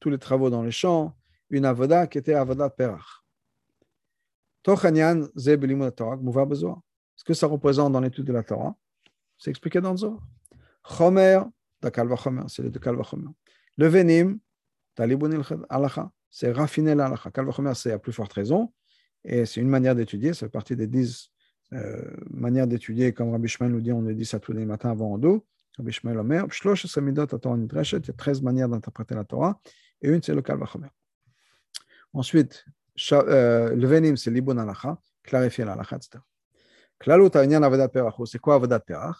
tous 0.00 0.10
les 0.10 0.18
travaux 0.18 0.50
dans 0.50 0.62
les 0.62 0.70
champs, 0.70 1.12
une 1.50 1.64
avoda 1.64 2.06
qui 2.06 2.18
était 2.18 2.34
avoda 2.34 2.68
perach. 2.68 3.22
Tochanyan 4.62 5.28
zebelimut 5.36 5.92
Torah, 5.92 6.16
mouva 6.16 6.44
bezoar. 6.44 6.80
Ce 7.16 7.22
que 7.22 7.34
ça 7.34 7.46
représente 7.46 7.92
dans 7.92 8.00
l'étude 8.00 8.24
de 8.24 8.32
la 8.32 8.42
Torah, 8.42 8.74
c'est 9.38 9.50
expliqué 9.50 9.80
dans 9.80 9.92
le 9.92 9.96
Zohar. 9.98 10.20
Chomer, 10.84 11.40
Dakal 11.80 12.08
Chomer, 12.16 12.44
c'est 12.48 12.62
le 12.62 12.70
Dakal 12.70 12.96
Chomer. 13.04 13.30
Le 13.76 13.86
Venim, 13.88 14.38
Talibun 14.94 15.42
Alacha, 15.68 16.10
c'est 16.30 16.50
raffiner 16.50 16.94
l'Alacha. 16.94 17.30
Kal 17.30 17.50
Chomer, 17.52 17.74
c'est 17.74 17.92
à 17.92 17.98
plus 17.98 18.12
forte 18.12 18.32
raison, 18.32 18.72
et 19.23 19.45
c'est 19.45 19.61
une 19.61 19.69
manière 19.69 19.95
d'étudier, 19.95 20.33
ça 20.33 20.45
fait 20.45 20.51
partie 20.51 20.75
des 20.75 20.87
dix 20.87 21.31
euh, 21.73 22.01
manières 22.31 22.67
d'étudier, 22.67 23.13
comme 23.13 23.31
Rabbi 23.31 23.47
Shmuel 23.47 23.71
nous 23.71 23.81
dit, 23.81 23.91
on 23.91 24.01
le 24.01 24.15
dit 24.15 24.25
ça 24.25 24.39
tous 24.39 24.53
les 24.53 24.65
matins 24.65 24.91
avant 24.91 25.17
dos. 25.17 25.45
Rabbi 25.77 25.91
Shmuel 25.91 26.17
Omer, 26.17 26.47
il 26.49 26.67
y 26.67 28.09
a 28.09 28.13
13 28.13 28.41
manières 28.41 28.69
d'interpréter 28.69 29.15
la 29.15 29.23
Torah, 29.23 29.59
et 30.01 30.09
une 30.09 30.21
c'est 30.21 30.33
le 30.33 30.41
Kal 30.41 30.59
Chomer. 30.65 30.89
Ensuite, 32.13 32.65
euh, 33.11 33.75
le 33.75 33.87
Venim, 33.87 34.15
c'est 34.17 34.31
l'Ibun 34.31 34.57
Alacha, 34.57 34.97
clarifier 35.23 35.63
l'Alacha, 35.63 35.97
etc. 35.97 36.19
C'est 38.25 38.39
quoi 38.39 38.55
Avodat 38.55 38.79
Perach? 38.79 39.17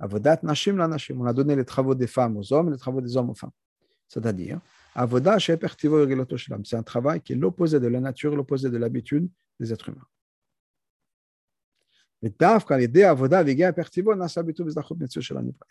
Avodat 0.00 0.40
Nashim 0.42 0.76
la 0.76 0.88
Nashim. 0.88 1.20
On 1.20 1.26
a 1.26 1.32
donné 1.32 1.54
les 1.54 1.64
travaux 1.64 1.94
des 1.94 2.06
femmes 2.06 2.36
aux 2.38 2.52
hommes 2.52 2.68
et 2.68 2.72
les 2.72 2.78
travaux 2.78 3.00
des 3.00 3.16
hommes 3.16 3.30
aux 3.30 3.34
femmes. 3.34 3.52
C'est-à-dire, 4.08 4.60
Avodat 4.94 5.38
C'est 5.38 6.74
un 6.74 6.82
travail 6.82 7.20
qui 7.20 7.32
est 7.32 7.36
l'opposé 7.36 7.80
de 7.80 7.86
la 7.86 8.00
nature, 8.00 8.34
l'opposé 8.34 8.70
de 8.70 8.76
l'habitude 8.76 9.28
des 9.58 9.72
êtres 9.72 9.90
humains. 9.90 10.06
Et 12.22 12.30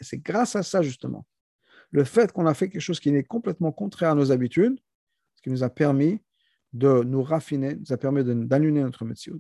c'est 0.02 0.18
grâce 0.18 0.56
à 0.56 0.64
ça, 0.64 0.82
justement, 0.82 1.28
le 1.92 2.04
fait 2.04 2.32
qu'on 2.32 2.48
a 2.48 2.54
fait 2.54 2.70
quelque 2.70 2.82
chose 2.82 3.00
qui 3.00 3.10
est 3.10 3.24
complètement 3.24 3.72
contraire 3.72 4.12
à 4.12 4.16
nos 4.16 4.32
habitudes, 4.32 4.80
ce 5.36 5.42
qui 5.42 5.50
nous 5.50 5.64
a 5.64 5.70
permis 5.70 6.22
de 6.74 7.04
nous 7.04 7.24
raffiner, 7.24 7.76
nous 7.76 7.94
a 7.94 7.98
permis 7.98 8.24
d'annuler 8.24 8.82
notre 8.82 9.06
métier. 9.06 9.34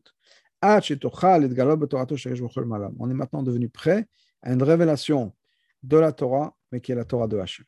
On 0.61 0.69
est 0.69 1.05
maintenant 3.13 3.43
devenu 3.43 3.69
prêt 3.69 4.07
à 4.41 4.53
une 4.53 4.63
révélation 4.63 5.33
de 5.83 5.97
la 5.97 6.11
Torah, 6.11 6.57
mais 6.71 6.81
qui 6.81 6.91
est 6.91 6.95
la 6.95 7.05
Torah 7.05 7.27
de 7.27 7.37
Hachem. 7.37 7.65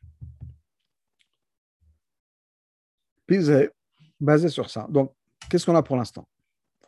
Basé 4.20 4.48
sur 4.48 4.70
ça. 4.70 4.86
Donc, 4.90 5.12
qu'est-ce 5.50 5.66
qu'on 5.66 5.74
a 5.74 5.82
pour 5.82 5.96
l'instant? 5.96 6.28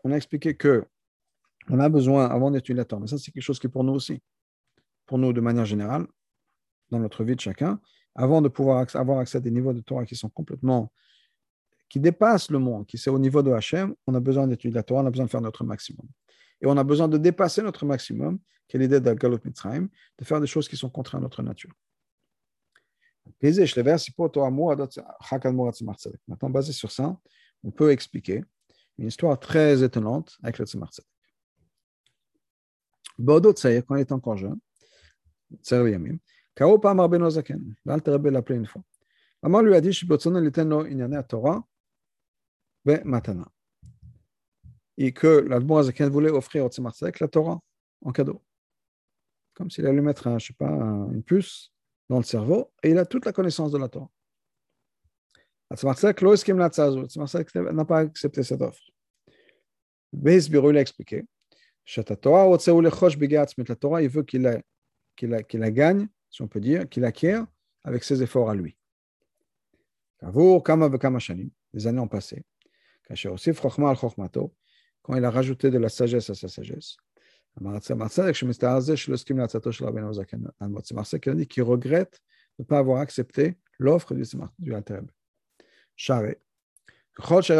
On 0.04 0.12
a 0.12 0.16
expliqué 0.16 0.54
que 0.54 0.84
on 1.70 1.80
a 1.80 1.88
besoin, 1.88 2.26
avant 2.26 2.50
d'étudier 2.50 2.76
la 2.76 2.84
Torah, 2.84 3.00
mais 3.00 3.06
ça 3.06 3.16
c'est 3.16 3.30
quelque 3.30 3.42
chose 3.42 3.58
qui 3.58 3.66
est 3.66 3.70
pour 3.70 3.84
nous 3.84 3.94
aussi, 3.94 4.20
pour 5.06 5.16
nous 5.16 5.32
de 5.32 5.40
manière 5.40 5.64
générale, 5.64 6.06
dans 6.90 6.98
notre 6.98 7.24
vie 7.24 7.34
de 7.34 7.40
chacun, 7.40 7.80
avant 8.14 8.42
de 8.42 8.48
pouvoir 8.48 8.86
avoir 8.94 9.18
accès 9.18 9.38
à 9.38 9.40
des 9.40 9.50
niveaux 9.50 9.72
de 9.72 9.80
Torah 9.80 10.04
qui 10.04 10.14
sont 10.14 10.28
complètement 10.28 10.92
qui 11.88 12.00
dépasse 12.00 12.50
le 12.50 12.58
monde, 12.58 12.86
qui 12.86 12.98
c'est 12.98 13.10
au 13.10 13.18
niveau 13.18 13.42
de 13.42 13.52
Hachem, 13.52 13.94
on 14.06 14.14
a 14.14 14.20
besoin 14.20 14.46
d'étudier 14.46 14.74
la 14.74 14.82
Torah, 14.82 15.02
on 15.02 15.06
a 15.06 15.10
besoin 15.10 15.26
de 15.26 15.30
faire 15.30 15.40
notre 15.40 15.64
maximum. 15.64 16.06
Et 16.60 16.66
on 16.66 16.76
a 16.76 16.84
besoin 16.84 17.08
de 17.08 17.18
dépasser 17.18 17.62
notre 17.62 17.86
maximum, 17.86 18.38
qui 18.66 18.76
est 18.76 18.80
l'idée 18.80 19.00
de 19.00 19.12
Galot 19.12 19.38
Mitzrayim, 19.44 19.88
de 20.18 20.24
faire 20.24 20.40
des 20.40 20.46
choses 20.46 20.68
qui 20.68 20.76
sont 20.76 20.90
contraires 20.90 21.20
à 21.20 21.22
notre 21.22 21.42
nature. 21.42 21.70
Maintenant, 26.28 26.50
basé 26.50 26.72
sur 26.72 26.90
ça, 26.90 27.16
on 27.62 27.70
peut 27.70 27.90
expliquer 27.90 28.44
une 28.98 29.08
histoire 29.08 29.38
très 29.38 29.82
étonnante 29.82 30.38
avec 30.42 30.58
le 30.58 30.66
Tzemar 30.66 30.90
Tzedek. 30.90 31.08
Bodo 33.18 33.52
quand 33.52 33.96
il 33.96 34.00
est 34.00 34.12
encore 34.12 34.36
jeune, 34.36 34.58
Tsaïr 35.62 35.88
Yamim, 35.88 36.18
Kao 36.54 36.78
Pam 36.78 37.00
Rabbeinu 37.00 37.30
Zaken, 37.30 37.74
Rebbe 37.86 38.50
une 38.50 38.66
fois. 38.66 38.82
Maman 39.42 39.62
lui 39.62 39.74
a 39.74 39.80
dit, 39.80 39.90
il 39.90 40.46
était 40.46 40.62
Inyane 40.62 41.24
Torah, 41.26 41.66
Matana. 43.04 43.46
Et 44.96 45.12
que 45.12 45.26
l'Admor 45.26 45.80
Azaken 45.80 46.08
voulait 46.08 46.30
offrir 46.30 46.64
au 46.64 46.68
Tzemar 46.68 46.94
la 47.20 47.28
Torah 47.28 47.60
en 48.02 48.12
cadeau. 48.12 48.42
Comme 49.54 49.70
s'il 49.70 49.86
allait 49.86 50.00
mettre, 50.00 50.38
je 50.38 50.46
sais 50.46 50.52
pas, 50.54 50.70
une 50.70 51.22
puce 51.22 51.73
dans 52.08 52.18
le 52.18 52.24
cerveau 52.24 52.72
et 52.82 52.90
il 52.90 52.98
a 52.98 53.06
toute 53.06 53.24
la 53.24 53.32
connaissance 53.32 53.72
de 53.72 53.78
la 53.78 53.88
Torah. 53.88 54.10
Tzemar 55.74 57.28
n'a 57.72 57.84
pas 57.84 57.98
accepté 58.00 58.42
cette 58.42 58.60
offre. 58.60 58.82
Beis 60.12 60.48
Birou 60.48 60.70
l'a 60.70 60.80
expliqué. 60.80 61.24
La 61.96 62.04
Torah, 62.04 64.02
il 64.02 64.08
veut 64.08 64.22
qu'il 64.22 64.42
la, 64.42 64.60
la 65.20 65.70
gagne, 65.70 66.08
si 66.30 66.42
on 66.42 66.48
peut 66.48 66.60
dire, 66.60 66.88
qu'il 66.88 67.04
acquiert 67.04 67.46
avec 67.82 68.04
ses 68.04 68.22
efforts 68.22 68.50
à 68.50 68.54
lui. 68.54 68.76
Les 71.72 71.86
années 71.86 72.00
ont 72.00 72.08
passé 72.08 72.42
quand 75.02 75.14
il 75.14 75.24
a 75.24 75.30
rajouté 75.30 75.70
de 75.70 75.78
la 75.78 75.88
sagesse 75.90 76.30
à 76.30 76.34
sa 76.34 76.48
sagesse. 76.48 76.96
Marseille 77.60 78.34
qui 81.46 81.60
regrette 81.60 82.20
de 82.58 82.62
ne 82.62 82.64
pas 82.64 82.78
avoir 82.78 83.00
accepté 83.00 83.56
l'offre 83.78 84.14
du 84.58 84.74
Altereb. 84.74 85.10
Charé. 85.96 86.40
Parce 87.16 87.52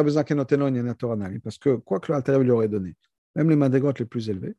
que 1.58 1.76
quoi 1.76 2.00
que 2.00 2.10
l'Altereb 2.10 2.42
lui 2.42 2.50
aurait 2.50 2.68
donné, 2.68 2.96
même 3.36 3.50
les 3.50 3.56
madrigotes 3.56 4.00
les 4.00 4.04
plus 4.04 4.28
élevés, 4.28 4.56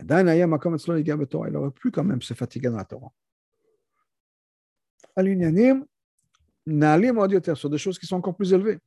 il 0.00 1.56
aurait 1.56 1.70
pu 1.70 1.90
quand 1.90 2.04
même 2.04 2.22
se 2.22 2.34
fatiguer 2.34 2.68
dans 2.68 2.76
la 2.76 2.84
Torah. 2.84 3.12
Sur 7.54 7.70
des 7.70 7.78
choses 7.78 7.98
qui 7.98 8.06
sont 8.06 8.16
encore 8.16 8.36
plus 8.36 8.52
élevées. 8.52 8.78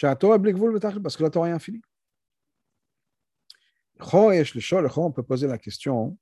Parce 0.00 1.16
que 1.16 1.22
la 1.22 1.30
Torah 1.30 1.48
est 1.48 1.52
infinie. 1.52 1.82
On 4.96 5.12
peut 5.12 5.22
poser 5.22 5.46
la 5.46 5.58
question 5.58 6.16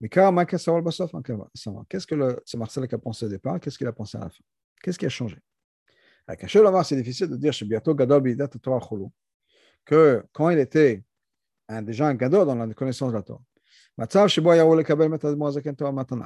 mais 0.00 0.08
qu'est-ce 0.10 2.06
que 2.06 2.56
Marcel 2.56 2.84
a 2.90 2.98
pensé 2.98 3.26
au 3.26 3.28
départ 3.28 3.58
Qu'est-ce 3.60 3.78
qu'il 3.78 3.86
a 3.86 3.92
pensé 3.92 4.18
à 4.18 4.22
la 4.22 4.28
fin? 4.28 4.44
Qu'est-ce 4.82 4.98
qui 4.98 5.06
a 5.06 5.08
changé? 5.08 5.38
C'est 6.28 6.96
difficile 6.96 7.28
de 7.28 7.36
dire 7.36 7.52
que 9.84 10.24
quand 10.32 10.50
il 10.50 10.58
était 10.58 11.04
déjà 11.82 12.08
un 12.08 12.14
gado 12.14 12.44
dans 12.44 12.56
la 12.56 12.74
connaissance 12.74 13.12
de 13.12 13.16
la 13.16 13.22
Torah, 13.22 13.40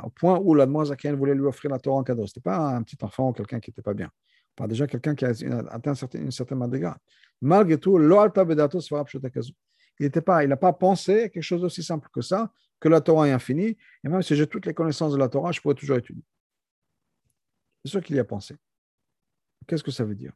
au 0.05 0.11
point 0.11 0.39
où 0.41 0.55
l'Admoazaken 0.55 1.15
voulait 1.15 1.35
lui 1.35 1.45
offrir 1.45 1.71
la 1.71 1.79
Torah 1.79 1.99
en 1.99 2.03
cadeau. 2.03 2.27
Ce 2.27 2.33
n'était 2.33 2.41
pas 2.41 2.75
un 2.75 2.83
petit 2.83 2.97
enfant 3.03 3.29
ou 3.29 3.33
quelqu'un 3.33 3.61
qui 3.61 3.71
n'était 3.71 3.83
pas 3.83 3.95
bien. 3.95 4.11
Pas 4.57 4.67
déjà 4.67 4.89
quelqu'un 4.89 5.15
qui 5.15 5.25
a 5.25 5.29
atteint 5.71 5.95
une 6.15 6.33
certaine 6.33 6.59
madriga. 6.59 6.99
Malgré 7.41 7.79
tout, 7.79 7.99
il 10.01 10.49
n'a 10.49 10.57
pas, 10.57 10.73
pensé 10.73 11.25
à 11.25 11.29
quelque 11.29 11.43
chose 11.43 11.61
d'aussi 11.61 11.83
simple 11.83 12.09
que 12.13 12.23
ça, 12.23 12.53
que 12.81 12.89
la 12.89 13.01
Torah 13.01 13.29
est 13.29 13.33
infinie, 13.33 13.77
et 14.03 14.09
même 14.09 14.23
si 14.23 14.35
j'ai 14.35 14.47
toutes 14.47 14.67
les 14.67 14.75
connaissances 14.75 15.13
de 15.13 15.19
la 15.19 15.29
Torah, 15.29 15.53
je 15.53 15.61
pourrais 15.61 15.75
toujours 15.75 15.99
étudier. 15.99 16.25
C'est 17.85 17.91
sûr 17.91 18.03
qu'il 18.03 18.17
y 18.17 18.19
a 18.19 18.25
pensé. 18.25 18.57
Qu'est-ce 19.67 19.85
que 19.85 19.91
ça 19.91 20.05
veut 20.05 20.15
dire? 20.15 20.33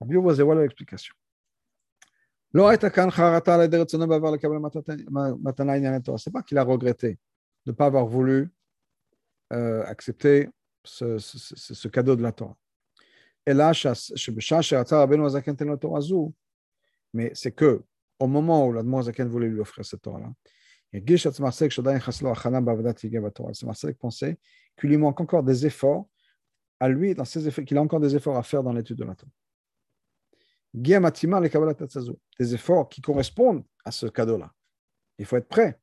Voilà 0.00 0.62
l'explication. 0.62 1.14
Ce 2.54 2.58
n'est 2.58 2.78
pas 6.32 6.42
qu'il 6.42 6.58
a 6.58 6.62
regretté 6.62 7.18
de 7.66 7.72
ne 7.72 7.76
pas 7.76 7.86
avoir 7.86 8.06
voulu 8.06 8.48
euh, 9.52 9.84
accepter 9.84 10.48
ce, 10.84 11.18
ce, 11.18 11.38
ce, 11.38 11.74
ce, 11.74 11.88
cadeau 11.88 12.16
de 12.16 12.22
la 12.22 12.32
Torah. 12.32 12.56
Mais 17.14 17.30
c'est 17.34 17.52
que 17.52 17.82
au 18.18 18.26
moment 18.26 18.66
où 18.66 18.72
l'Admozaken 18.72 19.28
voulait 19.28 19.48
lui 19.48 19.60
offrir 19.60 19.84
cette 19.84 20.02
Torah-là, 20.02 20.32
qui 23.92 23.98
pensait 23.98 24.38
qu'il 24.78 24.90
lui 24.90 24.96
manque 24.96 25.20
encore 25.20 25.42
des 25.42 25.66
efforts 25.66 26.08
à 26.80 26.88
lui, 26.88 27.14
dans 27.14 27.24
ses 27.24 27.46
efforts, 27.46 27.64
qu'il 27.64 27.76
a 27.76 27.82
encore 27.82 28.00
des 28.00 28.16
efforts 28.16 28.36
à 28.36 28.42
faire 28.42 28.62
dans 28.62 28.72
l'étude 28.72 28.96
de 28.96 29.04
la 29.04 29.14
Torah. 29.14 29.30
Des 32.38 32.54
efforts 32.54 32.88
qui 32.88 33.00
correspondent 33.00 33.64
à 33.84 33.90
ce 33.90 34.06
cadeau-là. 34.06 34.52
Il 35.18 35.26
faut 35.26 35.36
être 35.36 35.48
prêt. 35.48 35.78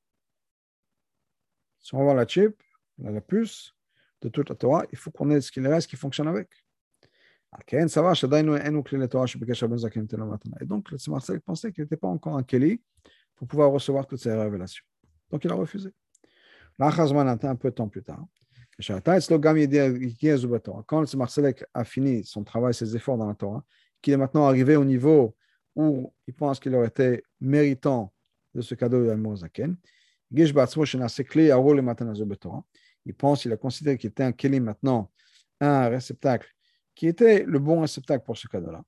Si 1.80 1.94
on 1.94 2.02
voir 2.02 2.16
la 2.16 2.28
chip, 2.28 2.62
la 2.98 3.22
puce 3.22 3.76
de 4.22 4.30
toute 4.30 4.50
la 4.50 4.56
Torah, 4.56 4.86
il 4.92 4.98
faut 4.98 5.12
qu'on 5.12 5.30
ait 5.30 5.42
ce 5.42 5.52
qu'il 5.52 5.68
reste 5.68 5.90
qui 5.90 5.98
fonctionne 5.98 6.28
avec. 6.28 6.50
Et 10.62 10.66
donc, 10.66 10.92
le 10.92 10.98
Marcel 11.08 11.42
pensait 11.42 11.72
qu'il 11.72 11.84
n'était 11.84 11.98
pas 11.98 12.08
encore 12.08 12.38
un 12.38 12.44
Kelly 12.44 12.82
pour 13.36 13.48
pouvoir 13.48 13.72
recevoir 13.72 14.08
toutes 14.08 14.20
ces 14.20 14.34
révélations. 14.34 14.84
Donc, 15.32 15.44
il 15.44 15.52
a 15.52 15.56
refusé. 15.56 15.90
un 16.80 17.56
peu 17.56 17.70
de 17.70 17.76
temps 17.76 17.88
plus 17.88 18.04
tard, 18.04 18.26
quand 20.86 21.02
le 21.02 21.18
Marcelek 21.18 21.64
a 21.74 21.86
fini 21.86 22.26
son 22.26 22.44
travail, 22.44 22.74
ses 22.74 22.96
efforts 22.96 23.18
dans 23.18 23.28
la 23.28 23.36
Torah, 23.36 23.64
qu'il 24.02 24.14
est 24.14 24.18
maintenant 24.18 24.46
arrivé 24.46 24.76
au 24.76 24.84
niveau 24.84 25.36
où 25.76 26.14
il 26.28 26.34
pense 26.34 26.60
qu'il 26.60 26.76
aurait 26.76 26.88
été 26.88 27.24
méritant 27.40 28.12
de 28.54 28.62
ce 28.62 28.76
cadeau 28.76 29.06
de 29.06 29.36
Zaken, 29.36 29.78
il 30.32 30.54
pense, 33.14 33.46
il 33.46 33.52
a 33.52 33.58
considéré 33.58 33.98
qu'il 33.98 34.10
était 34.10 34.24
un 34.24 34.32
Kelly 34.32 34.60
maintenant, 34.60 35.12
un 35.62 35.88
réceptacle 35.88 36.55
qui 36.96 37.08
était 37.08 37.44
le 37.44 37.60
bon 37.60 37.82
réceptacle 37.82 38.24
pour 38.26 38.38
ce 38.38 38.48
cadeau-là, 38.48 38.84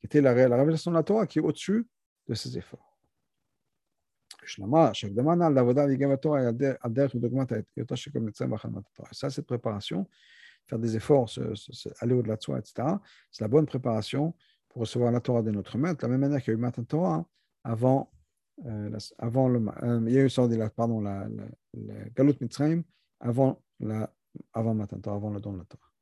qui 0.00 0.06
était 0.06 0.20
la, 0.20 0.32
la, 0.48 0.56
révélation 0.56 0.90
de 0.92 0.96
la 0.96 1.02
Torah 1.02 1.26
qui 1.26 1.40
est 1.40 1.42
au-dessus 1.42 1.86
de 2.28 2.34
ses 2.34 2.56
efforts. 2.56 2.94
Ça, 9.12 9.30
cette 9.30 9.46
préparation, 9.46 10.08
faire 10.66 10.78
des 10.78 10.96
efforts, 10.96 11.30
aller 12.00 12.14
au-delà 12.14 12.36
de 12.36 12.42
soi, 12.42 12.58
etc., 12.58 12.88
c'est 13.30 13.42
la 13.42 13.48
bonne 13.48 13.66
préparation 13.66 14.34
pour 14.68 14.82
recevoir 14.82 15.10
la 15.12 15.20
Torah 15.20 15.42
de 15.42 15.50
notre 15.50 15.78
maître, 15.78 16.00
de 16.00 16.02
la 16.02 16.08
même 16.08 16.20
manière 16.20 16.42
qu'il 16.42 16.52
y 16.52 16.56
a 16.56 16.58
eu 16.58 16.60
Matan 16.60 16.84
Torah 16.84 17.26
avant, 17.62 18.10
euh, 18.66 18.98
avant 19.18 19.48
le, 19.48 19.66
euh, 19.82 20.04
il 20.06 20.12
y 20.12 20.18
a 20.18 20.24
eu 20.24 20.30
la, 21.02 21.28
la, 21.74 22.10
Galut 22.14 22.34
Mitzrayim 22.40 22.82
avant, 23.20 23.62
avant 24.52 24.74
Matan 24.74 25.00
Torah, 25.00 25.16
avant 25.16 25.30
le 25.30 25.40
don 25.40 25.52
de 25.52 25.58
la 25.58 25.64
Torah. 25.64 25.93